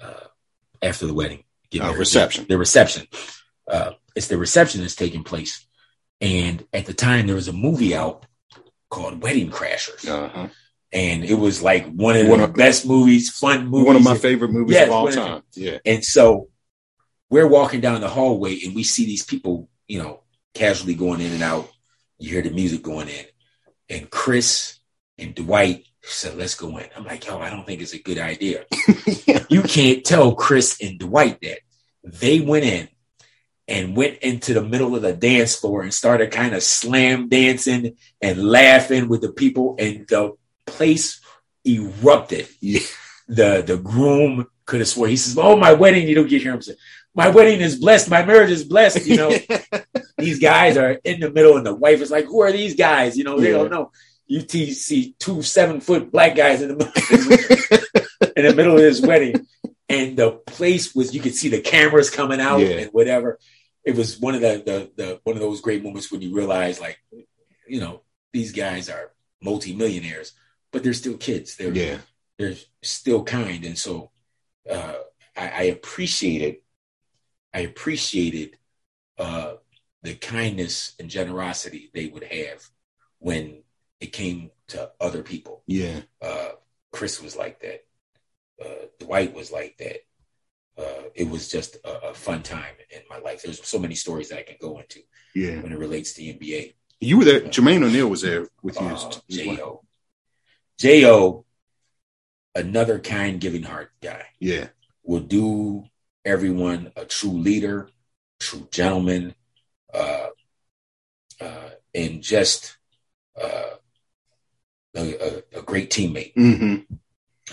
[0.00, 0.26] uh,
[0.80, 1.44] after the wedding
[1.80, 2.46] uh, reception.
[2.48, 3.06] The, reception.
[3.68, 5.66] Uh, it's the reception that's taking place.
[6.20, 8.24] And at the time, there was a movie out
[8.88, 10.08] called Wedding Crashers.
[10.08, 10.48] Uh-huh.
[10.96, 13.86] And it was like one of one the of, best movies, fun movies.
[13.86, 15.42] One of my favorite movies yes, of all time.
[15.52, 15.76] Yeah.
[15.84, 16.48] And so
[17.28, 20.22] we're walking down the hallway and we see these people, you know,
[20.54, 21.68] casually going in and out.
[22.18, 23.26] You hear the music going in.
[23.90, 24.78] And Chris
[25.18, 26.86] and Dwight said, let's go in.
[26.96, 28.64] I'm like, yo, I don't think it's a good idea.
[29.50, 31.58] you can't tell Chris and Dwight that.
[32.04, 32.88] They went in
[33.68, 37.98] and went into the middle of the dance floor and started kind of slam dancing
[38.22, 40.36] and laughing with the people, and the
[40.66, 41.20] place
[41.64, 42.48] erupted.
[42.60, 42.80] Yeah.
[43.28, 45.08] The the groom could have swore.
[45.08, 46.52] He says, "Oh, my wedding." You don't get here.
[46.52, 46.78] I'm saying,
[47.14, 48.08] "My wedding is blessed.
[48.08, 49.36] My marriage is blessed." You know,
[50.18, 53.16] these guys are in the middle, and the wife is like, "Who are these guys?"
[53.16, 53.58] You know, they yeah.
[53.58, 53.90] don't know.
[54.30, 59.46] UTC two seven foot black guys in the middle, in the middle of his wedding,
[59.88, 62.78] and the place was you could see the cameras coming out yeah.
[62.78, 63.38] and whatever.
[63.84, 66.80] It was one of the, the the one of those great moments when you realize
[66.80, 66.98] like,
[67.68, 68.02] you know,
[68.32, 70.32] these guys are multimillionaires,
[70.76, 71.56] but they're still kids.
[71.56, 71.98] They're yeah.
[72.36, 74.10] they're still kind, and so
[74.70, 74.92] uh,
[75.34, 76.56] I, I appreciated
[77.54, 78.58] I appreciated
[79.18, 79.54] uh,
[80.02, 82.68] the kindness and generosity they would have
[83.20, 83.62] when
[84.00, 85.62] it came to other people.
[85.66, 86.00] Yeah.
[86.20, 86.50] Uh,
[86.92, 87.86] Chris was like that.
[88.62, 90.04] Uh, Dwight was like that.
[90.76, 93.42] Uh, it was just a, a, fun time in my life.
[93.42, 95.00] There's so many stories that I can go into.
[95.34, 95.62] Yeah.
[95.62, 96.74] When it relates to the NBA.
[97.00, 97.40] You were there.
[97.40, 98.86] Jermaine O'Neal was there with you.
[98.86, 99.85] Uh, J.O.
[100.78, 101.44] J.O.
[102.54, 104.24] Another kind, giving heart guy.
[104.40, 104.68] Yeah.
[105.02, 105.84] Will do
[106.24, 107.90] everyone a true leader,
[108.40, 109.34] true gentleman,
[109.92, 110.28] uh,
[111.40, 112.78] uh, and just
[113.40, 113.76] uh,
[114.94, 116.34] a, a, a great teammate.
[116.34, 116.94] Mm-hmm.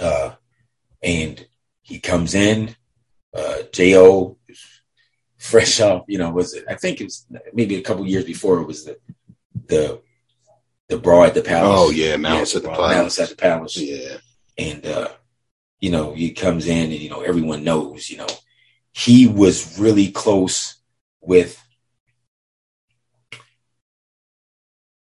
[0.02, 0.36] Uh,
[1.02, 1.46] and
[1.82, 2.76] he comes in,
[3.36, 4.38] uh, Jo
[5.44, 6.64] fresh off, you know, was it?
[6.70, 8.98] I think it was maybe a couple years before it was the
[9.68, 10.02] the
[10.96, 11.80] the brawl at the palace.
[11.80, 12.96] Oh yeah, Malice yeah, at the palace.
[12.96, 13.78] Malice at the palace.
[13.78, 14.18] Yeah,
[14.58, 15.10] and uh,
[15.80, 18.28] you know he comes in, and you know everyone knows, you know,
[18.92, 20.76] he was really close
[21.22, 21.60] with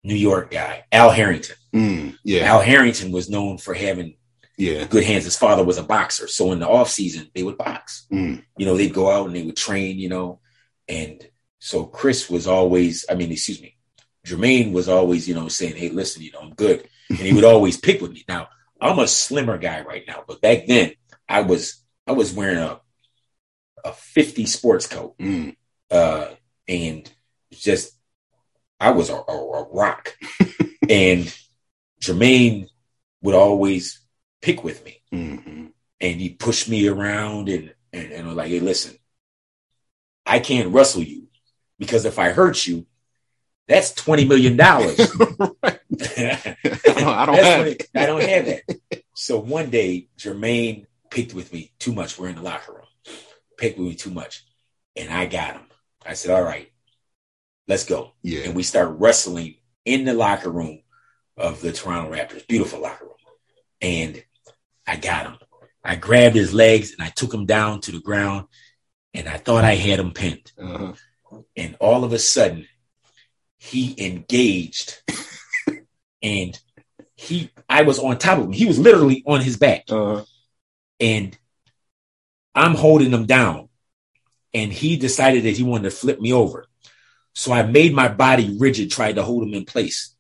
[0.04, 1.56] New York guy, Al Harrington.
[1.74, 2.44] Mm, yeah.
[2.46, 4.16] Al Harrington was known for having
[4.58, 4.86] Yeah.
[4.86, 5.26] good hands.
[5.26, 6.28] His father was a boxer.
[6.28, 8.08] So in the off season, they would box.
[8.12, 8.44] Mm.
[8.58, 10.40] You know, they'd go out and they would train, you know.
[10.88, 11.28] And
[11.60, 13.77] so Chris was always, I mean, excuse me,
[14.28, 16.88] Jermaine was always, you know, saying, Hey, listen, you know, I'm good.
[17.10, 18.26] And he would always pick with me.
[18.28, 18.50] Now,
[18.82, 20.94] I'm a slimmer guy right now, but back then
[21.28, 22.80] I was I was wearing a
[23.84, 25.18] a 50 sports coat.
[25.18, 25.56] Mm.
[25.90, 26.28] Uh
[26.68, 27.10] and
[27.52, 27.94] just
[28.80, 30.16] I was a, a, a rock.
[30.90, 31.34] and
[32.02, 32.68] Jermaine
[33.22, 34.02] would always
[34.42, 35.68] pick with me hmm
[36.00, 38.96] and he pushed me around and and, and was like, hey, listen,
[40.26, 41.28] I can't wrestle you
[41.80, 42.86] because if I hurt you,
[43.68, 45.00] that's twenty million dollars.
[46.18, 47.82] I don't, I don't have what it.
[47.82, 49.04] it- I don't have that.
[49.14, 52.20] So one day, Jermaine picked with me too much.
[52.20, 52.86] We're in the locker room.
[53.58, 54.46] Picked with me too much.
[54.96, 55.64] And I got him.
[56.06, 56.72] I said, all right,
[57.68, 58.12] let's go.
[58.22, 58.42] Yeah.
[58.42, 60.82] And we start wrestling in the locker room
[61.36, 62.48] of the Toronto Raptors.
[62.48, 63.14] Beautiful locker room.
[63.82, 64.24] And
[64.86, 65.38] I got him.
[65.84, 68.48] I grabbed his legs and I took him down to the ground.
[69.14, 70.52] And I thought I had him pinned.
[70.62, 70.94] Uh-huh.
[71.56, 72.68] And all of a sudden,
[73.58, 75.02] he engaged
[76.22, 76.60] and
[77.16, 78.52] he I was on top of him.
[78.52, 79.84] He was literally on his back.
[79.90, 80.24] Uh,
[81.00, 81.38] And
[82.56, 83.70] I'm holding him down.
[84.54, 86.66] And he decided that he wanted to flip me over.
[87.34, 90.16] So I made my body rigid, tried to hold him in place.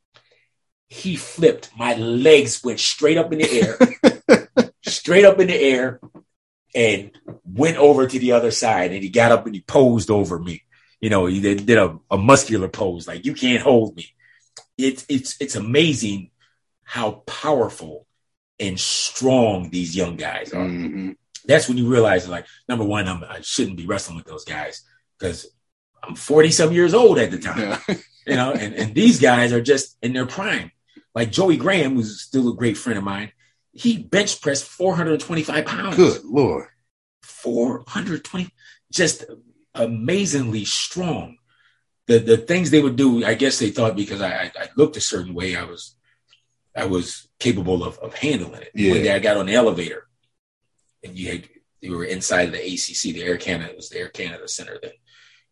[0.90, 1.72] He flipped.
[1.78, 6.00] My legs went straight up in the air, straight up in the air,
[6.76, 7.12] and
[7.44, 8.92] went over to the other side.
[8.92, 10.64] And he got up and he posed over me.
[11.00, 14.14] You know, they did, a, a muscular pose, like you can't hold me.
[14.78, 16.32] It's it's it's amazing
[16.84, 18.08] how powerful
[18.60, 21.16] and strong these young guys are mhm.
[21.46, 24.84] that's when you realize like number one I'm, i shouldn't be wrestling with those guys
[25.20, 25.48] because
[26.04, 27.80] i'm 40 some years old at the time Yeah.
[28.26, 30.72] you know and, and these guys are just in their prime
[31.14, 33.32] like joey graham who's still a great friend of mine
[33.74, 36.68] he bench pressed 425 pounds Good Lord.
[37.22, 38.50] 420
[38.92, 39.26] just
[39.78, 41.38] amazingly strong.
[42.08, 45.02] The the things they would do i guess they thought because i i, looked a
[45.02, 45.94] certain way i was
[46.74, 48.72] i was capable of, of handling it.
[48.74, 48.92] Yeah.
[48.92, 50.08] one day i got on the elevator
[51.04, 51.50] and you had
[51.82, 54.80] you were inside of the acc the air canada it was the air canada center
[54.82, 54.94] then.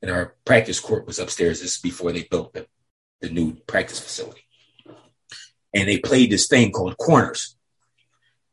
[0.02, 1.62] And our practice court was upstairs.
[1.62, 2.68] This is before they built the,
[3.22, 4.42] the new practice facility.
[5.74, 7.56] And they played this thing called corners.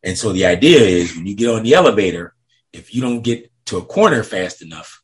[0.03, 2.35] And so the idea is when you get on the elevator
[2.73, 5.02] if you don't get to a corner fast enough,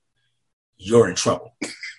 [0.79, 1.55] you're in trouble.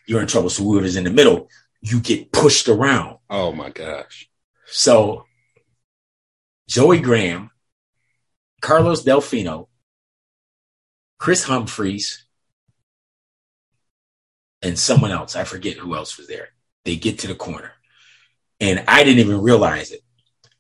[0.08, 0.50] You're in trouble.
[0.50, 1.50] So whoever's in the middle,
[1.82, 3.18] you get pushed around.
[3.30, 4.30] Oh my gosh.
[4.66, 5.26] So
[6.68, 7.52] Joey Graham,
[8.62, 9.68] Carlos Delfino,
[11.18, 12.26] Kris Humphries,
[14.62, 15.36] and someone else.
[15.36, 16.50] I forget who else was there.
[16.86, 17.72] They get to the corner.
[18.60, 20.02] And I didn't even realize it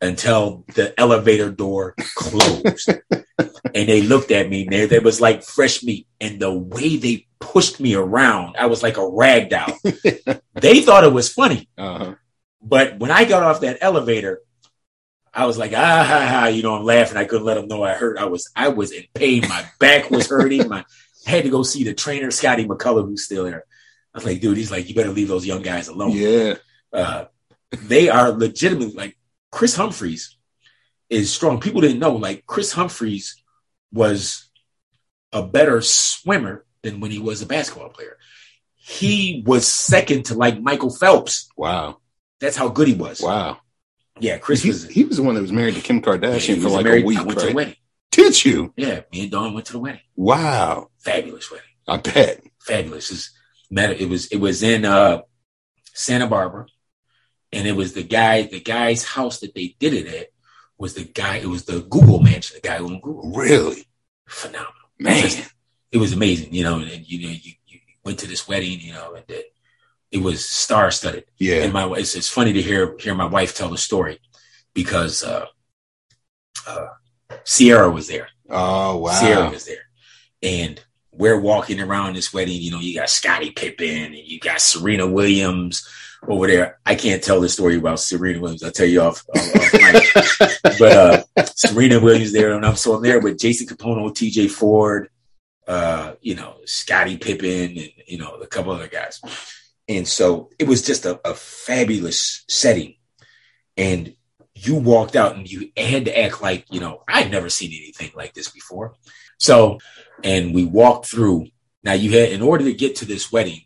[0.02, 2.90] until the elevator door closed.
[3.10, 6.08] and they looked at me and there, there was like fresh meat.
[6.22, 9.78] And the way they pushed me around, I was like a rag doll.
[10.54, 11.70] they thought it was funny.
[11.78, 12.16] Uh-huh.
[12.62, 14.42] But when I got off that elevator,
[15.34, 17.18] I was like, ah, ha, ha, you know, I'm laughing.
[17.18, 18.18] I couldn't let them know I hurt.
[18.18, 19.44] I was, I was in pain.
[19.48, 20.68] My back was hurting.
[20.68, 20.84] My,
[21.26, 23.64] I had to go see the trainer, Scotty McCullough, who's still there.
[24.14, 26.12] I was like, dude, he's like, you better leave those young guys alone.
[26.12, 26.56] Yeah.
[26.92, 27.26] Uh,
[27.72, 29.18] they are legitimately like
[29.52, 30.36] Kris Humphries
[31.10, 31.60] is strong.
[31.60, 33.42] People didn't know, like Kris Humphries
[33.92, 34.50] was
[35.32, 38.18] a better swimmer than when he was a basketball player.
[38.76, 41.50] He was second to like Michael Phelps.
[41.58, 41.98] Wow.
[42.40, 43.22] That's how good he was.
[43.22, 43.60] Wow.
[44.20, 44.88] Yeah, Chris he, was.
[44.88, 47.08] he was the one that was married to Kim Kardashian he for like married- a
[47.08, 47.56] week, I went to the right?
[47.56, 47.76] wedding.
[48.12, 48.74] Did you?
[48.76, 50.02] Yeah, me and Dawn went to the wedding.
[50.16, 50.90] Wow.
[50.98, 51.66] Fabulous wedding.
[51.88, 52.42] I bet.
[52.60, 53.12] Fabulous.
[53.12, 53.32] It's,
[53.72, 55.22] it was it was in uh,
[55.94, 56.66] Santa Barbara,
[57.54, 60.28] and it was the guy the guy's house that they did it at
[60.78, 61.38] was the guy.
[61.38, 62.58] It was the Google mansion.
[62.62, 63.32] The guy who owned Google.
[63.34, 63.88] Really?
[64.28, 64.74] Phenomenal.
[64.98, 65.22] Man.
[65.22, 65.54] Just-
[65.92, 66.54] it was amazing.
[66.54, 68.80] You know, and you know you, you went to this wedding.
[68.80, 69.54] You know, and it,
[70.12, 71.26] it was star studded.
[71.38, 71.64] Yeah.
[71.64, 74.20] And my it's, it's funny to hear hear my wife tell the story
[74.74, 75.46] because uh,
[76.68, 76.88] uh,
[77.46, 78.30] Ciara was there.
[78.50, 79.20] Oh, wow.
[79.20, 79.90] Ciara was there.
[80.42, 82.62] And we're walking around this wedding.
[82.62, 85.88] You know, you got Scottie Pippen and you got Serena Williams
[86.28, 86.80] over there.
[86.86, 88.64] I can't tell the story about Serena Williams.
[88.64, 89.26] I'll tell you off.
[89.36, 94.50] off, but uh, Serena Williams there, and I'm so I'm there with Jason Kapono, TJ
[94.50, 95.10] Ford,
[95.70, 99.22] uh, you know, Scottie Pippen, and you know, a couple other guys.
[99.88, 102.96] And so it was just a, a fabulous setting.
[103.78, 104.16] And
[104.56, 108.12] you walked out and you had to act like, you know, I'd never seen anything
[108.16, 108.96] like this before.
[109.38, 109.78] So,
[110.24, 111.48] and we walked through.
[111.84, 113.62] Now you had, in order to get to this wedding,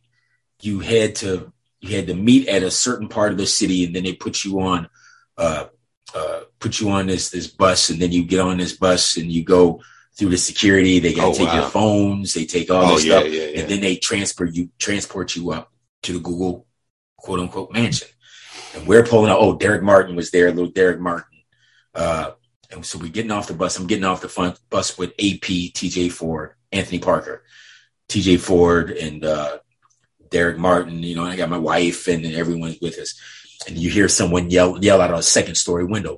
[0.61, 3.95] you had to, you had to meet at a certain part of the city and
[3.95, 4.89] then they put you on,
[5.37, 5.67] uh,
[6.13, 9.31] uh, put you on this this bus, and then you get on this bus and
[9.31, 9.81] you go
[10.17, 10.99] through the security.
[10.99, 11.61] They gotta Oh, take wow.
[11.61, 13.59] your phones, they take all Oh, this yeah, stuff, yeah, yeah.
[13.61, 15.71] and then they transfer you transport you up
[16.03, 16.65] to the Google
[17.17, 18.07] quote unquote mansion.
[18.75, 19.39] And we're pulling out.
[19.39, 21.39] Oh, Darrick Martin was there, little Darrick Martin.
[21.95, 22.31] Uh,
[22.71, 23.77] and so we're getting off the bus.
[23.77, 27.43] I'm getting off the front bus with AP, TJ Ford, Anthony Parker,
[28.09, 29.59] TJ Ford, and uh,
[30.29, 31.03] Darrick Martin.
[31.03, 33.19] You know, I got my wife and everyone's with us.
[33.67, 36.17] And you hear someone yell yell out of a second story window,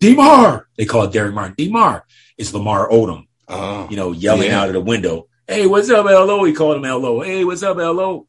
[0.00, 0.68] Demar.
[0.76, 1.54] They call it Darrick Martin.
[1.58, 2.04] Demar
[2.38, 4.60] is Lamar Odom Oh, you know, yelling Yeah.
[4.60, 5.28] out of the window.
[5.46, 6.44] Hey, what's up, LO?
[6.44, 7.20] He called him LO.
[7.20, 8.26] Hey, what's up, LO?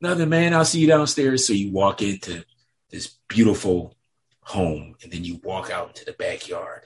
[0.00, 0.54] Nothing, man.
[0.54, 1.46] I'll see you downstairs.
[1.46, 2.44] So you walk into
[2.90, 3.96] this beautiful
[4.42, 6.82] home and then you walk out into the backyard.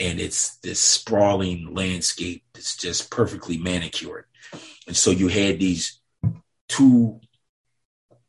[0.00, 4.24] And it's this sprawling landscape that's just perfectly manicured.
[4.86, 6.00] And so you had these
[6.68, 7.20] two,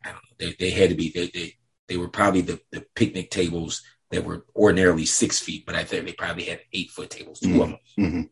[0.03, 1.55] I don't know, they, they had to be, they, they,
[1.87, 6.05] they were probably the, the picnic tables that were ordinarily six feet, but I think
[6.05, 7.79] they probably had eight foot tables, 2 of them.
[7.97, 8.29] mhm.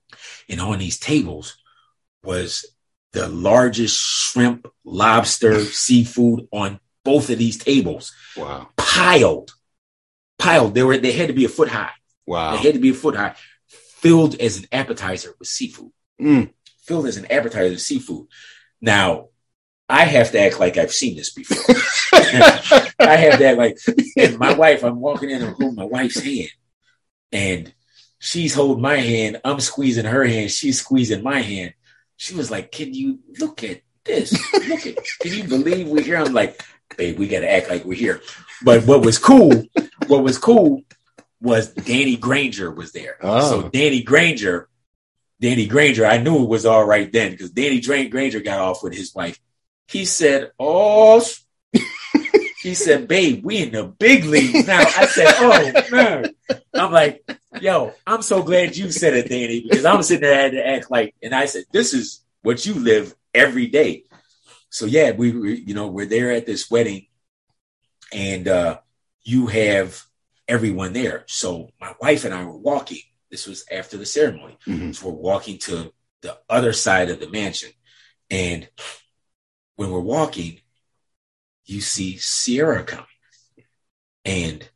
[0.50, 1.58] And on these tables
[2.24, 2.66] was
[3.14, 9.52] the largest shrimp, lobster, seafood on both of these tables, wow, piled,
[10.38, 10.74] piled.
[10.76, 11.92] They were they had to be a foot high.
[12.26, 12.52] wow.
[12.52, 13.36] They had to be a foot high,
[13.68, 15.92] filled as an appetizer with seafood.
[16.22, 16.52] Mm.
[16.82, 18.28] Filled as an appetizer with seafood.
[18.82, 19.28] Now,
[19.88, 21.76] I have to act like I've seen this before.
[23.00, 23.78] I have that like,
[24.18, 26.52] and my wife, I'm walking in and holding my wife's hand,
[27.32, 27.74] and
[28.20, 29.40] she's holding my hand.
[29.44, 30.52] I'm squeezing her hand.
[30.52, 31.74] She's squeezing my hand.
[32.16, 34.34] She was like, "Can you look at this?
[34.54, 34.98] Look at?
[35.22, 36.62] Can you believe we're here?" I'm like,
[36.98, 38.22] "Babe, we got to act like we're here."
[38.64, 39.66] But what was cool?
[40.08, 40.82] What was cool
[41.40, 43.18] was Danny Granger was there.
[43.22, 43.50] Oh.
[43.50, 44.70] So Danny Granger,
[45.40, 48.96] Danny Granger, I knew it was all right then because Danny Granger got off with
[48.96, 49.40] his wife.
[49.88, 51.24] He said, "Oh."
[52.58, 56.36] S-" He said, "Babe, we in the big leagues now." I said, "Oh man!"
[56.74, 57.24] I'm like,
[57.62, 60.92] "Yo, I'm so glad you said it, Danny, because I'm sitting there had to act
[60.92, 64.04] like." And I said, "This is what you live every day."
[64.70, 67.08] So yeah, we, we you know we're there at this wedding,
[68.14, 68.80] and uh,
[69.24, 70.04] you have
[70.48, 71.24] everyone there.
[71.28, 73.02] So my wife and I were walking.
[73.30, 74.58] This was after the ceremony.
[74.66, 74.96] Mhm.
[74.96, 77.70] So we're walking to the other side of the mansion.
[78.30, 78.68] And
[79.76, 80.60] when we're walking,
[81.68, 83.06] you see Ciara coming.
[84.26, 84.68] And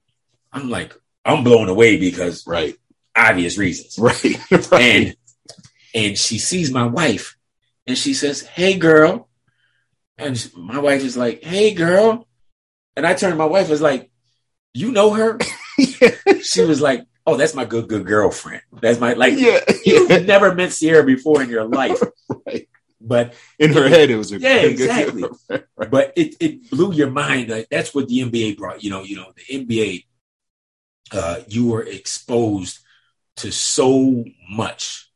[0.52, 0.94] I'm like,
[1.26, 2.76] I'm blown away because Right,
[3.16, 3.98] obvious reasons.
[4.00, 4.82] right, right.
[4.82, 5.16] And
[5.94, 7.38] and she sees my wife
[7.88, 9.28] and she says, Hey girl.
[10.18, 12.28] And she- my wife is like, Hey girl.
[12.96, 14.10] And I turned to my wife was like,
[14.74, 15.38] You know her?
[16.42, 18.62] she was like, Oh, that's my good, good girlfriend.
[18.82, 22.02] That's my like yeah, you've never met Ciara before in your life.
[22.48, 22.70] Right.
[23.04, 25.24] But In her head, it was a Yeah, good- exactly.
[25.90, 27.50] but it, it blew your mind.
[27.50, 28.84] Like that's what the NBA brought.
[28.84, 30.06] You know, you know, the NBA,
[31.12, 32.80] uh, you were exposed
[33.38, 35.10] to so much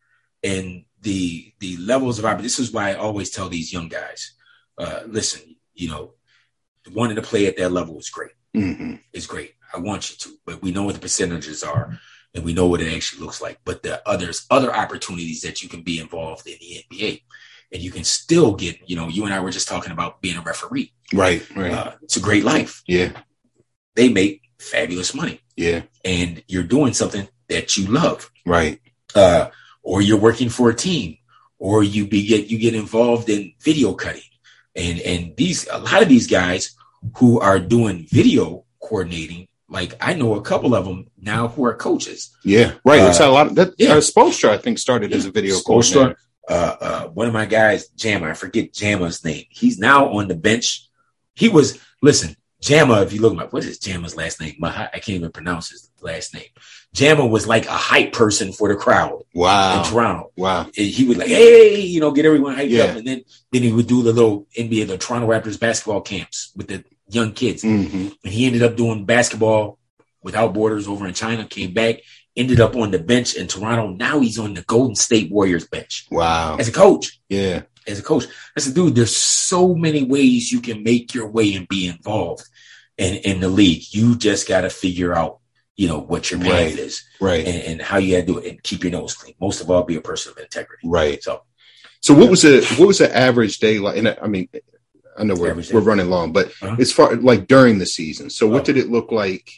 [0.44, 2.46] and the the levels of opportunity.
[2.46, 4.34] This is why I always tell these young guys,
[4.78, 6.14] uh, listen, you know,
[6.92, 8.32] wanting to play at that level is great.
[8.56, 9.00] Mhm.
[9.14, 9.54] It's great.
[9.74, 12.00] I want you to, but we know what the percentages are
[12.34, 13.60] and we know what it actually looks like.
[13.66, 17.22] But the others, other opportunities that you can be involved in the NBA
[17.72, 20.38] and you can still get, you know, you and I were just talking about being
[20.38, 20.94] a referee.
[21.14, 21.72] Right, right.
[21.72, 22.82] Uh, it's a great life.
[22.88, 23.12] yeah,
[23.96, 28.32] They make fabulous money yeah, and you're doing something that you love.
[28.46, 28.80] right.
[29.14, 29.50] Uh,
[29.84, 31.18] or you're working for a team
[31.60, 34.22] or you be get, you get involved in video cutting
[34.76, 36.76] and, and these, a lot of these guys
[37.18, 41.76] who are doing video coordinating, like I know a couple of them now who are
[41.76, 42.36] coaches.
[42.44, 42.98] Yeah, right.
[42.98, 43.74] That's Uh, how a lot of that.
[43.78, 43.94] yeah.
[43.94, 45.64] Uh, Spoelstra, I think, started as a video Spoelstra,
[45.94, 46.20] coordinator.
[46.48, 49.46] Uh, uh, one of my guys, Jama, I forget Jama's name.
[49.50, 50.88] He's now on the bench.
[51.36, 54.56] He was, listen, Jama, if you look at my, what is Jama's last name?
[54.60, 56.48] Maha, I can't even pronounce his last name.
[56.94, 60.32] Jama was like a hype person for the crowd in Wow, Toronto.
[60.38, 60.62] wow.
[60.66, 62.84] And he would like, hey, you know, get everyone hyped Yeah.
[62.86, 62.96] up.
[62.98, 66.68] And then, then he would do the little NBA, the Toronto Raptors basketball camps with
[66.68, 67.64] the young kids.
[67.64, 69.78] hmm And he ended up doing basketball
[70.24, 71.98] without borders over in China, came back,
[72.36, 73.88] ended up on the bench in Toronto.
[73.94, 76.58] Now he's on the Golden State Warriors bench Wow.
[76.60, 77.20] as a coach.
[77.30, 78.26] Yeah, As a coach,
[78.58, 82.44] I said, dude, there's so many ways you can make your way and be involved
[82.98, 83.84] in, in the league.
[83.92, 85.40] You just got to figure out,
[85.78, 86.80] you know, what your path Right.
[86.80, 89.36] is right, and, and how you got to do it and keep your nose clean.
[89.40, 90.88] Most of all, be a person of integrity.
[90.88, 91.22] right.
[91.24, 91.44] So
[92.02, 93.98] So, what was the what was the average day like?
[93.98, 94.48] And I mean,
[95.18, 96.76] I know we're we're running long, but Uh-huh.
[96.80, 98.30] as far like during the season.
[98.30, 98.66] So, what Oh.
[98.66, 99.50] did it look like?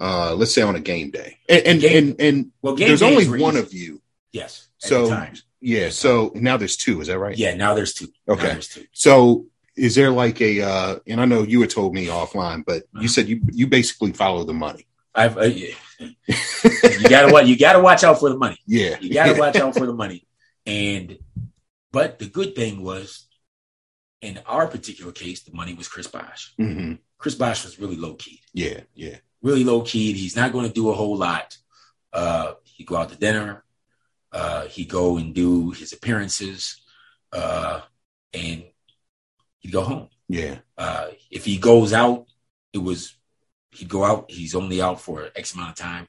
[0.00, 3.02] Uh, let's say on a game day, and and Game- and, and well, game there's
[3.02, 3.62] only one easy.
[3.66, 4.02] of you.
[4.32, 4.68] yes.
[4.78, 5.26] So-.
[5.60, 5.88] Yeah.
[5.90, 7.00] So now there's two.
[7.00, 7.36] Is that right?
[7.36, 7.54] Yeah.
[7.54, 8.08] Now there's two.
[8.28, 8.42] Okay.
[8.46, 8.84] there's two.
[8.92, 9.46] So
[9.76, 13.02] is there like a uh and I know you had told me offline, but Uh-huh.
[13.02, 14.86] you said you you basically follow the money.
[15.14, 15.74] I've uh, yeah.
[15.98, 17.46] you gotta watch.
[17.46, 18.58] You gotta watch out for the money.
[18.66, 20.26] Yeah, You gotta watch out for the money.
[20.64, 21.18] And
[21.90, 23.26] but the good thing was,
[24.22, 26.52] in our particular case, the money was Chris Bosh.
[26.56, 29.16] hmm Chris Bosh was really low key, Yeah, yeah.
[29.42, 30.12] Really low key.
[30.12, 31.56] He's not going to do a whole lot.
[32.12, 33.64] Uh, he go out to dinner.
[34.32, 36.82] Uh, he go and do his appearances,
[37.32, 37.80] uh,
[38.34, 38.64] and
[39.60, 40.08] he'd go home.
[40.28, 40.58] Yeah.
[40.76, 42.26] Uh, if he goes out,
[42.72, 43.16] it was
[43.70, 44.30] he'd go out.
[44.30, 46.08] He's only out for X amount of time.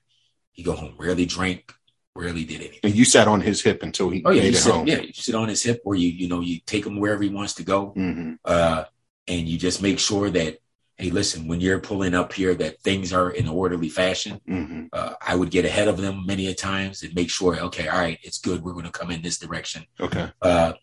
[0.52, 0.96] He go home.
[0.98, 1.74] Rarely drank.
[2.16, 2.80] Rarely did anything.
[2.84, 4.88] And you sat on his hip until he Oh yeah, made it sit, home.
[4.88, 7.30] yeah, you sit on his hip, or you you know you take him wherever he
[7.30, 8.84] wants to go, hmm uh,
[9.28, 10.58] and you just make sure that
[11.00, 14.42] hey, listen, when you're pulling up here, that things are in an orderly fashion.
[14.46, 17.88] hmm Uh, I would get ahead of them many a times and make sure, okay,
[17.88, 18.62] all right, it's good.
[18.64, 19.86] We're going to come in this direction.
[20.00, 20.30] Okay.
[20.42, 20.74] Uh,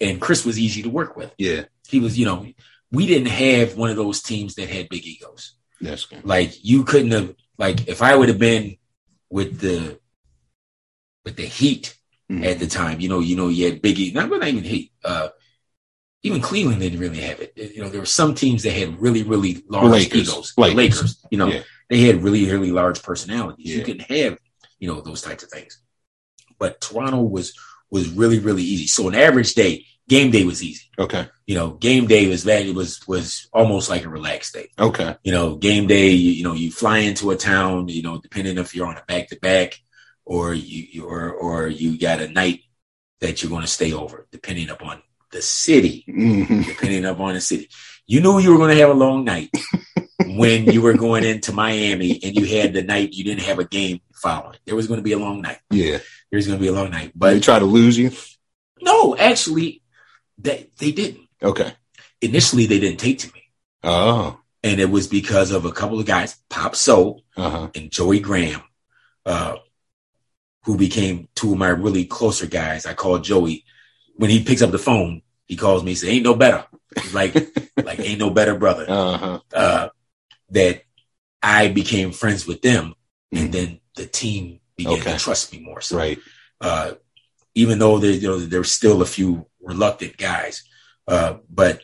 [0.00, 1.32] and Chris was easy to work with.
[1.38, 2.46] Yeah, He was, you know,
[2.90, 5.54] we didn't have one of those teams that had big egos.
[5.80, 6.24] that's good.
[6.24, 8.76] Like you couldn't have, like if I would have been
[9.30, 9.98] with the
[11.24, 11.96] with the Heat
[12.30, 12.44] Mhm.
[12.44, 13.00] at the time.
[13.00, 14.92] You know, you know, you had Biggie, not, not even Heat.
[15.04, 15.28] Uh,
[16.22, 17.52] even Cleveland didn't really have it.
[17.56, 20.28] You know, there were some teams that had really, really large Lakers.
[20.28, 20.52] egos.
[20.56, 20.76] Lakers.
[20.76, 21.62] Lakers, you know, Yeah.
[21.90, 23.66] they had really, really large personalities.
[23.66, 23.84] You Yeah.
[23.84, 24.38] couldn't have,
[24.78, 25.78] you know, those types of things.
[26.58, 27.54] But Toronto was
[27.90, 28.86] was really, really easy.
[28.86, 30.84] So an average day, game day was easy.
[30.98, 31.26] Okay.
[31.46, 35.14] You know, game day was that was was almost like a relaxed day Okay.
[35.24, 38.56] you know, game day, you, you know, you fly into a town, you know, depending
[38.58, 39.78] if you're on a back to back
[40.24, 42.60] or you, you or or you got a night
[43.20, 45.02] that you're going to stay over, depending upon
[45.32, 47.68] the city, hmm depending upon the city.
[48.06, 49.50] You knew you were going to have a long night
[50.26, 53.64] when you were going into Miami and you had the night you didn't have a
[53.64, 54.58] game following.
[54.66, 55.58] There was going to be a long night.
[55.70, 55.98] Yeah.
[56.30, 58.10] There was going to be a long night, But they try to lose you.
[58.80, 59.82] no, actually,
[60.38, 61.28] they they didn't.
[61.42, 61.72] Okay.
[62.20, 63.42] Initially, they didn't take to me,
[63.82, 64.38] Oh.
[64.62, 67.22] and it was because of a couple of guys, Pop Soul.
[67.36, 67.68] Uh huh.
[67.74, 68.62] and Joey Graham,
[69.26, 69.56] uh,
[70.64, 72.86] who became two of my really closer guys.
[72.86, 73.64] I call Joey
[74.16, 75.22] when he picks up the phone.
[75.46, 75.90] He calls me.
[75.92, 76.64] He says, "Ain't no better."
[77.12, 77.34] Like,
[77.84, 78.86] like ain't no better brother.
[78.88, 79.40] Uh huh.
[79.52, 79.88] Uh,
[80.50, 80.82] that
[81.42, 82.94] I became friends with them,
[83.32, 83.52] and Mhm.
[83.52, 85.12] then the team began Okay.
[85.12, 85.80] to trust me more.
[85.80, 86.18] So, Right.
[86.60, 86.92] uh,
[87.54, 90.62] even though there, you know, there's still a few reluctant guys,
[91.08, 91.82] uh, but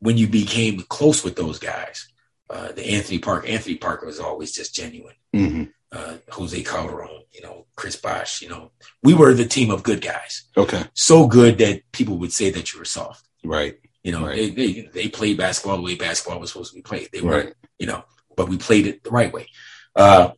[0.00, 2.08] when you became close with those guys,
[2.50, 5.64] uh, the Anthony Park, Anthony Parker was always just genuine hmm
[5.94, 8.70] uh, Jose Calderon, you know, Chris Bosh, you know,
[9.02, 10.44] we were the team of good guys.
[10.56, 10.82] Okay.
[10.94, 13.24] So good that people would say that you were soft.
[13.44, 13.76] Right.
[14.02, 14.36] You know, Right.
[14.36, 17.08] they, they they played basketball the way basketball was supposed to be played.
[17.12, 17.54] They were, Right.
[17.78, 18.04] you know,
[18.36, 19.46] but we played it the right way.
[19.96, 20.32] Uh,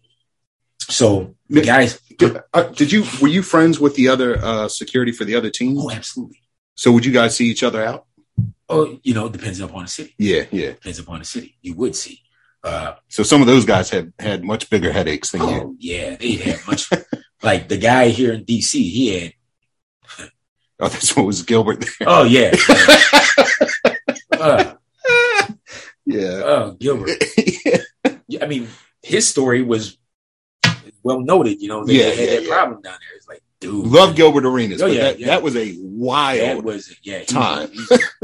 [0.78, 5.12] so the guys, Did, uh, did you were you friends with the other uh, security
[5.12, 5.76] for the other team?
[5.78, 6.42] oh, absolutely.
[6.76, 8.06] So would you guys see each other out?
[8.68, 10.14] Oh, you know, depends upon the city.
[10.18, 10.44] Yeah.
[10.50, 10.72] Yeah.
[10.72, 11.56] Depends upon the city.
[11.62, 12.20] You would see.
[12.66, 15.48] Uh, So some of those guys had had much bigger headaches than you.
[15.62, 16.90] oh yeah, they had much.
[17.42, 19.32] like the guy here in DC, he had.
[20.78, 21.80] Oh, that's what was Gilbert.
[21.80, 22.06] There.
[22.06, 22.52] Oh yeah.
[24.32, 24.74] uh,
[26.04, 26.42] yeah.
[26.44, 27.10] oh, Gilbert.
[28.28, 28.66] Yeah, I mean,
[29.02, 29.96] his story was
[31.04, 31.62] well noted.
[31.62, 32.48] You know, they, Yeah, they had yeah, that yeah.
[32.48, 33.16] problem down there.
[33.16, 36.64] It's like, dude, Love Gilbert Arenas, Oh, but yeah, that, that was a That wild.
[36.64, 37.70] was yeah, he Time.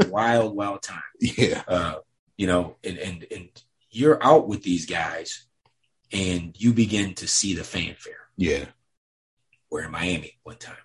[0.09, 1.01] wild, wild time.
[1.21, 1.63] yeah.
[1.69, 1.95] Uh,
[2.35, 3.62] you know, and and and
[3.93, 5.45] you're out with these guys,
[6.11, 8.27] and you begin to see the fanfare.
[8.37, 8.65] Yeah.
[9.69, 10.75] We're in Miami one time,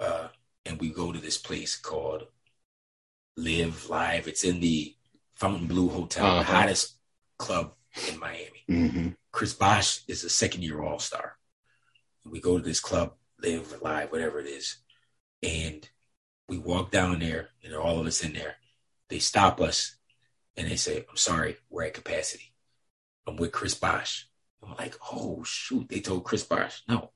[0.00, 0.28] uh,
[0.66, 2.26] and we go to this place called
[3.36, 4.28] Live Live.
[4.28, 4.94] It's in the
[5.34, 6.52] Fontainebleau Hotel, Uh-huh.
[6.52, 6.96] hottest
[7.38, 7.74] club
[8.08, 8.64] in Miami.
[8.66, 11.36] hmm Chris Bosh is a second year All Star.
[12.24, 14.78] We go to this club, live live, whatever it is,
[15.42, 15.88] and
[16.48, 18.56] we walk down there, and all of us in there.
[19.08, 19.96] They stop us,
[20.58, 22.52] and they say, "I'm sorry, we're at capacity."
[23.26, 24.28] I'm with Chris Bosh.
[24.62, 27.12] I'm like, "Oh shoot!" They told Chris Bosh, "No."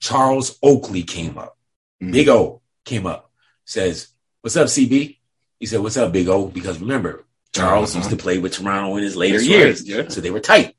[0.00, 1.56] Charles Oakley came up.
[2.02, 2.12] Mhm.
[2.12, 3.30] Big O came up,
[3.64, 4.08] says,
[4.40, 5.20] "What's up, CB?"
[5.60, 8.00] He said, "What's up, Big O?" Because remember, Charles Uh-huh.
[8.00, 10.08] used to play with Toronto in his later That's years, right, yeah.
[10.08, 10.76] so they were tight.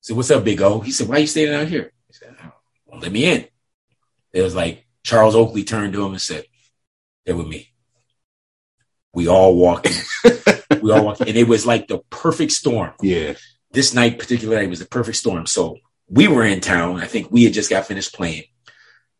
[0.00, 2.36] So, "What's up, Big O?" He said, "Why are you standing out here?" He said,
[2.42, 3.48] "Oh, "Let me in."
[4.32, 6.46] It was like Charles Oakley turned to him and said,
[7.24, 7.72] "They're with me."
[9.18, 10.32] We all walked in.
[10.80, 11.22] we all walked.
[11.22, 12.92] And it was like the perfect storm.
[13.02, 13.34] Yeah.
[13.72, 15.44] This night, particularly, was the perfect storm.
[15.46, 15.78] So
[16.08, 17.00] we were in town.
[17.00, 18.44] I think we had just got finished playing.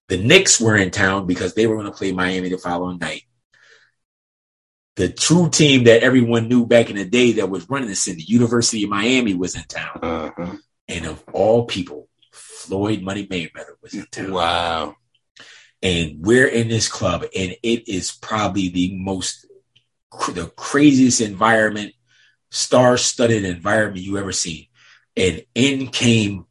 [0.07, 3.23] The Knicks were in town because they were going to play Miami the following night.
[4.95, 8.15] The true team that everyone knew back in the day that was running this in
[8.15, 9.99] the University of Miami was in town.
[10.01, 10.55] Uh-huh.
[10.87, 14.95] And of all people, Floyd Money Mayweather was in town Wow.
[15.83, 19.48] and we're in this club and it is probably the most
[20.11, 21.95] cr- the craziest environment
[22.51, 24.67] star-studded environment you ever seen
[25.19, 26.47] and in came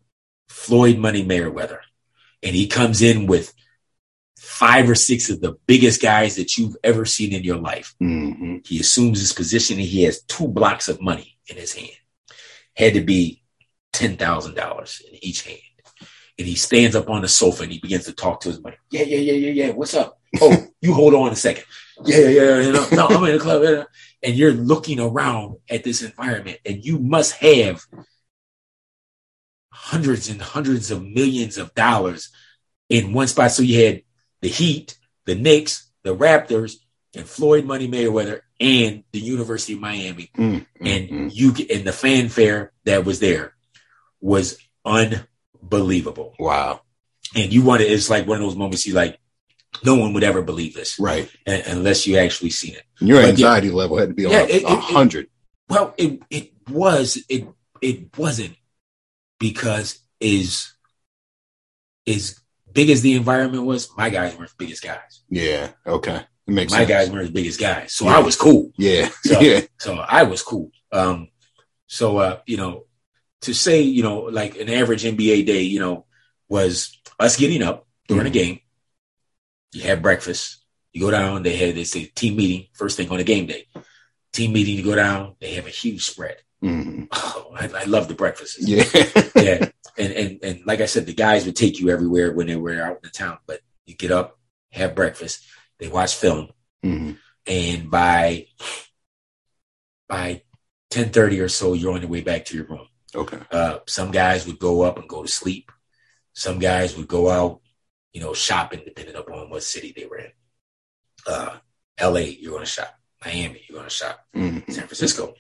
[0.50, 1.80] Floyd Money Mayweather,
[2.44, 3.54] and he comes in with
[4.38, 7.96] five or six of the biggest guys that you've ever seen in your life.
[8.02, 8.58] Mm-hmm.
[8.66, 11.92] He assumes his position and he has two blocks of money in his hand.
[12.76, 13.44] Had to be
[13.94, 15.60] $10,000 in each hand.
[16.38, 18.78] And he stands up on the sofa and he begins to talk to his money.
[18.92, 19.72] Yeah, yeah, yeah, yeah, yeah.
[19.72, 20.20] What's up?
[20.42, 21.64] Oh, you hold on a second.
[22.06, 22.60] Yeah, yeah, yeah.
[22.62, 23.88] You know, no, I'm in the club.
[24.24, 27.82] And you're looking around at this environment and you must have
[29.72, 32.30] hundreds and hundreds of millions of dollars
[32.90, 33.52] in one spot.
[33.52, 34.02] So you had
[34.42, 36.76] the Heat, the Knicks, the Raptors,
[37.16, 40.30] and Floyd Money Mayweather and the University of Miami.
[40.38, 40.86] Mm-hmm.
[40.86, 43.56] And you and the fanfare that was there
[44.20, 46.34] was unbelievable.
[46.40, 46.82] Wow.
[47.36, 49.20] And you want to, it's like one of those moments you like,
[49.84, 51.30] no one would ever believe this Right.
[51.48, 52.84] un- unless you actually seen it.
[53.00, 55.28] Your But anxiety level had to be on Yeah, it- a hundred.
[55.70, 57.48] Well, it it was it
[57.82, 58.56] it wasn't
[59.40, 60.74] because is
[62.06, 62.40] is
[62.72, 65.22] big as the environment was, my guys weren't the biggest guys.
[65.30, 65.72] Yeah.
[65.86, 66.22] Okay.
[66.48, 66.90] It makes My sense.
[66.90, 67.94] guys weren't the biggest guys.
[67.94, 68.16] So Yeah.
[68.18, 68.72] I was cool.
[68.78, 69.10] Yeah.
[69.24, 69.62] So- yeah.
[69.80, 70.72] So I was cool.
[70.92, 71.30] Um
[71.88, 72.86] so uh, you know,
[73.42, 76.06] to say, you know, like an average NBA day, you know,
[76.50, 78.28] was us getting up during Mhm.
[78.28, 78.60] a game.
[79.74, 80.64] You have breakfast.
[80.94, 83.68] You go down, they had this team meeting first thing on the game day.
[84.34, 86.38] Team meeting, you go down, they have a huge spread.
[86.62, 88.58] hmm Oh, I, I love the breakfasts.
[88.60, 88.84] Yeah.
[89.36, 89.70] yeah.
[89.98, 92.82] And, and and like I said, the guys would take you everywhere when they were
[92.82, 93.38] out in the town.
[93.48, 94.38] But you get up,
[94.72, 95.46] have breakfast,
[95.80, 96.50] they watch film,
[96.84, 97.14] hmm
[97.48, 98.48] and by
[100.08, 100.42] by
[100.90, 102.88] ten thirty or so, you're on your way back to your room.
[103.16, 103.40] Okay.
[103.52, 105.72] Uh, some guys would go up and go to sleep.
[106.34, 107.62] Some guys would go out,
[108.18, 110.32] you know, shopping depending upon what city they were in.
[111.28, 111.58] Uh,
[112.00, 112.24] L.A.
[112.30, 112.98] You're going to shop.
[113.24, 114.26] Miami, you're going to shop.
[114.34, 115.36] hmm San Francisco,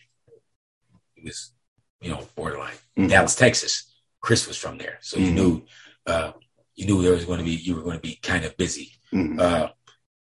[1.15, 1.53] it was,
[2.01, 2.75] you know, borderline.
[2.95, 3.09] Mhm.
[3.09, 3.91] Dallas, Texas.
[4.21, 5.33] Chris was from there, so you Mhm.
[5.33, 5.65] knew
[6.05, 6.31] uh,
[6.75, 8.91] you knew there was going to be you were going to be kind of busy.
[9.11, 9.41] Mhm.
[9.41, 9.71] Uh,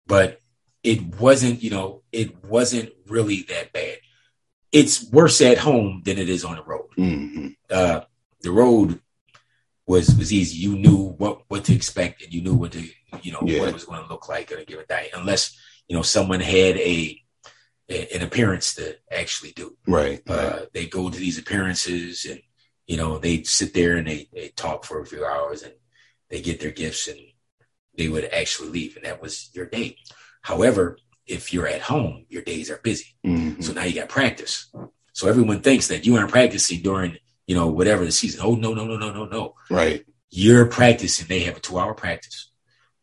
[0.06, 0.40] but
[0.82, 3.98] it wasn't, you know, it wasn't really that bad.
[4.72, 6.88] It's worse at home than it is on the road.
[6.96, 8.00] hmm Uh,
[8.40, 9.00] the road
[9.86, 10.58] was was easy.
[10.58, 12.82] You knew what what to expect, and you knew what to
[13.22, 13.60] you know Yeah.
[13.60, 15.56] what it was going to look like on a given day, unless
[15.88, 17.20] you know someone had a,
[17.88, 19.76] a- an appearance to actually do.
[19.86, 20.20] Right.
[20.28, 20.38] right.
[20.38, 22.40] Uh, they go to these appearances and,
[22.86, 25.72] you know, they sit there and they, they talk for a few hours and
[26.28, 27.18] they get their gifts and
[27.96, 28.96] they would actually leave.
[28.96, 29.96] And that was your day.
[30.42, 33.14] However, if you're at home, your days are busy.
[33.24, 33.62] Mhm.
[33.62, 34.66] So now you got practice.
[35.12, 37.16] So everyone thinks that you aren't practicing during,
[37.47, 38.40] you know, whatever the season.
[38.43, 39.55] Oh, no, no, no, no, no, no.
[39.70, 40.05] Right.
[40.31, 41.27] You're practicing.
[41.27, 42.51] They have a two hour practice.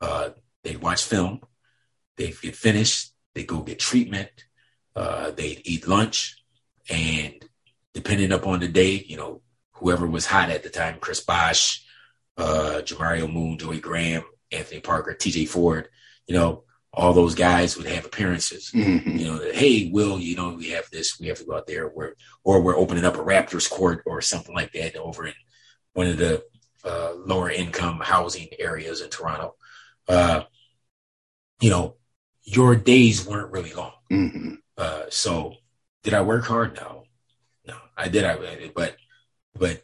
[0.01, 0.31] Uh,
[0.63, 1.41] they watch film.
[2.17, 3.13] They get finished.
[3.33, 4.29] They go get treatment.
[4.95, 6.43] Uh, they eat lunch.
[6.89, 7.43] And
[7.93, 9.41] depending upon the day, you know,
[9.73, 11.85] whoever was hot at the time, Chris Bosh,
[12.37, 15.89] uh, Jamario Moon, Joey Graham, Anthony Parker, TJ Ford,
[16.27, 16.63] you know,
[16.95, 19.19] all those guys would have appearances Mhm.
[19.19, 21.65] you know, that, hey, Will, you know, we have this, we have to go out
[21.65, 22.13] there, we're,
[22.43, 25.33] or we're opening up a Raptors court or something like that over in
[25.93, 26.43] one of the
[26.85, 29.55] uh, lower income housing areas in Toronto.
[30.07, 30.43] Uh,
[31.61, 31.95] you know,
[32.43, 33.93] your days weren't really long.
[34.11, 34.57] Mhm.
[34.77, 35.55] Uh, so
[36.03, 36.75] did I work hard?
[36.75, 37.05] No,
[37.65, 38.23] no, I did.
[38.23, 38.97] I, but,
[39.57, 39.81] but,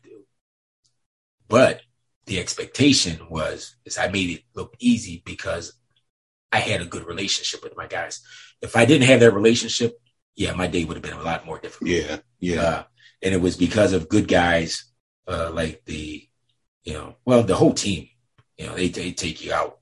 [1.48, 1.81] but
[2.26, 5.73] the expectation was, is I made it look easy because
[6.51, 8.21] I had a good relationship with my guys.
[8.61, 9.99] If I didn't have that relationship,
[10.35, 11.89] yeah, my day would have been a lot more difficult.
[11.89, 12.17] Yeah.
[12.39, 12.61] Yeah.
[12.61, 12.84] Uh,
[13.21, 14.85] and it was because of good guys,
[15.27, 16.27] uh, like the,
[16.84, 18.09] you know, well, the whole team,
[18.57, 19.80] you know, they, they take you out,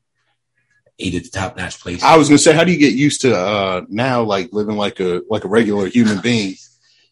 [0.98, 2.04] eat at the top notch place.
[2.04, 5.00] I was gonna say, how do you get used to uh now like living like
[5.00, 6.56] a like a regular human being,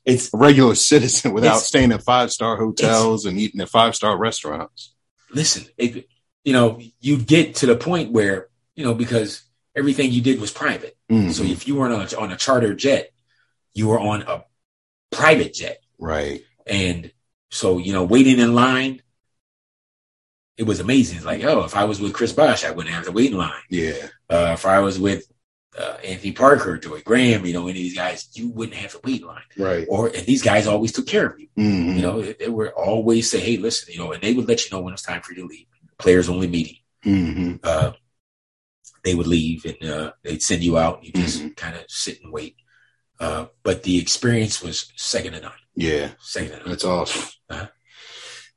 [0.04, 4.18] it's, a regular citizen without staying at five star hotels and eating at five star
[4.18, 4.96] restaurants?
[5.36, 6.08] listen, it,
[6.44, 9.44] you know, you get to the point where, you know, because
[9.76, 10.98] everything you did was private.
[11.10, 11.32] Mhm.
[11.34, 13.12] So if you weren't on a, on a charter jet,
[13.74, 14.44] you were on a
[15.12, 15.82] private jet.
[16.00, 16.44] right.
[16.68, 17.12] And
[17.52, 19.02] so, you know, waiting in line,
[20.58, 21.18] it was amazing.
[21.18, 23.38] It's like, oh, if I was with Chris Bosh, I wouldn't have to wait in
[23.38, 23.52] line.
[23.70, 24.08] Yeah.
[24.30, 25.26] Uh, if I was with
[25.78, 29.00] uh, Anthony Parker, Joey Graham, you know, any of these guys, you wouldn't have to
[29.04, 29.42] wait in line.
[29.58, 29.86] Right.
[29.90, 31.48] Or, and these guys always took care of you.
[31.58, 31.96] Mhm.
[31.98, 34.64] You know, they, they would always say, hey, listen, you know, and they would let
[34.66, 35.68] you know when it's time for you to leave.
[35.98, 36.78] Players only meeting.
[37.06, 37.60] Mhm.
[37.64, 37.92] Uh,
[39.06, 40.98] they would leave and uh, they'd send you out.
[40.98, 41.56] And you just Mhm.
[41.56, 42.58] kind of sit and wait.
[43.20, 45.52] Uh, but the experience was second to none.
[45.76, 46.12] Yeah.
[46.20, 46.70] Second to none.
[46.70, 47.30] That's awesome.
[47.50, 47.68] Uh-huh.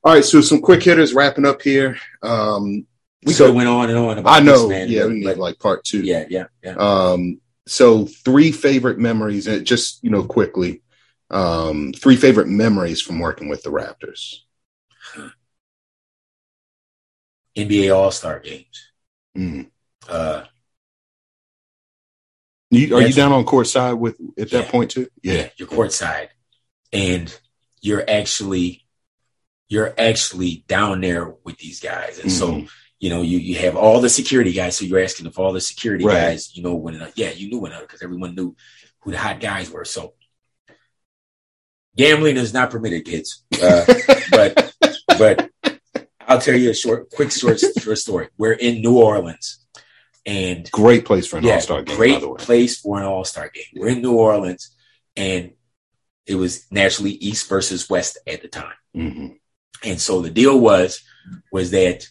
[0.02, 1.98] All right, so some quick hitters wrapping up here.
[2.22, 2.86] Um,
[3.24, 4.88] We so could went on and on about I know, this, man.
[4.88, 6.02] yeah, but- we need like part two.
[6.02, 6.76] yeah, yeah, yeah.
[6.76, 10.82] Um, so three favorite memories, and just you know, quickly,
[11.30, 14.36] um, three favorite memories from working with the Raptors.
[17.56, 18.90] NBA All Star games.
[19.36, 19.70] Mm.
[20.08, 20.44] Uh,
[22.70, 24.70] You, are you down on court side with at that Yeah.
[24.70, 25.08] point too?
[25.22, 26.28] yeah, you're courtside,
[26.92, 27.34] and
[27.80, 28.84] you're actually
[29.70, 32.70] you're actually down there with these guys, and so Mhm.
[33.00, 34.76] you know you you have all the security guys.
[34.76, 36.14] So you're asking if all the security Right.
[36.14, 38.54] guys, you know, one when yeah, you knew one another because everyone knew
[39.00, 39.84] who the hot guys were.
[39.84, 40.14] So
[41.96, 43.44] gambling is not permitted, kids.
[43.62, 43.84] Uh,
[44.30, 44.74] but
[45.18, 45.50] but
[46.20, 48.28] I'll tell you a short, quick, short, short story.
[48.36, 49.64] We're in New Orleans,
[50.28, 52.36] and Great place for an yeah, all star game, great by the way.
[52.36, 53.64] place for an All Star game.
[53.74, 54.74] We're in New Orleans,
[55.16, 55.52] and
[56.26, 58.74] it was naturally East versus West at the time.
[58.94, 59.28] hmm
[59.82, 61.02] And so the deal was
[61.50, 62.06] was that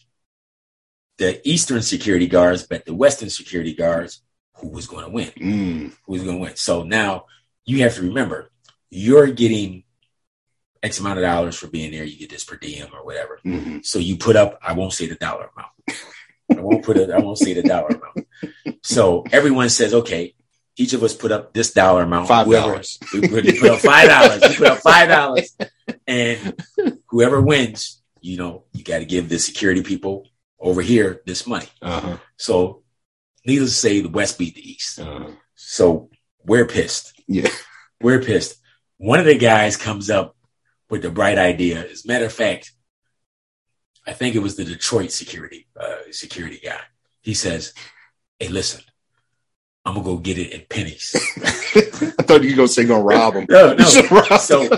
[1.17, 4.21] the Eastern security guards bet the Western security guards
[4.55, 5.93] who was going to win, Mm.
[6.05, 6.55] who was going to win.
[6.55, 7.25] So now
[7.65, 8.49] you have to remember
[8.89, 9.83] you're getting
[10.81, 12.03] X amount of dollars for being there.
[12.03, 13.39] You get this per diem or whatever.
[13.43, 15.73] hmm So you put up, I won't say the dollar amount.
[16.49, 18.27] I won't put it, I won't say the dollar amount.
[18.83, 20.33] So everyone says, okay,
[20.77, 22.27] each of us put up this dollar amount.
[22.27, 22.99] Five dollars.
[23.13, 24.41] We put, we put up five dollars.
[24.43, 25.55] We put up five dollars.
[26.05, 26.55] And
[27.07, 30.27] whoever wins, you know, you got to give the security people
[30.59, 31.67] over here this money.
[31.81, 32.17] Uh huh.
[32.37, 32.83] So
[33.45, 34.99] needless to say, the West beat the East.
[34.99, 35.31] Uh-huh.
[35.55, 36.09] So
[36.43, 37.19] we're pissed.
[37.27, 37.49] Yeah.
[37.99, 38.57] We're pissed.
[38.97, 40.35] One of the guys comes up
[40.89, 41.89] with the bright idea.
[41.89, 42.71] As a matter of fact,
[44.07, 46.79] I think it was the Detroit security uh, security guy.
[47.21, 47.73] He says,
[48.39, 48.81] "Hey, listen,
[49.85, 51.13] I'm gonna go get it in pennies."
[52.19, 53.45] I thought you were gonna say gonna rob them.
[53.49, 54.37] no, no.
[54.39, 54.69] So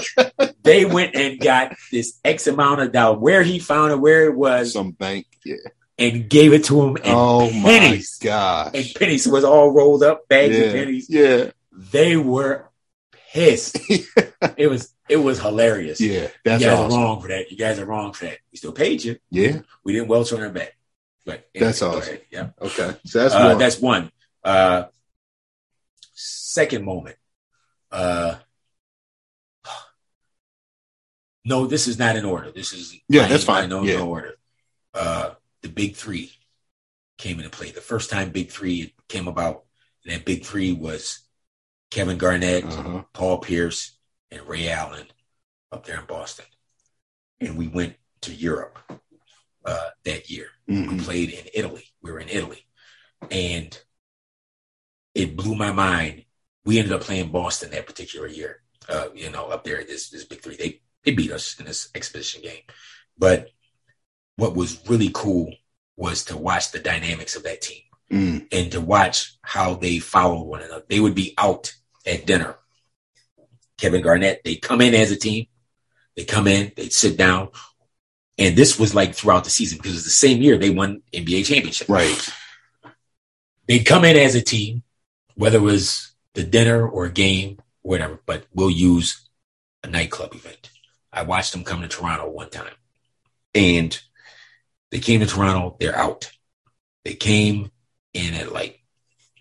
[0.63, 3.19] they went and got this X amount of dollars.
[3.19, 5.27] Where he found it, where it was, some bank.
[5.45, 5.55] Yeah.
[5.97, 8.17] and gave it to him in Oh my pennies.
[8.21, 8.71] gosh.
[8.73, 10.63] And pennies was all rolled up, bags yeah.
[10.65, 11.07] of pennies.
[11.09, 11.51] Yeah.
[11.71, 12.68] They were
[13.31, 13.77] pissed.
[14.57, 15.99] it was it was hilarious.
[16.01, 16.27] Yeah.
[16.43, 16.99] That's you guys awesome.
[16.99, 17.51] are wrong for that.
[17.51, 18.37] You guys are wrong for that.
[18.51, 19.17] We still paid you.
[19.31, 19.61] Yeah.
[19.83, 20.75] We didn't welch on our back.
[21.25, 22.01] But That's go awesome.
[22.01, 22.21] ahead.
[22.31, 22.49] Yeah.
[22.61, 22.95] Okay.
[23.05, 23.57] So that's Uh, one.
[23.57, 24.11] that's one.
[24.43, 24.83] Uh,
[26.13, 27.17] second moment.
[27.91, 28.35] Uh,
[31.45, 32.51] no, this is not in order.
[32.51, 33.69] This is Yeah, that's fine.
[33.69, 33.97] No, Yeah.
[33.97, 34.35] no order.
[34.93, 35.31] Uh,
[35.61, 36.31] the big three
[37.17, 37.71] came into play.
[37.71, 39.65] The first time Big Three came about,
[40.05, 41.19] and that Big Three was
[41.91, 43.03] Kevin Garnett, uh-huh.
[43.13, 43.97] Paul Pierce,
[44.31, 45.07] and Ray Allen
[45.71, 46.45] up there in Boston.
[47.39, 48.77] And we went to Europe
[49.65, 50.47] uh, that year.
[50.67, 51.03] We Mhm.
[51.03, 51.85] played in Italy.
[52.01, 52.65] We were in Italy.
[53.29, 53.77] And
[55.13, 56.25] it blew my mind.
[56.63, 58.63] We ended up playing Boston that particular year.
[58.87, 60.55] Uh, you know, up there, this this big three.
[60.55, 62.63] They they beat us in this exhibition game.
[63.17, 63.49] But
[64.37, 65.53] what was really cool
[65.95, 68.47] was to watch the dynamics of that team Mm.
[68.51, 70.85] and to watch how they followed one another.
[70.87, 71.75] They would be out
[72.09, 72.55] at dinner.
[73.77, 75.47] Kevin Garnett, they'd come in as a team.
[76.15, 77.49] They come in, they'd sit down.
[78.37, 81.45] And this was like throughout the season because it's the same year they won NBA
[81.45, 81.87] championship.
[81.87, 82.29] Right.
[83.67, 84.83] They'd come in as a team,
[85.35, 89.29] whether it was the dinner or a game, whatever, but we'll use
[89.83, 90.69] a nightclub event.
[91.11, 92.73] I watched them come to Toronto one time.
[93.53, 93.99] And
[94.91, 96.31] they came to Toronto, they're out.
[97.03, 97.71] They came
[98.13, 98.81] in at like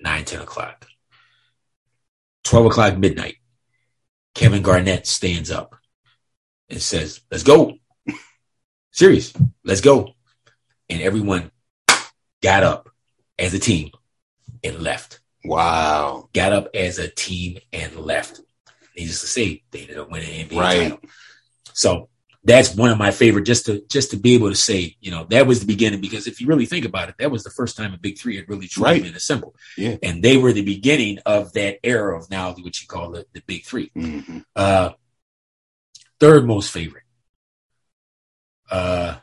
[0.01, 0.88] 9, 10 o'clock.
[2.49, 3.37] 12 o'clock midnight,
[4.35, 5.77] Kevin Garnett stands up
[6.71, 7.75] and says, Let's go.
[8.91, 9.35] Serious,
[9.65, 10.15] let's go.
[10.89, 11.51] And everyone
[12.43, 12.89] got up
[13.39, 13.91] as a team
[14.65, 15.21] and left.
[15.45, 16.31] Wow.
[16.33, 18.41] Got up as a team and left.
[18.97, 20.79] Needless to say, they ended up winning an NBA Right.
[20.91, 21.01] title.
[21.75, 22.09] So
[22.49, 23.45] that's one of my favorite.
[23.45, 26.01] Just to just to be able to say, you know, that was the beginning.
[26.01, 28.37] Because if you really think about it, that was the first time a Big Three
[28.37, 29.03] had really truly Right.
[29.03, 29.55] been assembled.
[29.77, 29.97] Yeah.
[30.03, 33.43] And they were the beginning of that era of now what you call the, the
[33.47, 33.91] Big Three.
[33.95, 34.91] hmm Uh,
[36.19, 37.05] third most favorite.
[38.71, 39.17] Uh,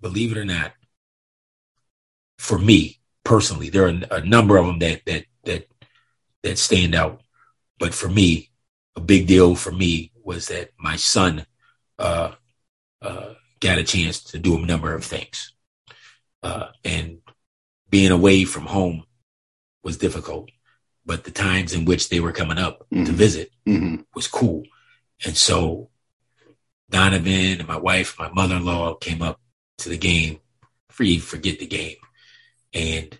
[0.00, 0.72] believe it or not,
[2.38, 5.68] for me personally, there are a number of them that that that
[6.42, 7.21] that stand out.
[7.82, 8.50] But for me,
[8.94, 11.46] a big deal for me was that my son
[11.98, 12.30] uh,
[13.02, 15.52] uh, got a chance to do a number of things,
[16.44, 17.18] uh, and
[17.90, 19.02] being away from home
[19.82, 20.50] was difficult.
[21.04, 23.20] But the times in which they were coming up to Mhm.
[23.24, 24.62] visit hmm was cool.
[25.26, 25.90] And so
[26.88, 29.40] Donovan and my wife, my mother in law came up
[29.78, 30.38] to the game,
[30.88, 31.96] free forget the game.
[32.72, 33.18] And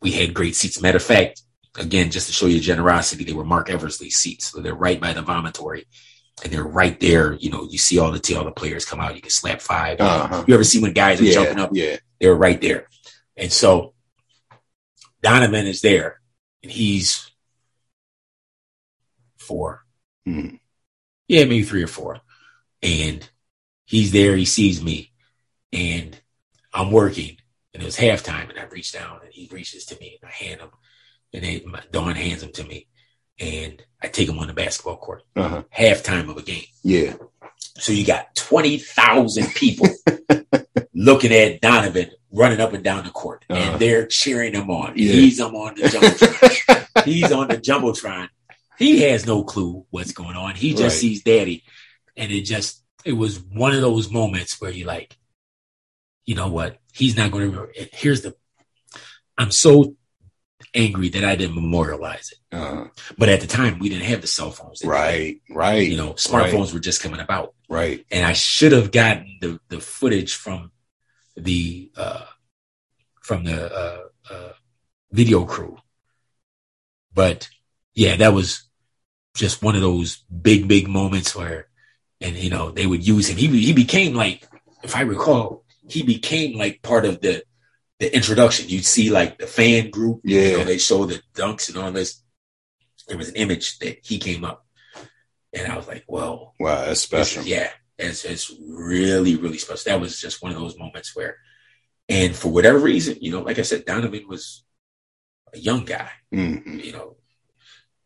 [0.00, 0.80] we had great seats.
[0.80, 1.42] Matter of fact,
[1.78, 4.46] again, just to show you generosity, they were Marc Eversley seats.
[4.52, 5.84] So they're right by the vomitory.
[6.44, 7.32] And they're right there.
[7.34, 9.14] You know, you see all the all the players come out.
[9.16, 10.44] You can slap 5 Uh-huh.
[10.46, 11.32] You ever see when guys are Yeah.
[11.32, 11.70] jumping up?
[11.72, 11.96] Yeah.
[12.20, 12.88] they're right there.
[13.36, 13.92] And so
[15.22, 16.20] Donovan is there
[16.62, 17.30] and he's
[19.36, 19.84] four.
[20.26, 20.60] Mhm.
[21.28, 22.20] Yeah, maybe three or four.
[22.82, 23.28] And
[23.84, 25.12] he's there, he sees me,
[25.72, 26.20] and
[26.72, 27.38] I'm working,
[27.72, 30.32] and it was halftime, and I reach down and he reaches to me and I
[30.32, 30.70] hand him,
[31.36, 31.60] and then
[31.92, 32.88] Don hands them to me,
[33.38, 35.22] and I take them on the basketball court.
[35.36, 35.62] Uh-huh.
[35.76, 36.64] Halftime of a game.
[36.82, 37.14] Yeah.
[37.78, 39.86] So you got 20,000 people
[40.94, 43.60] looking at Donovan running up and down the court, Uh-huh.
[43.72, 44.94] and they're cheering him on.
[44.96, 45.12] Yeah.
[45.12, 46.86] He's on the jumbotron.
[47.04, 48.28] He's on the jumbotron.
[48.78, 50.54] He has no clue what's going on.
[50.54, 50.90] He just Right.
[50.92, 51.64] sees Daddy,
[52.16, 55.16] and it just it was one of those moments where you're like,
[56.24, 56.78] you know what?
[56.92, 57.72] He's not going to remember.
[57.78, 58.34] And Here's the.
[59.38, 59.94] I'm so
[60.76, 62.84] angry that I didn't memorialize it, Uh,
[63.18, 64.84] but at the time we didn't have the cell phones.
[64.84, 65.40] right.
[65.50, 65.88] Right.
[65.90, 68.04] You know, smartphones were just coming about Right.
[68.10, 70.70] and I should have gotten the, the footage from
[71.36, 72.26] the uh,
[73.22, 74.52] from the uh, uh,
[75.10, 75.76] video crew.
[77.12, 77.48] But
[77.94, 78.68] yeah, that was
[79.34, 81.68] just one of those big, big moments where,
[82.20, 83.36] and you know, they would use him.
[83.36, 84.46] He he became like,
[84.82, 87.42] if I recall, he became like part of the
[87.98, 88.68] the introduction.
[88.68, 90.20] You'd see like the fan group.
[90.24, 90.56] You Yeah.
[90.58, 92.22] know, they show the dunks and all this.
[93.08, 94.66] There was an image that he came up,
[95.52, 96.54] and I was like, well.
[96.58, 96.84] Wow.
[96.86, 97.44] That's special.
[97.44, 99.90] yeah, it's it's really really special.
[99.92, 101.38] That was just one of those moments where,
[102.08, 104.64] and for whatever reason, you know, like I said, Donovan was
[105.54, 106.84] a young guy, Mhm.
[106.84, 107.16] you know,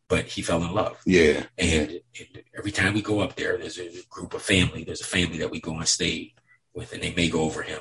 [0.09, 0.99] but he fell in love.
[1.07, 1.47] Yeah.
[1.57, 4.85] And, and every time we go up there, there's a group of family.
[4.85, 6.35] There's a family that we go on stage
[6.75, 7.81] with, and they may go over him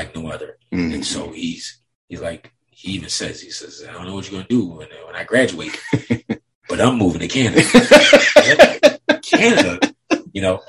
[0.00, 0.58] like no other.
[0.72, 0.94] Mhm.
[0.94, 4.40] And so he's he's like he even says he says I don't know what you're
[4.40, 5.78] gonna do when when I graduate,
[6.68, 7.62] but I'm moving to Canada.
[9.22, 9.92] Canada,
[10.32, 10.62] you know.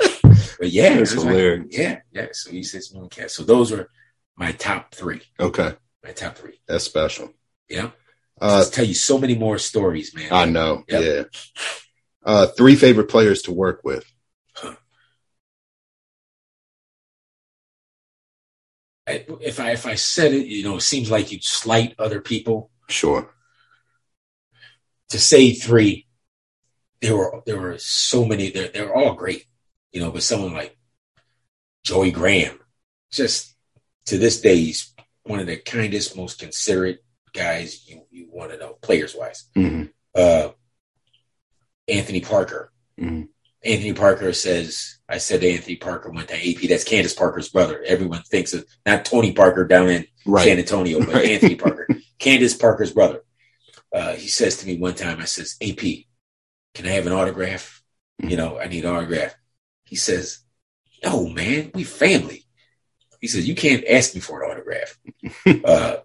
[0.59, 2.27] But yeah, That's was like- yeah, yeah.
[2.33, 3.29] So he says moving Canada.
[3.33, 3.89] So those were
[4.35, 5.21] my top three.
[5.39, 5.73] Okay.
[6.03, 6.59] My top three.
[6.67, 7.33] That's special.
[7.69, 7.91] Yeah.
[8.39, 10.29] Uh, tell you so many more stories, man.
[10.31, 10.83] I know.
[10.89, 11.03] Yep.
[11.03, 11.23] Yeah.
[12.23, 14.05] Uh, three favorite players to work with.
[19.07, 22.21] I- if I if I said it, you know, it seems like you'd slight other
[22.21, 22.69] people.
[22.89, 23.33] Sure.
[25.09, 26.07] To say three,
[27.01, 28.49] there were there were so many.
[28.49, 29.45] They're they're all great,
[29.91, 30.11] you know.
[30.11, 30.77] But someone like
[31.83, 32.59] Joey Graham,
[33.11, 33.55] just
[34.05, 37.03] to this day, he's one of the kindest, most considerate
[37.33, 39.45] guys you you want to know, players wise.
[39.55, 39.83] hmm
[40.15, 40.49] uh,
[41.87, 42.71] Anthony Parker.
[42.99, 43.29] Mhm.
[43.63, 46.67] Anthony Parker says, I said Anthony Parker went to AP.
[46.67, 47.83] That's Candace Parker's brother.
[47.85, 51.31] Everyone thinks of not Tony Parker down in San Antonio, but Right.
[51.31, 53.23] Anthony Parker, Candace Parker's brother.
[53.93, 55.79] Uh, he says to me one time, I says, AP,
[56.73, 57.83] can I have an autograph?
[58.19, 59.35] You know, I need an autograph.
[59.83, 60.39] He says,
[61.03, 62.45] no, man, we family.
[63.19, 64.97] He says, you can't ask me for an autograph.
[65.65, 65.97] uh,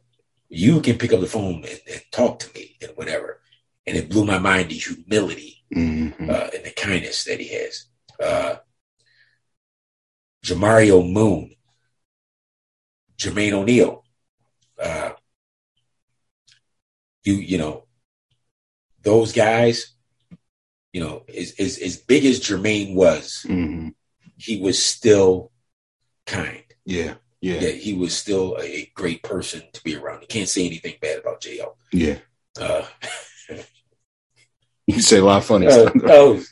[0.49, 3.41] you can pick up the phone and, and talk to me and whatever.
[3.87, 7.86] And it blew my mind the humility hmm uh, and the kindness that he has.
[8.22, 8.56] Uh,
[10.44, 11.55] Jamario Moon,
[13.18, 14.05] Jermaine O'Neal,
[14.82, 15.10] uh,
[17.24, 17.84] you you know,
[19.02, 19.94] those guys,
[20.93, 23.88] you know, as as, as big as Jermaine was, hmm
[24.38, 25.51] he was still
[26.26, 26.62] kind.
[26.84, 27.14] Yeah.
[27.40, 27.60] Yeah.
[27.60, 30.20] Yeah, he was still a great person to be around.
[30.20, 31.76] You can't say anything bad about Jo.
[31.93, 32.18] Yeah.
[32.60, 32.84] Uh,
[34.96, 35.92] You say a lot of funny Uh, stuff.
[36.04, 36.42] oh,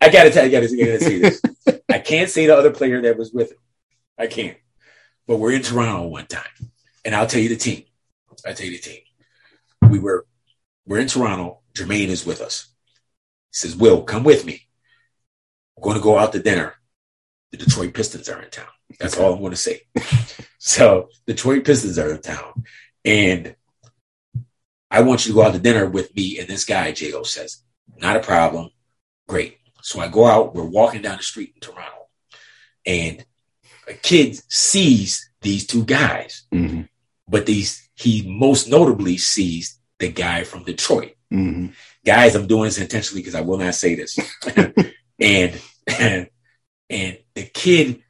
[0.00, 1.42] I gotta tell you, I gotta, I gotta say this.
[1.90, 3.58] I can't say the other player that was with him.
[4.18, 4.56] I can't.
[5.26, 6.70] But we're in Toronto one time,
[7.04, 7.84] and I'll tell you the team.
[8.46, 9.00] I'll tell you the team.
[9.90, 10.26] We were
[10.86, 11.60] we're in Toronto.
[11.74, 12.68] Jermaine is with us.
[13.52, 14.66] He says, "Will, come with me.
[15.76, 16.74] We're going to go out to dinner.
[17.52, 18.66] The Detroit Pistons are in town.
[18.98, 19.82] That's all I'm going to say."
[20.58, 22.64] so the Detroit Pistons are in town,
[23.04, 23.54] and
[24.90, 26.92] I want you to go out to dinner with me and this guy.
[26.92, 27.62] Jo says,
[27.98, 28.70] "Not a problem.
[29.28, 30.54] Great." So I go out.
[30.54, 32.08] We're walking down the street in Toronto,
[32.84, 33.24] and
[33.88, 36.82] a kid sees these two guys, hmm
[37.28, 41.14] but these he most notably sees the guy from Detroit.
[41.30, 41.68] hmm
[42.04, 44.18] Guys, I'm doing this intentionally because I will not say this.
[45.20, 46.28] and, and
[46.88, 48.02] and the kid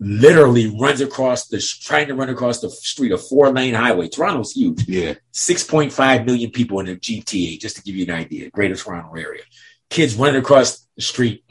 [0.00, 4.08] literally runs across the trying to run across the street, a four lane highway.
[4.08, 4.88] Toronto's huge.
[4.88, 5.14] Yeah.
[5.32, 9.42] 6.5 million people in the GTA, just to give you an idea, greater Toronto area.
[9.90, 11.44] Kids running across the street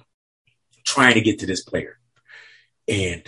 [0.84, 2.00] trying to get to this player.
[2.88, 3.22] And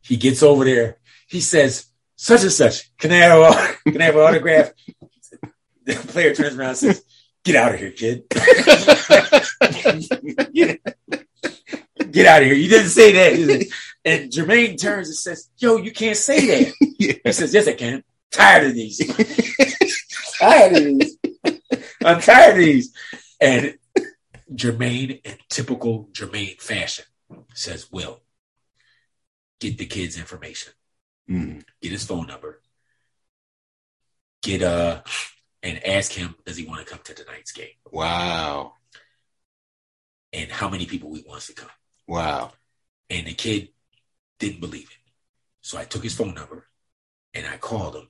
[0.00, 0.98] he gets over there.
[1.28, 1.86] He says,
[2.16, 4.72] such and such, can I have, a, can I have an autograph?
[5.84, 7.04] The player turns around and says,
[7.44, 8.24] get out of here, kid.
[10.52, 10.80] get,
[12.10, 12.54] get out of here.
[12.54, 13.66] You didn't say that.
[14.04, 16.74] And Jermaine turns and says, yo, you can't say that.
[16.98, 17.12] yeah.
[17.24, 18.02] He says, yes, I can.
[18.30, 18.98] Tired of these.
[20.38, 21.18] tired of these.
[22.04, 22.92] I'm tired of these.
[23.40, 23.78] And
[24.52, 27.04] Jermaine, in typical Jermaine fashion,
[27.54, 28.20] says, Will,
[29.60, 30.72] get the kid's information,
[31.30, 31.62] Mm.
[31.80, 32.60] get his phone number,
[34.42, 35.02] get uh
[35.62, 37.68] and ask him, does he want to come to tonight's game?
[37.90, 38.72] Wow.
[40.32, 41.70] And how many people he wants to come.
[42.08, 42.52] Wow.
[43.08, 43.68] And the kid
[44.42, 45.12] didn't believe it.
[45.62, 46.66] So I took his phone number
[47.32, 48.08] and I called him.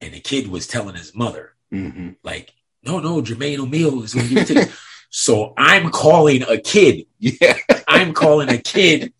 [0.00, 2.52] And the kid was telling his mother, hmm like,
[2.82, 4.72] no, no, Jermaine O'Neal is going to give to
[5.10, 7.06] So I'm calling a kid.
[7.18, 7.56] Yeah.
[7.88, 9.12] I'm calling a kid.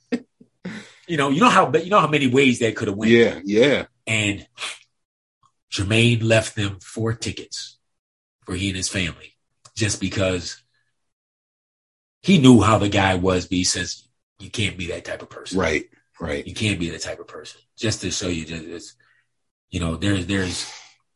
[1.06, 3.12] You know, you know how you know how many ways that could have went.
[3.12, 3.40] Yeah.
[3.44, 3.86] Yeah.
[4.06, 4.46] And
[5.70, 7.78] Jermaine left them four tickets
[8.44, 9.34] for he and his family
[9.76, 10.62] just because
[12.22, 14.08] he knew how the guy was, but he says
[14.38, 15.58] you can't be that type of person.
[15.58, 15.84] Right.
[16.20, 16.46] Right.
[16.46, 17.60] You can't be that type of person.
[17.76, 18.96] Just to show you just
[19.70, 20.70] you know, there's there's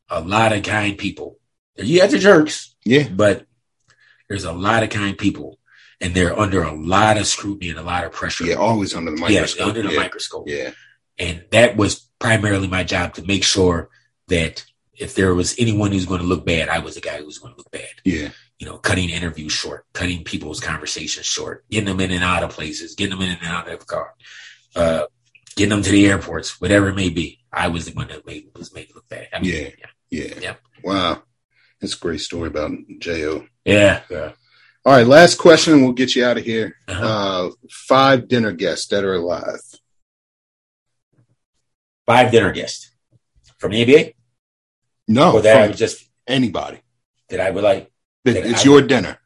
[0.08, 1.38] a lot of kind people.
[1.78, 3.06] Have the jerks, Yeah.
[3.08, 3.46] but
[4.28, 5.58] there's a lot of kind people
[6.00, 8.44] and they're under a lot of scrutiny and a lot of pressure.
[8.44, 8.54] Yeah.
[8.56, 9.66] Always under the Yeah, microscope.
[9.68, 10.00] under the yeah.
[10.00, 10.44] microscope.
[10.48, 10.70] Yeah.
[11.18, 13.90] And that was primarily my job to make sure
[14.28, 14.64] that
[14.94, 17.38] if there was anyone who's going to look bad, I was the guy who was
[17.38, 17.88] going to look bad.
[18.04, 18.30] Yeah.
[18.58, 22.50] You know, cutting interviews short, cutting people's conversations short, getting them in and out of
[22.50, 24.14] places, getting them in and out of the car,
[24.76, 25.06] uh,
[25.56, 27.40] getting them to the airports, whatever it may be.
[27.52, 29.28] I was the one that made was made it look bad.
[29.32, 29.70] I mean, Yeah.
[30.10, 30.34] Yeah.
[30.40, 30.54] Yeah.
[30.84, 31.22] Wow.
[31.80, 33.46] That's a great story about Jo.
[33.64, 34.32] yeah, yeah.
[34.84, 35.06] All right.
[35.06, 35.72] Last question.
[35.74, 36.76] and We'll get you out of here.
[36.86, 37.04] Uh-huh.
[37.48, 39.60] Uh, five dinner guests that are alive.
[42.06, 42.92] Five dinner guests
[43.58, 44.14] from the NBA,
[45.08, 45.32] No.
[45.34, 46.80] or that I would just anybody.
[47.30, 47.90] that I would like.
[48.24, 49.18] That- It's I- your dinner.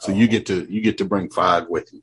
[0.00, 0.16] So Oh.
[0.16, 2.02] you get to you get to bring five with you.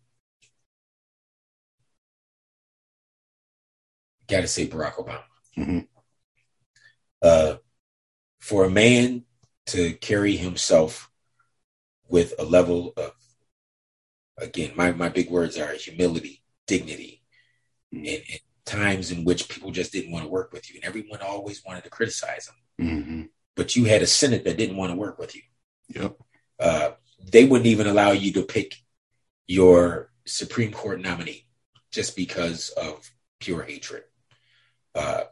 [4.28, 5.24] Got to say Barack Obama.
[5.58, 5.88] Mhm.
[7.22, 7.58] Uh,
[8.40, 9.26] for a man
[9.68, 11.12] to carry himself
[12.08, 13.14] with a level of,
[14.38, 17.24] again, my, my big words are humility, dignity,
[17.94, 18.00] Mhm.
[18.00, 21.22] and, and times in which people just didn't want to work with you, and everyone
[21.22, 22.88] always wanted to criticize him.
[22.88, 23.22] hmm
[23.56, 25.44] But you had a Senate that didn't want to work with you.
[25.90, 26.18] Yep.
[26.60, 26.92] Uh,
[27.24, 28.76] they wouldn't even allow you to pick
[29.48, 31.48] your Supreme Court nominee
[31.92, 34.04] just because of pure hatred.
[34.96, 35.26] Uh,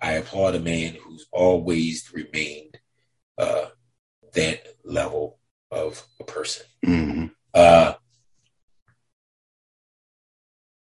[0.00, 2.78] I applaud a man who's always remained
[3.38, 3.66] uh,
[4.34, 5.38] that level
[5.70, 6.66] of a person.
[6.84, 7.94] hmm Uh,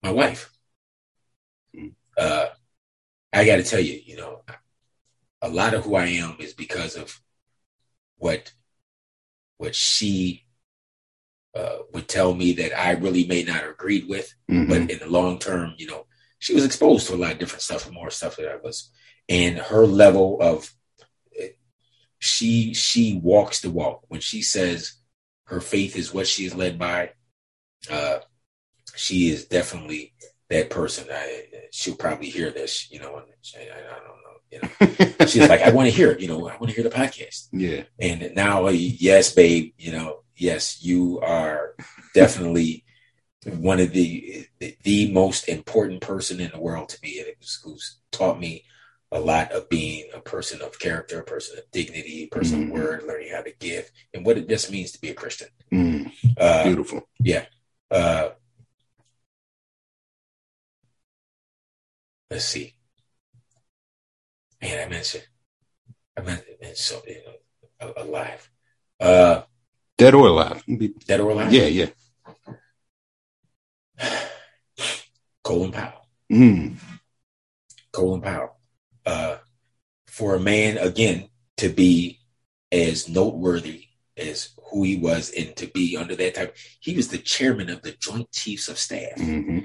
[0.04, 0.52] my wife.
[1.76, 1.94] Mm.
[2.18, 2.48] Uh,
[3.34, 4.44] I got to tell you, you know,
[5.42, 7.22] a lot of who I am is because of
[8.18, 8.52] what
[9.58, 10.46] what she
[11.56, 15.00] uh, would tell me that I really may not have agreed with, hmm but in
[15.00, 16.06] the long term, you know,
[16.42, 18.92] she was exposed to a lot of different stuff, more stuff that I was,
[19.30, 20.74] and her level of
[22.18, 24.94] she she walks the walk when she says
[25.46, 27.12] her faith is what she is led by.
[27.90, 28.20] Uh,
[28.96, 30.14] she is definitely
[30.50, 31.08] that person.
[31.12, 35.26] I, she'll probably hear this, you know, and I, I don't know, you know.
[35.28, 37.48] She's like, I want to hear it, you know, I want to hear the podcast.
[37.52, 37.84] yeah.
[38.00, 41.76] And now, uh, yes, babe, you know, yes, you are
[42.14, 42.86] definitely
[43.46, 44.46] one of the,
[44.84, 48.64] the most important person in the world to me, and who's, who's taught me
[49.12, 52.64] a lot of being a person of character, a person of dignity, a person Mhm.
[52.68, 55.50] of word, learning how to give, and what it just means to be a Christian.
[55.72, 57.10] Mm, Uh, beautiful.
[57.20, 57.46] Yeah.
[57.90, 58.30] Uh,
[62.30, 62.76] let's see.
[64.62, 65.28] Man, I mentioned,
[66.16, 68.50] I meant, meant so you know, alive.
[69.00, 69.44] Uh,
[69.98, 70.64] Dead or alive.
[71.06, 71.52] Dead or alive?
[71.52, 71.66] Yeah.
[71.66, 71.88] Yeah.
[75.44, 76.08] Colin Powell.
[76.32, 76.76] Mm,
[77.92, 78.58] Colin Powell.
[79.06, 79.38] Uh,
[80.08, 82.20] for a man, again, to be
[82.72, 83.86] as noteworthy
[84.18, 87.82] as who he was and to be under that type, he was the chairman of
[87.82, 89.60] the Joint Chiefs of Staff hmm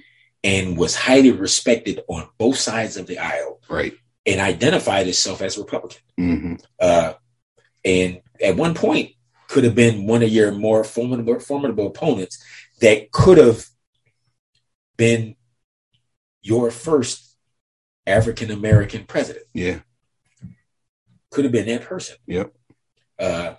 [0.44, 3.94] and was highly respected on both sides of the aisle Right.
[4.24, 6.00] and identified himself as a Republican.
[6.16, 7.14] hmm Uh,
[7.84, 9.12] and at one point,
[9.48, 12.42] could have been one of your more formidable, formidable opponents
[12.80, 13.66] that could have
[14.96, 15.36] been
[16.42, 17.36] your first
[18.06, 19.46] African American president.
[19.52, 19.80] Yeah.
[21.30, 22.16] Could have been that person.
[22.26, 22.52] Yep.
[23.18, 23.54] Uh,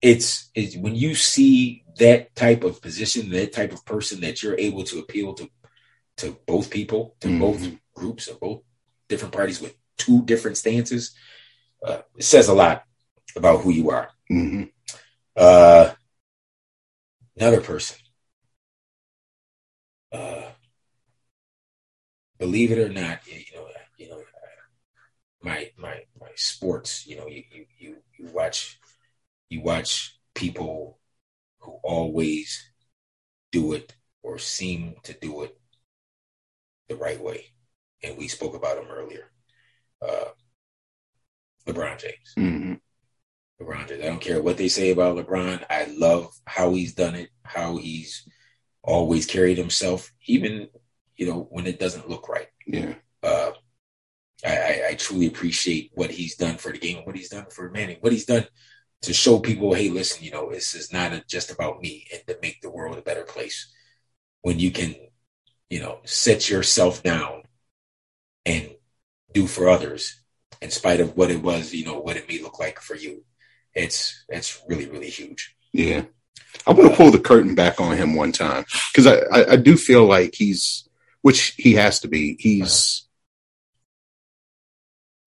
[0.00, 4.58] it's, it's when you see that type of position, that type of person that you're
[4.58, 5.50] able to appeal to
[6.18, 7.38] to both people, to Mhm.
[7.38, 8.62] both groups of both
[9.06, 11.14] different parties with two different stances,
[11.84, 12.84] uh, it says a lot
[13.36, 14.10] about who you are.
[14.28, 14.64] hmm
[15.36, 15.92] Uh,
[17.36, 17.98] another person.
[20.16, 20.50] Uh,
[22.38, 23.66] believe it or not, you know,
[23.98, 24.22] you know,
[25.42, 27.06] my my my sports.
[27.06, 28.78] You know, you you you, you watch
[29.48, 30.98] you watch people
[31.60, 32.70] who always
[33.52, 35.58] do it or seem to do it
[36.88, 37.46] the right way.
[38.02, 39.30] And we spoke about him earlier.
[40.02, 40.30] Uh,
[41.66, 42.34] LeBron James.
[42.38, 42.74] Mm-hmm.
[43.60, 44.02] LeBron James.
[44.02, 45.64] I don't care what they say about LeBron.
[45.70, 48.28] I love how he's done it, how he's
[48.86, 50.68] always carried himself, even
[51.16, 52.48] you know when it doesn't look right.
[52.66, 52.94] Yeah.
[53.22, 53.52] Uh,
[54.44, 57.70] I, I, I truly appreciate what he's done for the game, what he's done for
[57.70, 58.46] Manning, what he's done
[59.02, 62.22] to show people, hey, listen, you know, this is not a, just about me and
[62.26, 63.72] to make the world a better place.
[64.42, 64.94] When you can,
[65.70, 67.42] you know, set yourself down
[68.44, 68.70] and
[69.32, 70.20] do for others
[70.62, 73.24] in spite of what it was, you know, what it may look like for you.
[73.74, 75.54] It's it's really, really huge.
[75.72, 76.04] Yeah.
[76.66, 79.56] I want to pull the curtain back on him one time because I, I, I,
[79.56, 80.88] do feel like he's,
[81.22, 83.06] which he has to be, he's,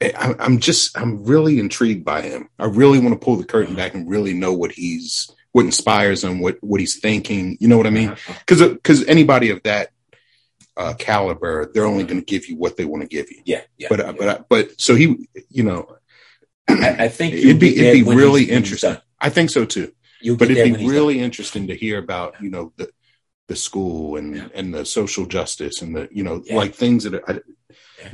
[0.02, 2.50] I, I'm just, I'm really intrigued by him.
[2.60, 6.24] I really want to pull the curtain back and really know what he's, what inspires
[6.24, 7.58] him, what, what he's thinking.
[7.60, 8.16] You know what I mean?
[8.40, 9.90] Because, because anybody of that
[10.76, 13.42] uh, caliber, they're only going to give you what they want to give you.
[13.46, 13.88] Yeah, yeah.
[13.90, 14.12] But, yeah.
[14.12, 15.96] but, but, so he, you know,
[16.68, 18.98] I, I think it'd be, it'd be really interesting.
[19.20, 19.94] I think so too.
[20.22, 21.24] You'll but it'd be really done.
[21.26, 22.90] interesting to hear about you know the
[23.48, 24.48] the school and Yeah.
[24.54, 26.56] and the social justice and the you know Yeah.
[26.58, 27.40] like things that are, I,
[28.00, 28.12] Yeah.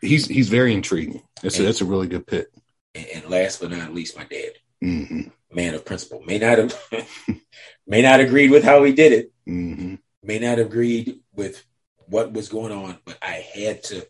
[0.00, 1.22] he's he's very intriguing.
[1.42, 2.48] That's a, that's a really good pick.
[2.94, 6.80] And, and last but not least, my dad, hmm man of principle, may not have
[7.86, 11.64] may not agreed with how he did it, hmm may not have agreed with
[12.06, 14.06] what was going on, but I had to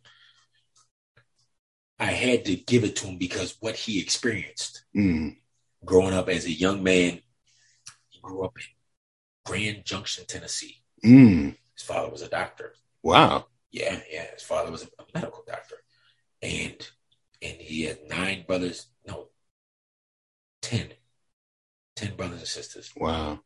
[1.98, 5.36] I had to give it to him because what he experienced mm
[5.84, 7.20] growing up as a young man,
[8.19, 8.65] he grew up in
[9.53, 10.82] Grand Junction, Tennessee.
[11.05, 12.74] mm His father was a doctor.
[13.03, 13.47] Wow.
[13.70, 14.27] Yeah, yeah.
[14.35, 15.77] His father was a medical doctor,
[16.43, 16.89] and
[17.40, 18.86] and he had nine brothers.
[19.07, 19.28] No,
[20.62, 20.89] ten.
[21.97, 22.93] Ten brothers and sisters.
[22.97, 23.40] Wow.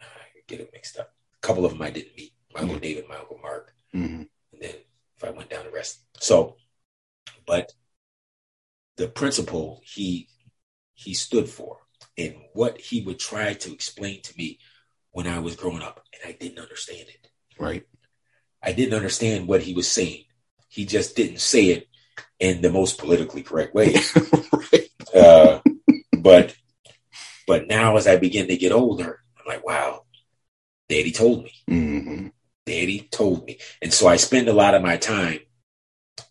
[0.00, 0.04] I
[0.46, 1.14] get it mixed up.
[1.42, 2.32] A couple of them I didn't meet.
[2.54, 4.74] My uncle David, my uncle Mark, hmm and then
[5.16, 6.00] if I went down the rest.
[6.20, 6.56] So,
[7.46, 7.72] but
[8.96, 10.28] the principle he
[10.94, 11.78] he stood for,
[12.18, 14.58] and what he would try to explain to me
[15.12, 17.28] when I was growing up, and I didn't understand it.
[17.58, 17.86] Right.
[18.62, 20.24] I didn't understand what he was saying.
[20.68, 21.88] He just didn't say it
[22.40, 23.94] in the most politically correct way.
[24.72, 24.88] right.
[25.14, 25.60] Uh,
[26.18, 26.56] but
[27.46, 30.04] but now as I begin to get older, I'm like, wow,
[30.88, 31.52] Daddy told me.
[31.68, 32.28] hmm
[32.64, 33.58] Daddy told me.
[33.82, 35.40] And so I spend a lot of my time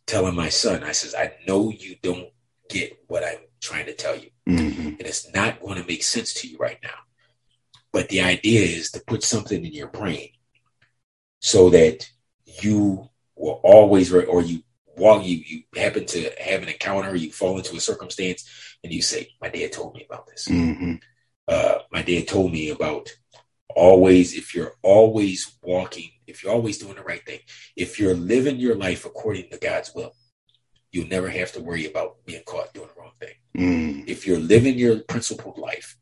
[0.08, 2.30] telling my son, I says, I know you don't
[2.70, 4.31] get what I'm trying to tell you.
[4.48, 6.90] Hmm And it's not going to make sense to you right now.
[7.94, 10.30] But the idea is to put something in your brain
[11.40, 12.10] so that
[12.62, 14.64] you will always, re- or you
[14.96, 18.50] while you, you happen to have an encounter, you fall into a circumstance,
[18.84, 20.48] and you say, My dad told me about this.
[20.48, 20.96] hmm
[21.48, 23.10] Uh, my dad told me about
[23.76, 27.40] always, if you're always walking, if you're always doing the right thing,
[27.76, 30.14] if you're living your life according to God's will,
[30.92, 34.40] you'll never have to worry about being caught doing the wrong thing mm if you're
[34.40, 35.98] living your principled life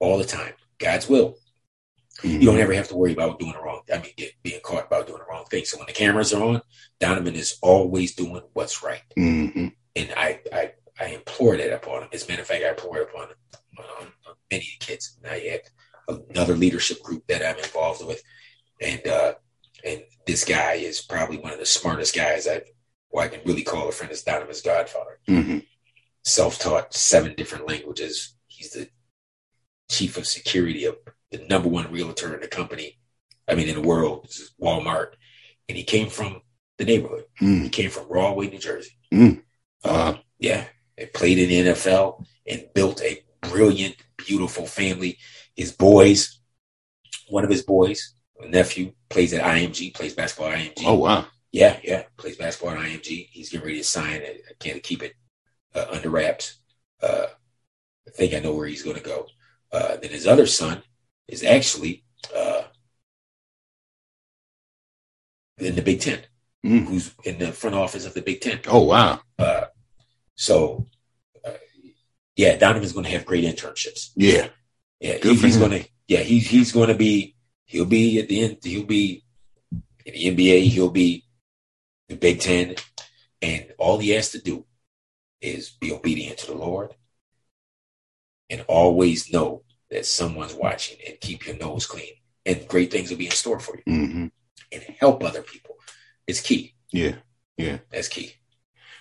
[0.00, 1.36] all the time, God's will,
[2.22, 3.82] you don't ever have to worry about doing the wrong.
[3.92, 5.64] I mean, get, being caught about doing the wrong thing.
[5.64, 6.62] So when the cameras are on,
[6.98, 12.08] Donovan is always doing what's right, hmm and I I, I implore that upon him.
[12.12, 13.28] As a matter of fact, I implore it upon
[13.78, 14.08] um,
[14.50, 15.18] many kids.
[15.22, 15.58] Now you
[16.08, 18.22] have another leadership group that I'm involved with,
[18.80, 19.34] and uh,
[19.84, 22.64] and this guy is probably one of the smartest guys I've.
[23.10, 25.58] Well, I can really call a friend as Donovan's godfather hmm
[26.22, 28.34] self-taught seven different languages.
[28.46, 28.88] He's the
[29.90, 30.96] chief of security of
[31.30, 32.98] the number one realtor in the company.
[33.48, 35.12] I mean, in the world, this is Walmart,
[35.68, 36.42] and he came from
[36.78, 37.24] the neighborhood.
[37.40, 38.96] mm He came from Rahway, New Jersey.
[39.12, 39.42] Mm.
[39.82, 40.66] Uh, yeah,
[40.98, 45.18] and played in the NFL and built a brilliant, beautiful family.
[45.56, 46.40] His boys,
[47.28, 50.82] one of his boys, a nephew, plays at IMG, plays basketball at IMG.
[50.84, 51.26] Oh wow.
[51.52, 53.28] Yeah, yeah, plays basketball at IMG.
[53.30, 54.22] He's getting ready to sign.
[54.22, 55.14] I can't keep it
[55.74, 56.58] uh, under wraps.
[57.02, 57.26] Uh,
[58.06, 59.26] I think I know where he's going to go.
[59.72, 60.82] Uh, then his other son
[61.28, 62.04] is actually
[62.36, 62.62] uh,
[65.58, 66.20] in the Big Ten,
[66.64, 66.86] Mm.
[66.86, 68.60] who's in the front office of the Big Ten.
[68.68, 69.20] Oh wow.
[69.38, 69.64] Uh,
[70.34, 70.86] so,
[71.44, 71.52] uh,
[72.36, 74.10] yeah, Donovan's going to have great internships.
[74.14, 74.48] Yeah.
[75.00, 75.88] Yeah, he, he's going to.
[76.06, 77.34] Yeah, he's he's going to be.
[77.64, 78.58] He'll be at the end.
[78.62, 79.24] He'll be
[80.04, 80.64] in the NBA.
[80.64, 81.24] He'll be
[82.10, 82.74] the Big Ten,
[83.40, 84.66] and all he has to do
[85.40, 86.94] is be obedient to the Lord,
[88.50, 92.12] and always know that someone's watching, and keep your nose clean,
[92.44, 94.26] and great things will be in store for you, hmm
[94.72, 95.74] and help other people.
[96.28, 96.74] It's key.
[96.92, 97.16] Yeah.
[97.56, 97.78] Yeah.
[97.90, 98.34] That's key.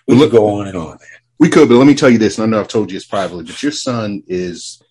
[0.07, 1.19] We Well, could go on and on, man.
[1.37, 3.05] We could, but let me tell you this, and I know I've told you it's
[3.05, 4.81] privately, but your son is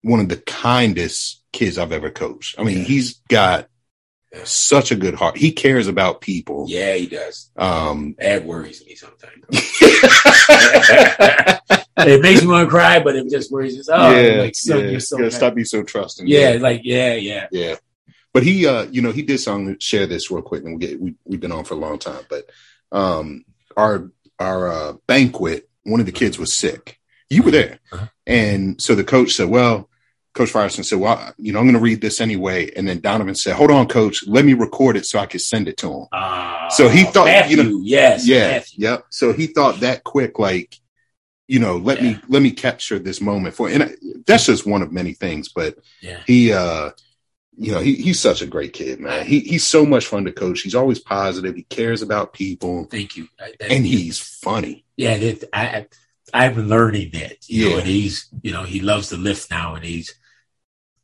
[0.00, 2.58] one of the kindest kids I've ever coached.
[2.58, 2.84] I mean, yeah.
[2.84, 3.68] he's got
[4.44, 5.36] such a good heart.
[5.36, 6.66] He cares about people.
[6.68, 7.50] Yeah, he does.
[7.56, 9.44] Um, Ed worries me sometimes.
[11.98, 13.82] it makes me want to cry, but it just worries me.
[13.92, 14.86] Oh, yeah, like, son, yeah.
[14.86, 16.26] you're so stop being so trusting.
[16.26, 17.76] Yeah, like yeah, yeah, yeah.
[18.32, 19.78] But he, uh, you know, he did something.
[19.78, 22.24] Share this real quick, and we get we we've been on for a long time.
[22.30, 22.48] But
[22.90, 23.44] um,
[23.76, 26.98] our our uh, banquet, one of the kids was sick.
[27.28, 28.06] You were there, uh-huh.
[28.26, 29.88] and so the coach said, "Well."
[30.34, 33.34] Coach Firestone said, "Well, you know, I'm going to read this anyway." And then Donovan
[33.34, 36.06] said, "Hold on, Coach, let me record it so I can send it to him."
[36.10, 38.88] Uh, so he thought, Matthew, you know, yes, yeah, Matthew.
[38.88, 39.04] yep.
[39.10, 40.78] So he thought that quick, like,
[41.48, 42.12] you know, let yeah.
[42.12, 43.68] me let me capture this moment for.
[43.68, 43.94] And
[44.26, 46.20] that's just one of many things, but yeah.
[46.26, 46.90] he, uh,
[47.58, 49.26] you know, he, he's such a great kid, man.
[49.26, 50.62] He he's so much fun to coach.
[50.62, 51.54] He's always positive.
[51.54, 52.84] He cares about people.
[52.84, 53.28] Thank you.
[53.60, 54.86] and he's funny.
[54.96, 55.86] Yeah, it, I
[56.32, 57.48] I'm learning that.
[57.48, 60.14] You yeah, know, and he's you know he loves to lift now, and he's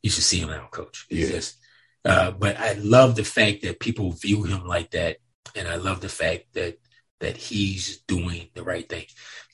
[0.03, 1.07] you should see him now, coach.
[1.11, 1.37] It's yeah.
[1.37, 1.59] Just,
[2.05, 5.19] uh, but I love the fact that people view him like that,
[5.55, 6.79] and I love the fact that
[7.21, 9.05] that he's doing the right thing.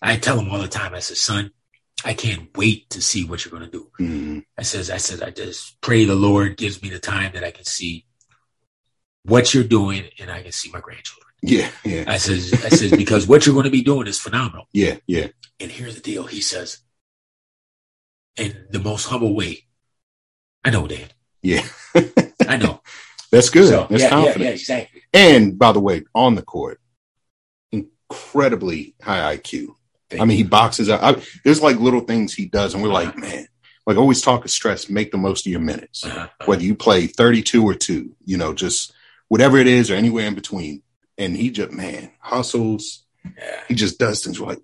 [0.02, 0.94] I tell him all the time.
[0.94, 1.50] I said, son,
[2.04, 3.90] I can't wait to see what you're going to do.
[3.98, 4.38] Mm-hmm.
[4.58, 7.50] I says, I said, I just pray the Lord gives me the time that I
[7.50, 8.04] can see
[9.24, 11.32] what you're doing, and I can see my grandchildren.
[11.40, 12.04] Yeah, yeah.
[12.06, 14.66] I says, I says because what you're going to be doing is phenomenal.
[14.72, 15.28] Yeah, yeah.
[15.60, 16.24] And here's the deal.
[16.24, 16.80] He says,
[18.36, 19.66] in the most humble way,
[20.64, 21.12] I know, Dad.
[21.42, 21.66] Yeah.
[22.48, 22.80] I know.
[23.30, 23.68] That's good.
[23.68, 24.38] So, That's yeah, confidence.
[24.38, 25.02] Yeah, yeah, exactly.
[25.12, 26.80] And by the way, on the court,
[27.72, 29.74] incredibly high IQ.
[30.08, 31.02] Thank I mean, he boxes out.
[31.02, 33.06] I, there's like little things he does, and we're uh-huh.
[33.06, 33.46] like, man,
[33.86, 36.04] like always talk of stress, make the most of your minutes.
[36.04, 36.28] Uh-huh.
[36.46, 38.92] Whether you play 32 or two, you know, just
[39.28, 40.82] whatever it is or anywhere in between.
[41.18, 43.04] And he just, man, hustles.
[43.24, 43.60] Yeah.
[43.68, 44.60] He just does things like,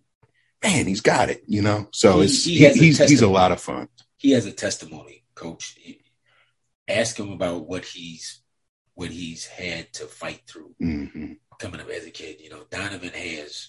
[0.62, 1.88] man, he's got it, you know?
[1.92, 3.88] So he, it's, he he's, he's a lot of fun.
[4.16, 5.78] He has a testimony coach.
[6.88, 8.42] Ask him about what he's
[8.94, 11.32] what he's had to fight through mm-hmm.
[11.58, 12.40] coming up as a kid.
[12.40, 13.68] You know, Donovan has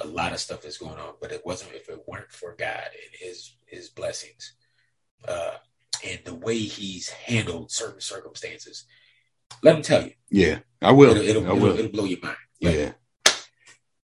[0.00, 2.86] a lot of stuff that's going on, but it wasn't if it weren't for God
[2.92, 4.54] and his his blessings,
[5.28, 5.56] uh,
[6.06, 8.84] and the way he's handled certain circumstances.
[9.62, 10.12] Let him tell you.
[10.30, 11.16] Yeah, I will.
[11.16, 11.66] It'll, it'll, I will.
[11.66, 12.36] it'll, it'll blow your mind.
[12.60, 12.92] yeah.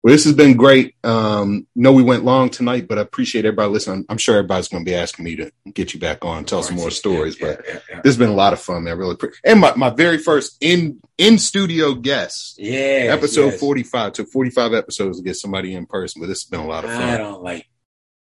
[0.06, 0.94] Well, this has been great.
[1.02, 4.04] Um, know we went long tonight, but I appreciate everybody listening.
[4.08, 6.76] I'm sure everybody's going to be asking me to get you back on, tell some
[6.76, 7.36] more stories.
[7.40, 8.96] Yeah, but yeah, yeah, this has been a lot of fun, man.
[8.98, 9.40] Really appreciate.
[9.42, 13.58] And my, my very first in in studio guest, yeah, episode yes.
[13.58, 14.12] 45.
[14.12, 16.90] Took 45 episodes to get somebody in person, but this has been a lot of
[16.90, 17.02] fun.
[17.02, 17.68] I don't like,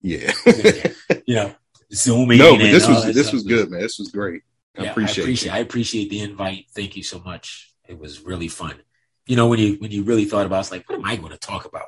[0.02, 0.32] yeah,
[1.26, 1.54] you know,
[1.92, 2.38] zooming.
[2.38, 3.82] No, but this was this was good, man.
[3.82, 4.42] This was great.
[4.76, 5.22] I appreciate.
[5.22, 5.52] I appreciate.
[5.52, 6.64] I appreciate the invite.
[6.74, 7.72] Thank you so much.
[7.86, 8.82] It was really fun
[9.28, 11.32] you know, when you when you really thought about, it's like, what am I going
[11.32, 11.86] to talk about?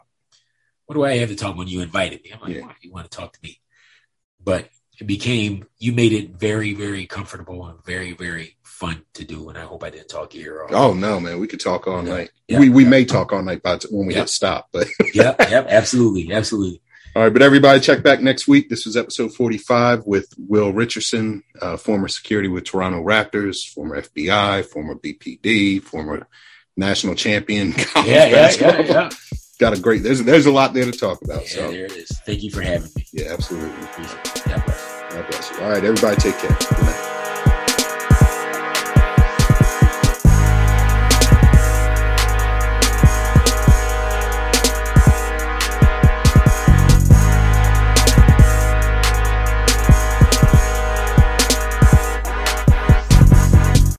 [0.87, 2.33] What do I have to talk when you invited me?
[2.33, 2.63] I'm like, yeah.
[2.63, 3.61] why you want to talk to me?
[4.43, 4.69] But
[5.01, 9.49] it became you made it very very comfortable and very very fun to do.
[9.49, 10.67] And I hope I didn't talk here.
[10.71, 12.31] Oh no, man, we could talk all night.
[12.51, 14.23] we we may talk all night by t- when we yep.
[14.23, 16.83] hit stop, but yep, yep, absolutely, absolutely.
[17.17, 18.69] All right, but everybody check back next week.
[18.69, 24.65] This was episode 45 with Will Richardson, uh, former security with Toronto Raptors, former FBI,
[24.67, 26.29] former BPD, former
[26.81, 27.75] national champion.
[27.97, 29.11] Yeah, yeah, yeah, yeah.
[29.59, 30.03] Got a great.
[30.03, 31.43] There's there's a lot there to talk about.
[31.43, 32.09] Yeah, so there it is.
[32.25, 33.07] Thank you for having me.
[33.13, 33.71] Yeah, absolutely.
[33.71, 35.03] God bless.
[35.13, 35.61] God bless you.
[35.63, 36.57] All right, everybody, take care.
[36.59, 37.20] Good night.